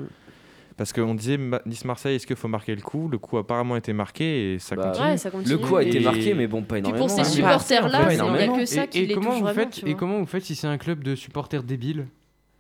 Parce 0.78 0.92
qu'on 0.92 1.16
disait 1.16 1.38
Ma- 1.38 1.62
Nice-Marseille, 1.66 2.16
est-ce 2.18 2.28
qu'il 2.28 2.36
faut 2.36 2.50
marquer 2.50 2.76
le 2.76 2.82
coup? 2.82 3.08
Le 3.08 3.18
coup 3.18 3.38
a 3.38 3.42
apparemment 3.42 3.78
été 3.78 3.94
marqué 3.94 4.56
et 4.56 4.60
ça 4.60 4.76
Bah, 4.76 4.88
continue. 4.90 5.08
Ouais, 5.08 5.18
ça 5.18 5.32
continue. 5.32 5.52
Le 5.54 5.58
coup 5.60 5.76
a 5.78 5.84
été 5.84 5.98
Et- 5.98 6.04
marqué, 6.04 6.34
mais 6.34 6.48
bon, 6.48 6.64
pas 6.64 6.74
Puis 6.76 6.80
énormément. 6.80 7.06
pour 7.08 7.10
ces 7.16 7.22
hein. 7.22 7.24
supporters-là, 7.24 8.12
il 8.12 8.22
n'y 8.22 8.22
a 8.22 8.58
que 8.60 8.66
ça 8.66 8.84
Et, 8.84 8.88
qui 8.90 9.00
et 9.00 9.06
les 9.06 9.14
comment 9.14 9.30
touche 9.30 9.40
vous 9.40 9.46
vraiment, 9.46 9.72
faites 9.72 9.84
Et 9.88 9.94
comment 9.96 10.20
vous 10.20 10.26
faites 10.26 10.44
si 10.44 10.56
c'est 10.56 10.68
un 10.68 10.78
club 10.78 11.02
de 11.04 11.16
supporters 11.16 11.64
débiles? 11.64 12.08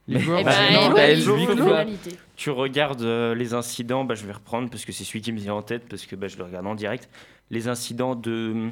Les 0.07 0.17
Eh 0.17 0.19
joueurs. 0.19 0.43
ben, 0.43 0.51
bah, 0.51 0.71
non, 0.71 0.93
bah, 0.93 1.55
moralité. 1.63 2.11
Tu 2.37 2.51
regardes 2.51 3.01
euh, 3.01 3.33
les 3.35 3.53
incidents, 3.53 4.05
bah, 4.05 4.15
je 4.15 4.25
vais 4.25 4.33
reprendre 4.33 4.69
parce 4.69 4.85
que 4.85 4.91
c'est 4.91 5.03
celui 5.03 5.21
qui 5.21 5.31
me 5.33 5.39
vient 5.39 5.55
en 5.55 5.61
tête, 5.63 5.83
parce 5.89 6.05
que 6.05 6.15
bah, 6.15 6.27
je 6.27 6.37
le 6.37 6.43
regarde 6.43 6.67
en 6.67 6.75
direct. 6.75 7.09
Les 7.49 7.67
incidents 7.67 8.15
de 8.15 8.69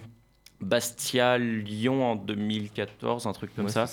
Bastia-Lyon 0.63 2.03
en 2.11 2.15
2014, 2.15 3.27
un 3.27 3.33
truc 3.33 3.55
comme 3.55 3.65
Ouais, 3.65 3.71
ça. 3.71 3.85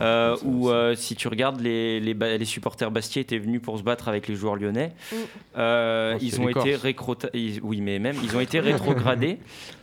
Euh, 0.00 0.36
ça 0.36 0.44
où 0.44 0.70
euh, 0.70 0.94
si 0.94 1.14
tu 1.16 1.28
regardes 1.28 1.60
les, 1.60 2.00
les, 2.00 2.14
ba- 2.14 2.36
les 2.36 2.44
supporters 2.44 2.90
Bastia 2.90 3.22
étaient 3.22 3.38
venus 3.38 3.60
pour 3.62 3.78
se 3.78 3.82
battre 3.82 4.08
avec 4.08 4.28
les 4.28 4.34
joueurs 4.34 4.56
lyonnais 4.56 4.92
Mm. 5.12 5.16
Euh, 5.58 6.12
Oh, 6.14 6.18
ils 6.20 6.40
ont 6.40 6.48
été 6.48 6.72
Corses. 6.72 6.82
récrota- 6.84 7.30
ils- 7.34 7.60
oui 7.62 7.80
mais 7.80 7.98
même 7.98 8.16
ils 8.22 8.36
ont 8.36 8.40
été 8.40 8.60
rétrogradés 8.60 9.38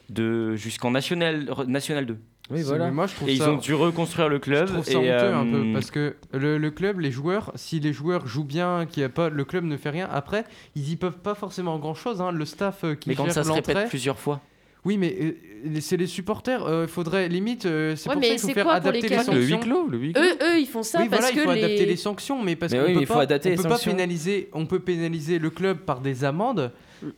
de 0.10 0.56
jusqu'en 0.56 0.92
national 0.92 1.50
national 1.68 2.06
2 2.06 2.18
Oui, 2.50 2.58
C'est- 2.60 2.64
voilà. 2.66 2.86
mais 2.86 2.92
Moi, 2.92 3.08
je 3.08 3.16
trouve 3.16 3.30
et 3.30 3.34
ils 3.34 3.44
ont 3.44 3.58
dû 3.58 3.74
reconstruire 3.74 4.28
le 4.30 4.40
club 4.40 4.68
Je 4.68 4.74
trouve 4.74 4.86
ça 4.86 4.92
et, 4.94 4.98
honteux 4.98 5.34
un 5.34 5.46
peu 5.46 5.74
parce 5.74 5.90
que 5.92 6.16
le, 6.34 6.58
le 6.58 6.72
club, 6.72 7.00
les 7.00 7.12
joueurs, 7.12 7.52
si 7.56 7.80
les 7.80 7.94
joueurs 7.94 8.28
jouent 8.28 8.44
bien, 8.44 8.86
qu'il 8.86 9.02
y 9.02 9.06
a 9.06 9.10
pas, 9.10 9.30
le 9.30 9.46
club 9.46 9.64
ne 9.64 9.78
fait 9.78 9.90
rien. 9.90 10.08
Après, 10.12 10.44
ils 10.76 10.90
y 10.92 10.96
peuvent 10.98 11.20
pas 11.20 11.36
forcément 11.36 11.78
grand 11.80 11.94
chose. 11.96 12.22
Le 12.34 12.46
staff 12.46 12.84
qui 13.00 13.10
mais 13.10 13.16
quand 13.16 13.26
gère 13.26 13.34
ça 13.34 13.44
se 13.44 13.52
répète 13.52 13.88
plusieurs 13.90 14.20
fois 14.20 14.42
Oui, 14.84 14.98
mais 14.98 15.16
euh, 15.22 15.32
les- 15.64 15.82
c'est 15.82 15.98
les 15.98 16.08
supporters. 16.08 16.66
Il 16.84 16.88
faudrait 16.88 17.30
limite. 17.30 17.66
euh, 17.66 17.96
c'est 17.96 18.10
Ouais, 18.10 18.14
pour 18.16 18.22
mais 18.22 18.30
ça 18.30 18.34
qu'il 18.34 18.42
faut 18.50 18.54
faire 18.56 18.70
adapter 18.70 19.02
les 19.08 19.16
sanctions. 19.18 19.34
Le 19.34 19.42
huis 19.46 19.60
clos, 19.60 19.88
le 19.88 19.98
huis 19.98 20.14
clos. 20.14 20.24
Eux, 20.24 20.38
eux, 20.42 20.60
ils 20.60 20.66
font 20.66 20.82
ça 20.84 21.00
oui, 21.02 21.08
parce 21.10 21.22
voilà, 21.22 21.34
il 21.36 21.38
que 21.38 21.44
faut 21.48 21.54
les... 21.54 21.64
adapter 21.64 21.86
les 21.86 21.96
sanctions, 21.98 22.42
mais 22.44 22.56
parce 22.56 22.74
qu'on 22.74 22.80
oui, 22.86 22.94
peut 22.96 23.02
il 23.02 23.06
faut 23.06 23.14
on 23.14 23.20
les 23.20 23.28
peut 23.28 23.64
pas 23.64 23.70
sanctions. 23.70 23.92
pénaliser, 23.92 24.50
on 24.54 24.66
peut 24.66 24.80
pénaliser 24.80 25.38
le 25.40 25.50
club 25.52 25.80
par 25.80 26.02
des 26.02 26.24
amendes 26.24 26.72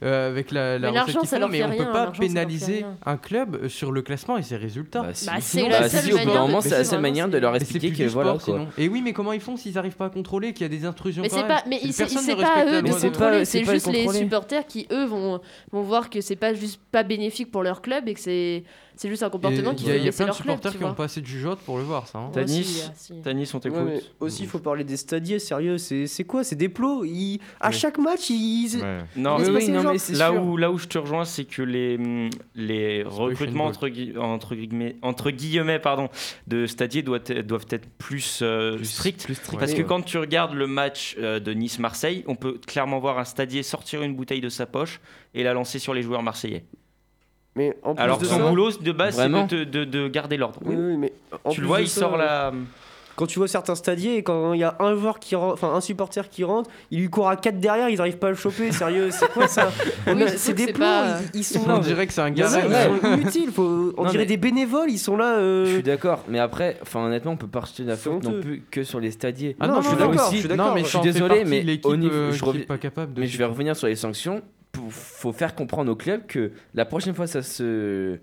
euh, 0.04 0.30
avec 0.30 0.52
la, 0.52 0.80
la 0.80 0.92
Mais 0.92 1.00
recette 1.00 1.18
qu'ils 1.20 1.28
font, 1.30 1.48
mais 1.50 1.64
on 1.64 1.70
rien, 1.70 1.84
peut 1.86 1.92
pas 1.92 2.08
pénaliser 2.12 2.86
un 3.06 3.18
club 3.18 3.56
euh, 3.64 3.70
sur 3.70 3.92
le 3.92 4.02
classement 4.02 4.38
et 4.38 4.44
ses 4.44 4.56
résultats. 4.58 5.02
Bah, 5.02 5.10
si. 5.14 5.26
Bah, 5.26 5.34
c'est 5.40 5.70
Bah, 5.70 5.88
si, 5.90 5.98
au 6.14 6.18
bout 6.18 6.18
d'un 6.20 6.26
manière 6.26 6.42
moment, 6.42 6.58
de- 6.60 6.64
c'est 6.64 6.70
la 6.70 6.78
Mais 6.80 6.84
seule 6.84 7.02
manière 7.02 7.28
de 7.30 7.38
leur 7.38 7.52
Mais 7.52 7.60
expliquer 7.60 7.92
que 7.92 7.96
du 7.98 8.08
voilà 8.08 8.32
sport, 8.40 8.44
quoi. 8.46 8.56
sinon. 8.60 8.68
Et 8.78 8.88
oui, 8.90 9.02
mais 9.04 9.14
comment 9.14 9.34
ils 9.34 9.42
font 9.42 9.58
s'ils 9.58 9.78
arrivent 9.78 9.96
pas 9.96 10.06
à 10.06 10.10
contrôler, 10.10 10.54
qu'il 10.54 10.62
y 10.64 10.66
a 10.66 10.70
des 10.70 10.86
intrusions 10.86 11.22
Mais 11.24 11.30
c'est 11.30 11.48
pas, 11.48 11.64
mais 11.68 11.80
il- 11.84 11.94
c'est 11.94 12.04
ne 12.06 12.36
pas 12.36 12.48
à 12.54 12.66
eux 12.66 12.82
de. 12.82 12.82
Mais 12.82 12.90
contrôler, 12.92 13.46
c'est 13.46 13.64
juste 13.64 13.88
les 13.92 14.08
supporters 14.10 14.66
qui 14.68 14.88
eux 14.92 15.06
vont 15.06 15.40
vont 15.72 15.82
voir 15.82 16.10
que 16.10 16.22
c'est 16.22 16.36
pas 16.36 16.54
juste 16.54 16.80
pas 16.92 17.04
bénéfique 17.04 17.52
pour 17.52 17.64
leur 17.64 17.82
club 17.82 18.08
et 18.08 18.14
que 18.14 18.20
c'est 18.20 18.64
c'est 18.96 19.10
juste 19.10 19.24
un 19.24 19.30
comportement 19.32 19.72
Il 19.72 19.76
qui 19.76 19.86
y 19.88 19.92
a, 19.92 19.96
il 19.96 20.06
y 20.06 20.08
a 20.08 20.12
plein 20.12 20.26
de 20.28 20.32
club, 20.32 20.36
supporters 20.36 20.72
tu 20.74 20.78
qui 20.78 20.84
ont 20.84 20.88
vois. 20.88 20.96
pas 20.96 21.06
assez 21.06 21.20
de 21.20 21.26
jugeote 21.26 21.58
pour 21.60 21.78
le 21.78 21.84
voir, 21.84 22.08
ça. 22.08 22.20
hein. 22.20 22.30
Tanis 22.32 22.84
si. 22.96 23.14
Tanis 23.24 23.50
on 23.56 23.60
t'écoute 23.60 23.80
Ouais, 23.80 23.86
mais 23.96 24.02
aussi, 24.20 24.44
il 24.44 24.48
faut 24.48 24.60
parler 24.60 24.84
des 24.84 24.98
stadiers, 24.98 25.40
sérieux. 25.40 25.80
C'est 25.80 26.06
c'est 26.06 26.24
quoi 26.26 26.44
C'est 26.44 26.56
des 26.56 26.70
plots. 26.70 27.04
Ils- 27.04 27.40
À 27.60 27.70
Oui. 27.70 27.74
chaque 27.76 27.98
match, 27.98 28.30
ils. 28.30 28.78
Ouais. 28.78 29.00
non 29.16 29.38
Oui, 29.40 29.46
oui, 29.48 29.52
oui, 29.56 29.72
non, 29.82 29.94
mais 29.94 30.16
Là 30.18 30.30
sûr. 30.32 30.44
où, 30.44 30.58
là 30.58 30.72
où 30.72 30.78
je 30.78 30.88
te 30.88 30.98
rejoins, 30.98 31.26
c'est 31.26 31.46
que 31.46 31.62
les, 31.62 31.96
hum, 31.98 32.30
les 32.56 33.04
recrutements 33.04 33.66
entre, 33.66 33.88
gui- 33.90 34.18
entre, 34.18 34.56
guillemets, 34.56 34.96
entre 35.02 35.32
guillemets 35.32 35.80
pardon, 35.80 36.10
de 36.48 36.66
Stadier 36.68 37.02
doivent, 37.02 37.22
être- 37.28 37.46
doivent 37.48 37.66
être 37.70 37.88
plus, 37.98 38.40
euh, 38.42 38.76
Plus- 38.76 38.86
stricts. 38.86 39.24
plus 39.26 39.36
strict, 39.36 39.60
Parce 39.60 39.72
ouais. 39.72 39.78
que 39.80 39.84
quand 39.84 40.02
tu 40.02 40.18
regardes 40.18 40.54
le 40.54 40.68
match 40.68 41.16
euh, 41.20 41.40
de 41.40 41.54
Nice-Marseille, 41.54 42.24
on 42.28 42.36
peut 42.36 42.60
clairement 42.68 43.00
voir 43.00 43.18
un 43.20 43.26
Stadier 43.26 43.64
sortir 43.64 44.04
une 44.04 44.16
bouteille 44.16 44.42
de 44.42 44.50
sa 44.50 44.66
poche 44.66 45.00
et 45.34 45.44
la 45.44 45.54
lancer 45.54 45.80
sur 45.80 45.94
les 45.94 46.02
joueurs 46.04 46.24
marseillais. 46.24 46.66
Mais 47.56 47.78
en 47.84 47.94
plus 47.94 48.02
Alors 48.04 48.18
de 48.18 48.26
son 48.26 48.40
ça- 48.40 48.50
boulot 48.50 48.72
de 48.72 48.92
base, 48.92 49.16
c'est 49.16 49.30
de, 49.30 49.64
de- 49.64 49.84
de 49.86 50.08
garder 50.08 50.38
l'ordre. 50.38 50.60
Oui, 50.66 50.76
oui, 50.76 50.98
mais 50.98 51.14
en 51.44 51.52
Tu 51.52 51.62
le 51.62 51.68
vois, 51.68 51.82
il 51.82 51.88
ça, 51.88 52.02
sort 52.02 52.18
la. 52.18 52.52
Quand 53.16 53.28
tu 53.28 53.38
vois 53.38 53.48
certains 53.48 53.76
stadiers 53.76 54.16
et 54.18 54.24
quand 54.24 54.54
il 54.54 54.60
y 54.60 54.64
a 54.64 54.76
un 54.80 54.96
joueur 54.96 55.20
qui 55.20 55.36
rentre, 55.36 55.54
enfin 55.54 55.72
un 55.74 55.82
supporter 55.82 56.28
qui 56.30 56.44
rentre, 56.44 56.70
il 56.90 57.00
lui 57.00 57.10
court 57.10 57.30
à 57.30 57.36
4 57.36 57.60
derrière, 57.60 57.90
ils 57.90 58.02
arrivent 58.02 58.18
pas 58.18 58.28
à 58.28 58.32
le 58.32 58.36
choper. 58.36 58.72
Sérieux, 58.72 59.10
c'est 59.12 59.32
quoi 59.32 59.48
ça 59.48 59.72
Oui, 60.08 60.24
C'est 60.36 60.54
des 60.54 60.68
plots, 60.74 60.84
pas- 60.84 61.20
ils, 61.34 61.42
ils 61.42 61.44
sont 61.44 61.62
On 61.66 61.74
là. 61.74 61.80
dirait 61.80 62.08
que 62.08 62.14
c'est 62.14 62.22
un 62.22 62.34
inutiles. 62.34 63.52
Faut, 63.52 63.94
on 63.98 64.04
Non, 64.04 64.10
dirait 64.10 64.24
mais- 64.24 64.26
des 64.26 64.38
bénévoles, 64.38 64.90
ils 64.90 64.98
sont 64.98 65.16
là. 65.18 65.36
euh, 65.38 65.66
Je 65.66 65.74
suis 65.74 65.84
d'accord, 65.84 66.24
mais 66.28 66.40
après, 66.40 66.78
enfin 66.82 67.06
honnêtement, 67.06 67.34
on 67.34 67.38
peut 67.38 67.48
pas 67.48 67.60
rejeter 67.62 67.84
la 67.84 67.96
faute 67.98 68.24
non 68.24 68.42
plus 68.42 68.64
que 68.72 68.84
sur 68.84 69.00
les 69.00 69.12
stadiers. 69.12 69.56
Ah 69.60 69.68
Non, 69.68 69.76
non, 69.76 69.82
je 69.82 69.88
suis 69.90 69.98
d'accord, 69.98 70.28
aussi- 70.28 70.36
je 70.38 70.40
suis 70.42 70.50
non, 70.50 70.56
d'accord. 70.56 70.74
mais 70.76 70.82
Je 70.84 70.88
suis 70.88 71.00
désolé, 71.02 71.46
mais 71.46 71.80
au 71.84 71.96
niveau- 71.96 72.14
euh, 72.14 72.32
je 72.32 72.46
est 72.58 72.66
pas 72.66 72.78
capable 72.78 73.14
de. 73.14 73.22
Mais 73.22 73.28
je 73.28 73.38
vais 73.38 73.46
revenir 73.46 73.76
sur 73.76 73.88
les 73.88 73.96
sanctions. 73.96 74.42
Il 74.76 74.82
faut 74.92 75.32
faire 75.32 75.54
comprendre 75.54 75.92
au 75.92 75.96
club 75.96 76.26
que 76.28 76.52
la 76.74 76.86
prochaine 76.86 77.14
fois 77.14 77.28
ça 77.28 77.44
se 77.44 78.18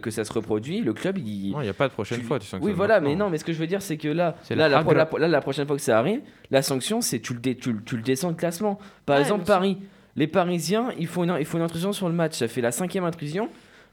que 0.00 0.10
ça 0.10 0.24
se 0.24 0.32
reproduit, 0.32 0.80
le 0.80 0.92
club 0.92 1.18
il 1.18 1.50
Non, 1.52 1.60
il 1.60 1.64
n'y 1.64 1.68
a 1.68 1.74
pas 1.74 1.88
de 1.88 1.92
prochaine 1.92 2.18
Tu- 2.20 2.24
fois, 2.24 2.38
tu 2.38 2.46
sens 2.46 2.60
que 2.60 2.64
Oui, 2.64 2.72
voilà, 2.72 2.94
maintenant. 2.94 3.10
mais 3.10 3.16
non, 3.16 3.30
mais 3.30 3.38
ce 3.38 3.44
que 3.44 3.52
je 3.52 3.58
veux 3.58 3.66
dire, 3.66 3.82
c'est 3.82 3.96
que 3.96 4.08
là, 4.08 4.36
là, 4.50 4.56
la 4.56 4.68
la, 4.68 4.78
hagra. 4.78 4.94
la- 4.94 5.18
là, 5.18 5.28
la 5.28 5.40
prochaine 5.40 5.66
fois 5.66 5.76
que 5.76 5.82
ça 5.82 5.98
arrive, 5.98 6.20
la 6.50 6.62
sanction, 6.62 7.00
c'est 7.00 7.20
tu 7.20 7.34
le, 7.34 7.40
dé- 7.40 7.56
tu, 7.56 7.72
le- 7.72 7.82
tu 7.82 7.96
le 7.96 8.02
descends 8.02 8.30
de 8.32 8.36
classement. 8.36 8.78
Par 9.06 9.16
Ouais, 9.16 9.22
exemple. 9.22 9.44
Paris, 9.44 9.78
les 10.16 10.26
Parisiens, 10.26 10.90
ils 10.98 11.06
font, 11.06 11.24
une, 11.24 11.36
ils 11.38 11.44
font 11.46 11.58
une 11.58 11.64
intrusion 11.64 11.92
sur 11.92 12.08
le 12.08 12.14
match, 12.14 12.34
ça 12.38 12.48
fait 12.48 12.60
la 12.60 12.72
cinquième 12.72 13.04
intrusion, 13.04 13.48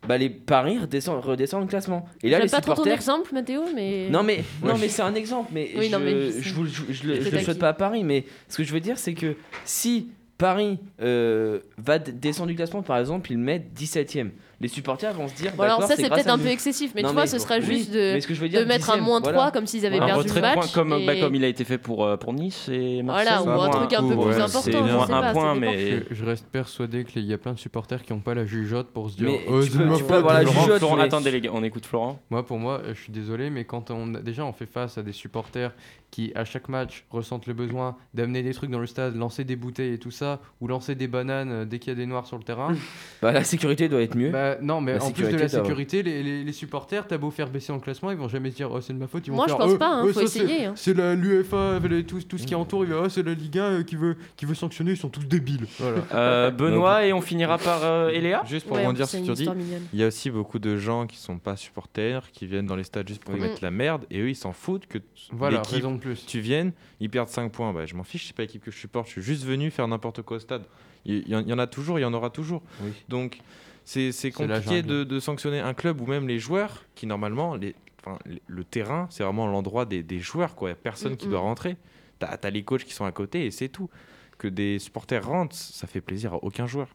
bah, 0.07 0.17
les 0.17 0.29
Paris 0.29 0.77
redescendent, 0.77 1.21
redescendent 1.23 1.63
le 1.63 1.67
classement. 1.67 2.07
Et 2.23 2.29
là, 2.29 2.39
les 2.39 2.47
pas 2.47 2.61
trop 2.61 2.71
ton 2.71 2.83
supporters. 2.83 2.93
exemple, 2.93 3.33
Mathéo, 3.33 3.63
mais. 3.75 4.07
Non 4.09 4.23
mais, 4.23 4.43
non 4.63 4.77
mais 4.77 4.87
c'est 4.87 5.01
un 5.01 5.13
exemple, 5.15 5.51
mais, 5.53 5.71
Oui, 5.75 5.89
je, 5.89 6.93
je 6.93 7.07
le, 7.07 7.41
souhaite 7.41 7.59
pas 7.59 7.69
à 7.69 7.73
Paris, 7.73 8.03
mais 8.05 8.25
ce 8.47 8.57
que 8.57 8.63
je 8.63 8.71
veux 8.71 8.79
dire 8.79 8.97
c'est 8.97 9.13
que 9.13 9.35
si 9.65 10.11
Paris 10.37 10.79
euh, 11.01 11.59
va 11.77 11.99
descendre 11.99 12.47
du 12.47 12.55
classement, 12.55 12.81
par 12.81 12.97
exemple, 12.97 13.29
ils 13.31 13.37
mettent 13.37 13.73
17ème, 13.77 14.29
les 14.62 14.68
supporters 14.68 15.14
vont 15.14 15.28
se 15.28 15.36
dire. 15.36 15.53
Bon, 15.55 15.64
alors 15.64 15.84
ça, 15.84 15.95
c'est 15.95 16.10
peut-être 16.10 16.28
un 16.30 16.38
peu 16.38 16.47
excessif, 16.47 16.91
mais 16.95 17.01
Non, 17.01 17.10
tu 17.10 17.14
vois, 17.14 17.28
ce 17.28 17.39
sera 17.39 17.55
oui, 17.57 17.66
juste 17.66 17.91
de, 17.91 18.14
mais 18.14 18.22
ce 18.22 18.28
que 18.28 18.34
je 18.34 18.41
veux 18.41 18.49
dire, 18.49 18.60
de 18.60 18.66
mettre 18.66 18.89
un 18.89 18.97
10e, 18.97 19.01
moins 19.01 19.20
voilà. 19.22 19.38
3 19.38 19.51
comme 19.51 19.68
s'ils 19.68 19.86
avaient 19.86 19.99
un 19.99 20.05
perdu 20.05 20.28
le 20.34 20.41
match. 20.41 20.53
points 20.55 20.68
comme, 20.74 20.93
et- 20.93 21.05
bah, 21.05 21.16
comme 21.20 21.36
il 21.36 21.43
a 21.43 21.47
été 21.47 21.64
fait 21.64 21.78
pour, 21.78 22.05
euh, 22.05 22.18
pour 22.18 22.34
Nice 22.34 22.68
et 22.70 23.01
Marseille. 23.01 23.26
Voilà, 23.28 23.43
ou 23.43 23.49
un 23.49 23.55
moi, 23.55 23.70
truc 23.70 23.93
un 23.93 24.01
peu 24.07 24.18
plus 24.18 24.36
important. 24.36 24.62
c'est 24.62 24.72
je 24.74 24.78
un 24.78 25.07
pas, 25.07 25.32
point, 25.32 25.55
mais. 25.55 26.03
Je, 26.10 26.16
je 26.16 26.26
reste 26.26 26.45
persuadé 26.47 27.05
qu'il 27.05 27.24
y 27.26 27.34
a 27.34 27.38
plein 27.38 27.53
de 27.53 27.60
supporters 27.60 28.03
qui 28.03 28.12
n'ont 28.14 28.20
pas 28.20 28.34
la 28.34 28.45
jugeote 28.45 28.88
pour 28.91 29.10
se 29.10 29.16
dire 29.18 29.28
Mais 29.30 29.41
Oh, 29.47 29.64
tu 29.64 29.72
peux- 29.72 29.78
tu 29.95 30.24
la 30.24 30.45
jugeote, 30.45 30.84
attendez 30.99 31.32
les 31.32 31.41
gars, 31.41 31.51
on 31.53 31.64
écoute 31.64 31.86
Florent. 31.86 32.20
Moi, 32.30 32.45
pour 32.45 32.57
moi, 32.60 32.82
je 32.89 32.99
suis 33.01 33.12
désolé, 33.12 33.49
mais 33.49 33.64
quand 33.66 33.91
on 33.91 34.07
déjà 34.07 34.43
on 34.45 34.53
fait 34.53 34.66
face 34.66 34.97
à 34.97 35.03
des 35.03 35.14
supporters 35.14 35.72
qui, 36.12 36.32
à 36.36 36.43
chaque 36.45 36.70
match, 36.70 37.05
ressentent 37.10 37.45
le 37.47 37.53
besoin 37.53 37.95
d'amener 38.14 38.41
des 38.43 38.53
trucs 38.53 38.70
dans 38.72 38.80
le 38.80 38.88
stade, 38.88 39.16
lancer 39.16 39.43
des 39.43 39.55
bouteilles 39.55 39.93
et 39.93 39.97
tout 39.99 40.12
ça, 40.12 40.39
ou 40.62 40.68
lancer 40.68 40.95
des 40.95 41.07
bananes 41.07 41.51
euh, 41.51 41.66
dès 41.66 41.78
qu'il 41.80 41.91
y 41.91 41.95
a 41.95 41.95
des 41.95 42.05
noirs 42.05 42.26
sur 42.28 42.38
le 42.38 42.43
terrain. 42.43 42.74
Bah, 43.22 43.34
la 43.34 43.43
sécurité 43.43 43.89
doit 43.89 44.01
être 44.01 44.16
mieux. 44.16 44.30
bah, 44.30 44.57
non, 44.62 44.80
mais 44.80 44.93
La 44.97 45.03
en 45.03 45.12
plus 45.12 45.28
de 45.28 45.36
la 45.36 45.49
sécurité, 45.49 46.03
les, 46.03 46.24
les, 46.24 46.43
les 46.43 46.51
supporters, 46.53 47.05
t'as 47.05 47.18
beau 47.18 47.32
faire 47.32 47.49
baisser 47.49 47.74
en 47.74 47.80
classement, 47.80 48.12
ils 48.12 48.18
vont 48.18 48.30
jamais 48.30 48.49
se 48.49 48.55
dire 48.55 48.70
oh 48.72 48.80
c'est 48.80 48.93
de 48.93 48.97
ma 48.97 49.07
faute. 49.07 49.28
Ils 49.28 49.32
vont 49.32 49.36
Moi, 49.38 49.45
je 49.47 49.51
faire, 49.55 49.57
pense 49.60 49.74
Euh, 49.74 49.78
pas, 49.78 49.89
hein, 49.89 50.05
euh, 50.05 50.14
faut 50.14 50.22
ça, 50.22 50.28
c'est- 50.28 50.39
essayer, 50.39 50.66
hein. 50.66 50.74
C'est 50.78 50.93
la 50.95 51.16
l'UEFA, 51.16 51.80
tout, 52.07 52.22
tout 52.22 52.38
ce 52.38 52.45
qui 52.47 52.55
entoure, 52.55 52.86
va, 52.86 53.01
Ah, 53.05 53.10
c'est 53.10 53.24
la 53.24 53.34
Ligue 53.34 53.57
1 53.60 53.64
euh, 53.64 53.84
qui 53.84 53.95
veut 53.97 54.16
qui 54.38 54.45
veut 54.45 54.55
sanctionner, 54.55 54.91
ils 54.91 54.97
sont 54.97 55.10
tous 55.10 55.26
débiles. 55.26 55.66
Voilà. 55.80 55.97
Euh, 56.14 56.51
Benoît, 56.60 57.05
et 57.05 57.12
on 57.14 57.20
finira 57.22 57.57
par 57.57 57.84
euh, 57.84 58.10
Eléa 58.10 58.41
Juste 58.47 58.66
pour 58.68 58.78
Ouais, 58.78 58.84
rebondir 58.84 59.05
sur 59.07 59.20
c'est 59.20 59.26
ce 59.26 59.32
que 59.32 59.36
tu 59.36 59.43
dis, 59.64 59.74
il 59.93 59.99
y 59.99 60.03
a 60.03 60.07
aussi 60.07 60.32
beaucoup 60.32 60.60
de 60.60 60.78
gens 60.78 61.05
qui 61.07 61.18
sont 61.18 61.38
pas 61.39 61.55
supporters, 61.57 62.32
qui 62.32 62.47
viennent 62.47 62.66
dans 62.68 62.76
les 62.78 62.84
stades 62.86 63.07
juste 63.07 63.24
pour 63.24 63.34
Oui. 63.34 63.41
mettre 63.41 63.60
la 63.62 63.72
merde, 63.72 64.05
et 64.10 64.20
eux 64.22 64.30
ils 64.30 64.36
s'en 64.36 64.53
foutent 64.53 64.88
que 64.88 64.97
Voilà, 65.32 65.57
l'équipe, 65.57 65.76
raison 65.76 65.99
de 66.00 66.04
plus. 66.04 66.26
tu 66.26 66.39
viennes, 66.39 66.72
ils 67.00 67.10
perdent 67.10 67.30
5 67.30 67.52
points. 67.52 67.72
Bah, 67.74 67.86
je 67.86 67.93
m'en 67.95 68.04
fiche, 68.04 68.28
c'est 68.28 68.36
pas 68.36 68.43
l'équipe 68.43 68.64
que 68.64 68.72
je 68.72 68.78
supporte, 68.78 69.08
je 69.08 69.14
suis 69.14 69.22
juste 69.22 69.43
venu 69.45 69.70
faire 69.72 69.88
n'importe 69.88 70.22
quoi 70.24 70.38
au 70.38 70.39
stade. 70.39 70.64
Il 71.06 71.28
y, 71.30 71.36
en- 71.36 71.39
il 71.41 71.47
y 71.47 71.54
en 71.54 71.60
a 71.60 71.68
toujours, 71.68 72.00
il 72.00 72.02
y 72.02 72.06
en 72.06 72.14
aura 72.14 72.30
toujours. 72.30 72.62
Oui. 72.82 72.91
Donc 73.08 73.39
c'est 73.86 74.12
compliqué 74.32 74.82
de, 74.84 75.04
de 75.04 75.20
sanctionner 75.20 75.60
un 75.60 75.74
club 75.74 76.00
ou 76.02 76.06
même 76.06 76.28
les 76.28 76.38
joueurs 76.39 76.84
qui 76.95 77.08
normalement, 77.08 77.56
les, 77.56 77.74
enfin, 78.02 78.20
les- 78.26 78.41
le 78.47 78.64
terrain, 78.64 79.08
c'est 79.10 79.24
vraiment 79.24 79.47
l'endroit 79.47 79.86
des, 79.86 80.04
des 80.04 80.20
joueurs. 80.20 80.56
Il 80.62 80.66
n'y 80.66 80.72
a 80.72 80.76
personne 80.76 81.18
qui 81.18 81.28
doit 81.28 81.39
rentrer. 81.39 81.78
Tu 82.20 82.26
as, 82.26 82.50
les 82.50 82.64
coachs 82.64 82.84
qui 82.84 82.93
sont 82.93 83.06
à 83.06 83.12
côté 83.12 83.45
et 83.45 83.52
c'est 83.52 83.70
tout. 83.70 83.89
Que 84.38 84.47
des 84.47 84.78
supporters 84.80 85.26
rentrent, 85.26 85.56
ça 85.56 85.86
fait 85.88 86.02
plaisir 86.02 86.34
à 86.34 86.43
aucun 86.43 86.66
joueur. 86.68 86.88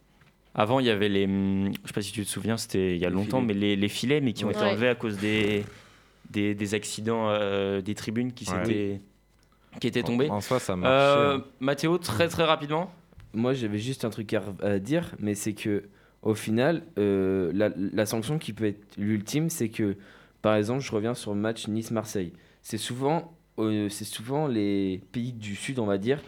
Avant, 0.55 0.79
il 0.81 0.87
y 0.87 0.91
avait 0.91 1.09
les. 1.09 1.25
hum, 1.25 1.73
Je 1.83 1.89
sais 1.89 1.93
pas 1.95 2.01
si 2.03 2.13
tu 2.13 2.25
te 2.25 2.29
souviens, 2.31 2.57
c'était 2.57 2.95
il 2.95 3.01
y 3.03 3.05
a 3.05 3.09
Les 3.09 3.15
longtemps, 3.15 3.41
filets. 3.41 3.55
mais 3.55 3.61
les, 3.61 3.77
les 3.77 3.89
filets, 3.89 4.21
mais 4.21 4.33
qui 4.33 4.45
ont 4.45 4.49
Ouais. 4.49 4.55
été 4.55 4.63
enlevés 4.63 4.89
à 4.89 4.95
cause 4.95 5.17
des, 5.19 5.65
des, 6.35 6.55
des 6.55 6.75
accidents 6.75 7.29
euh, 7.31 7.81
des 7.81 7.95
tribunes 7.95 8.33
qui, 8.33 8.45
Ouais. 8.51 8.65
s'étaient- 8.65 9.01
qui 9.81 9.87
étaient 9.87 10.03
En- 10.03 10.07
tombés. 10.07 10.29
En, 10.31 10.41
soi, 10.43 10.59
ça 10.61 10.77
marche. 10.77 10.91
Euh, 10.93 11.39
Mathéo, 11.61 11.97
très 11.99 12.29
très 12.29 12.45
rapidement. 12.45 12.93
Moi, 13.33 13.55
j'avais 13.55 13.79
juste 13.79 14.05
un 14.05 14.11
truc 14.11 14.33
à, 14.35 14.43
à 14.63 14.79
dire, 14.79 15.15
mais 15.19 15.35
c'est 15.35 15.55
que 15.55 15.85
au 16.23 16.35
final, 16.35 16.83
euh, 16.99 17.51
la, 17.55 17.71
la 17.77 18.07
sanction 18.07 18.39
qui 18.39 18.53
peut 18.53 18.67
être 18.67 18.97
l'ultime, 18.97 19.51
c'est 19.51 19.69
que, 19.69 19.97
par 20.43 20.55
exemple, 20.57 20.81
je 20.81 20.91
reviens 20.93 21.15
sur 21.15 21.35
le 21.35 21.41
match 21.41 21.69
Nice-Marseille. 21.69 22.33
C'est 22.63 22.79
souvent, 22.79 23.35
euh, 23.59 23.89
c'est 23.89 24.05
souvent 24.07 24.47
les 24.47 25.03
pays 25.13 25.33
du 25.33 25.55
Sud, 25.57 25.79
on 25.79 25.87
va 25.87 25.99
dire, 25.99 26.21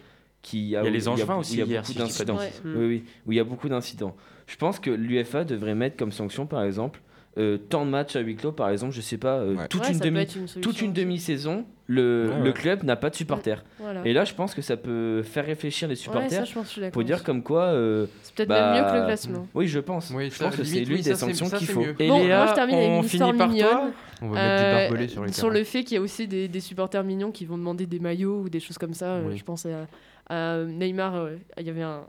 qui 0.43 0.59
Il 0.59 0.69
y 0.69 0.77
a 0.77 0.83
les 0.83 1.09
Angevins 1.09 1.37
aussi 1.37 1.53
où 1.53 1.55
il 1.55 1.59
y 1.61 1.63
a 1.63 1.67
hier, 1.67 1.83
beaucoup 1.83 1.99
d'incidents. 1.99 2.39
Oui, 2.65 2.75
oui, 2.87 3.05
où 3.27 3.33
il 3.33 3.37
y 3.37 3.41
a 3.41 3.45
beaucoup 3.45 3.69
d'incidents. 3.69 4.15
Je 4.47 4.57
pense 4.57 4.79
que 4.81 4.91
l'UFA 4.91 5.45
devrait 5.45 5.75
mettre 5.75 5.97
comme 5.97 6.13
sanction, 6.13 6.47
par 6.47 6.63
exemple, 6.63 7.01
euh, 7.39 7.59
tant 7.59 7.85
de 7.85 7.91
matchs 7.91 8.17
à 8.17 8.21
huis 8.21 8.37
clos, 8.37 8.53
par 8.53 8.71
exemple, 8.71 8.93
je 8.95 9.01
sais 9.01 9.19
pas, 9.19 9.37
euh, 9.39 9.55
Ouais. 9.55 9.69
toute, 9.69 9.83
Ouais, 9.83 9.89
une 9.89 9.95
ça 9.95 10.01
peut 10.01 10.07
demi, 10.07 10.21
être 10.21 10.37
une 10.37 10.49
solution 10.49 10.61
toute 10.61 10.81
une 10.81 10.91
aussi. 10.93 11.01
demi-saison, 11.01 11.65
le, 11.89 12.31
Ouais, 12.31 12.39
le 12.39 12.45
ouais. 12.47 12.53
club 12.53 12.83
n'a 12.85 12.97
pas 12.97 13.11
de 13.11 13.15
supporters. 13.15 13.63
Voilà. 13.79 14.01
Et 14.05 14.13
là, 14.13 14.25
je 14.25 14.35
pense 14.35 14.55
que 14.55 14.63
ça 14.63 14.77
peut 14.77 15.23
faire 15.23 15.45
réfléchir 15.47 15.87
les 15.89 15.93
Ouais, 15.93 15.97
ça, 15.97 16.03
supporters 16.03 16.45
je 16.47 16.55
pense 16.55 16.63
que 16.65 16.69
je 16.69 16.73
suis 16.73 16.81
d'accord. 16.81 16.93
pour 16.93 17.05
dire 17.05 17.23
comme 17.23 17.43
quoi. 17.43 17.65
euh, 17.65 18.07
C'est 18.23 18.35
peut-être 18.35 18.49
bah, 18.49 18.73
même 18.73 18.85
mieux 18.85 18.91
que 18.91 18.97
le 18.99 19.05
classement. 19.05 19.47
Oui, 19.55 19.69
je 19.69 19.79
pense. 19.81 20.11
Oui, 20.15 20.31
je 20.31 20.35
ça, 20.37 20.47
pense 20.47 20.57
que 20.57 20.65
c'est 20.65 20.81
l'une 20.85 20.97
des 20.97 21.03
ça, 21.03 21.15
sanctions 21.17 21.47
ça, 21.47 21.59
qu'il 21.59 21.69
faut. 21.69 21.83
Et 21.99 22.09
Bon, 22.09 22.19
Léa, 22.25 22.39
moi, 22.39 22.47
je 22.49 22.55
termine 22.55 22.75
avec 22.77 22.89
on 22.91 22.99
une 23.01 23.05
histoire 23.05 23.29
finit 23.31 23.39
par 23.39 23.49
mignonne. 23.49 23.69
toi 23.71 23.91
On 24.23 24.29
va 24.31 24.35
mettre 24.35 24.57
du 24.57 24.65
Euh, 24.65 24.89
barbelé 24.89 25.09
sur 25.09 25.25
les 25.25 25.33
sur 25.33 25.51
le 25.51 25.65
fait 25.65 25.85
qu'il 25.85 25.95
y 25.97 25.99
a 25.99 26.01
aussi 26.01 26.27
des, 26.27 26.49
des 26.49 26.61
supporters 26.61 27.05
mignons 27.05 27.31
qui 27.33 27.45
vont 27.45 27.59
demander 27.59 27.87
des 27.87 27.99
maillots 28.01 28.41
ou 28.41 28.49
des 28.49 28.61
choses 28.61 28.79
comme 28.79 28.95
ça. 28.95 29.21
Oui. 29.27 29.37
Je 29.37 29.45
pense 29.45 29.67
à, 29.67 29.87
à 30.35 30.65
Neymar, 30.65 31.29
il 31.59 31.67
y 31.67 31.71
avait 31.71 31.83
un, 31.83 32.01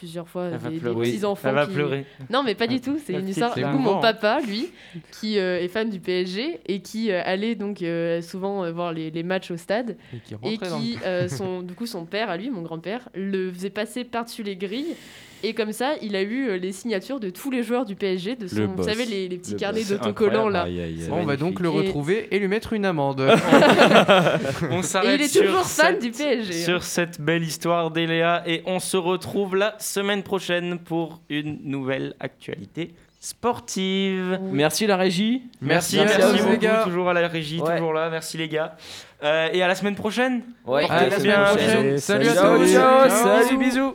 plusieurs 0.00 0.26
fois 0.26 0.48
des, 0.48 0.80
des 0.80 0.80
petits 0.80 1.26
enfants 1.26 1.50
Elle 1.50 1.54
va 1.54 1.66
qui... 1.66 1.74
pleurer. 1.74 2.06
Non, 2.30 2.42
mais 2.42 2.54
pas 2.54 2.66
du 2.66 2.80
tout. 2.80 2.98
C'est 3.04 3.12
une 3.12 3.28
histoire. 3.28 3.54
Du 3.54 3.62
coup, 3.62 3.76
mon 3.76 4.00
papa, 4.00 4.40
lui, 4.40 4.70
qui 5.12 5.38
euh, 5.38 5.60
est 5.60 5.68
fan 5.68 5.90
du 5.90 6.00
PSG 6.00 6.60
et 6.66 6.80
qui 6.80 7.12
euh, 7.12 7.20
allait 7.22 7.54
donc 7.54 7.82
euh, 7.82 8.22
souvent 8.22 8.64
euh, 8.64 8.72
voir 8.72 8.94
les, 8.94 9.10
les 9.10 9.22
matchs 9.22 9.50
au 9.50 9.58
stade 9.58 9.98
Et 10.14 10.20
qui 10.20 10.34
et 10.42 10.56
qui, 10.56 10.98
euh, 11.04 11.28
son, 11.38 11.60
du 11.60 11.74
coup, 11.74 11.84
son 11.84 12.06
père 12.06 12.30
à 12.30 12.38
lui, 12.38 12.48
mon 12.48 12.62
grand-père, 12.62 13.10
le 13.14 13.52
faisait 13.52 13.68
passer 13.68 14.04
par-dessus 14.04 14.42
les 14.42 14.56
grilles. 14.56 14.96
Et 15.42 15.54
comme 15.54 15.72
ça, 15.72 15.92
il 16.02 16.16
a 16.16 16.22
eu 16.22 16.48
euh, 16.48 16.56
les 16.58 16.72
signatures 16.72 17.18
de 17.20 17.30
tous 17.30 17.50
les 17.50 17.62
joueurs 17.62 17.84
du 17.86 17.96
PSG, 17.96 18.36
de 18.36 18.46
son, 18.46 18.56
Le 18.56 18.66
vous 18.66 18.82
savez, 18.82 19.04
les, 19.06 19.28
les 19.28 19.38
petits 19.38 19.52
Le 19.52 19.58
carnets 19.58 19.84
d'autocollants 19.84 20.48
là. 20.48 20.62
Aïe, 20.62 20.80
aïe, 20.80 21.00
aïe. 21.02 21.08
Bon, 21.08 21.16
on 21.20 21.24
va 21.24 21.36
donc 21.36 21.60
le 21.60 21.68
Et- 21.68 21.72
retrouver 21.72 22.28
et 22.30 22.38
lui 22.38 22.48
mettre 22.48 22.72
une 22.74 22.84
amende. 22.84 23.20
On 24.70 24.82
s'arrête 24.82 25.18
il 25.20 25.24
est 25.24 25.28
sur 25.28 25.44
toujours 25.44 25.64
fan 25.66 25.94
cette- 25.94 26.02
du 26.02 26.10
PSG. 26.10 26.62
hein. 26.62 26.64
Sur 26.64 26.82
cette 26.82 27.20
belle 27.20 27.42
histoire 27.42 27.90
d'Eléa 27.90 28.42
et 28.46 28.62
on 28.66 28.78
se 28.78 28.96
retrouve 28.96 29.56
la 29.56 29.74
semaine 29.78 30.22
prochaine 30.22 30.78
pour 30.78 31.20
une 31.30 31.58
nouvelle 31.64 32.14
actualité 32.20 32.92
sportive. 33.18 34.38
Merci 34.52 34.86
la 34.86 34.96
régie. 34.96 35.42
Merci, 35.60 35.96
Merci 35.96 36.18
merci, 36.18 36.22
à 36.22 36.26
vous, 36.26 36.36
beaucoup, 36.38 36.50
les 36.52 36.58
gars. 36.58 36.82
toujours 36.84 37.08
à 37.10 37.12
la 37.14 37.28
régie, 37.28 37.60
Ouais. 37.60 37.76
toujours 37.76 37.92
là, 37.92 38.08
merci 38.10 38.36
les 38.38 38.48
gars. 38.48 38.76
Euh, 39.22 39.48
et 39.52 39.62
à 39.62 39.68
la 39.68 39.74
semaine 39.74 39.94
prochaine. 39.94 40.42
Ouais, 40.66 40.84
À 40.88 41.06
la 41.06 41.10
semaine 41.18 41.22
bien. 41.22 41.44
prochaine. 41.44 41.98
Salut 41.98 42.28
à 42.28 42.34
tous. 42.34 42.66
salut, 42.68 43.58
bisous. 43.58 43.94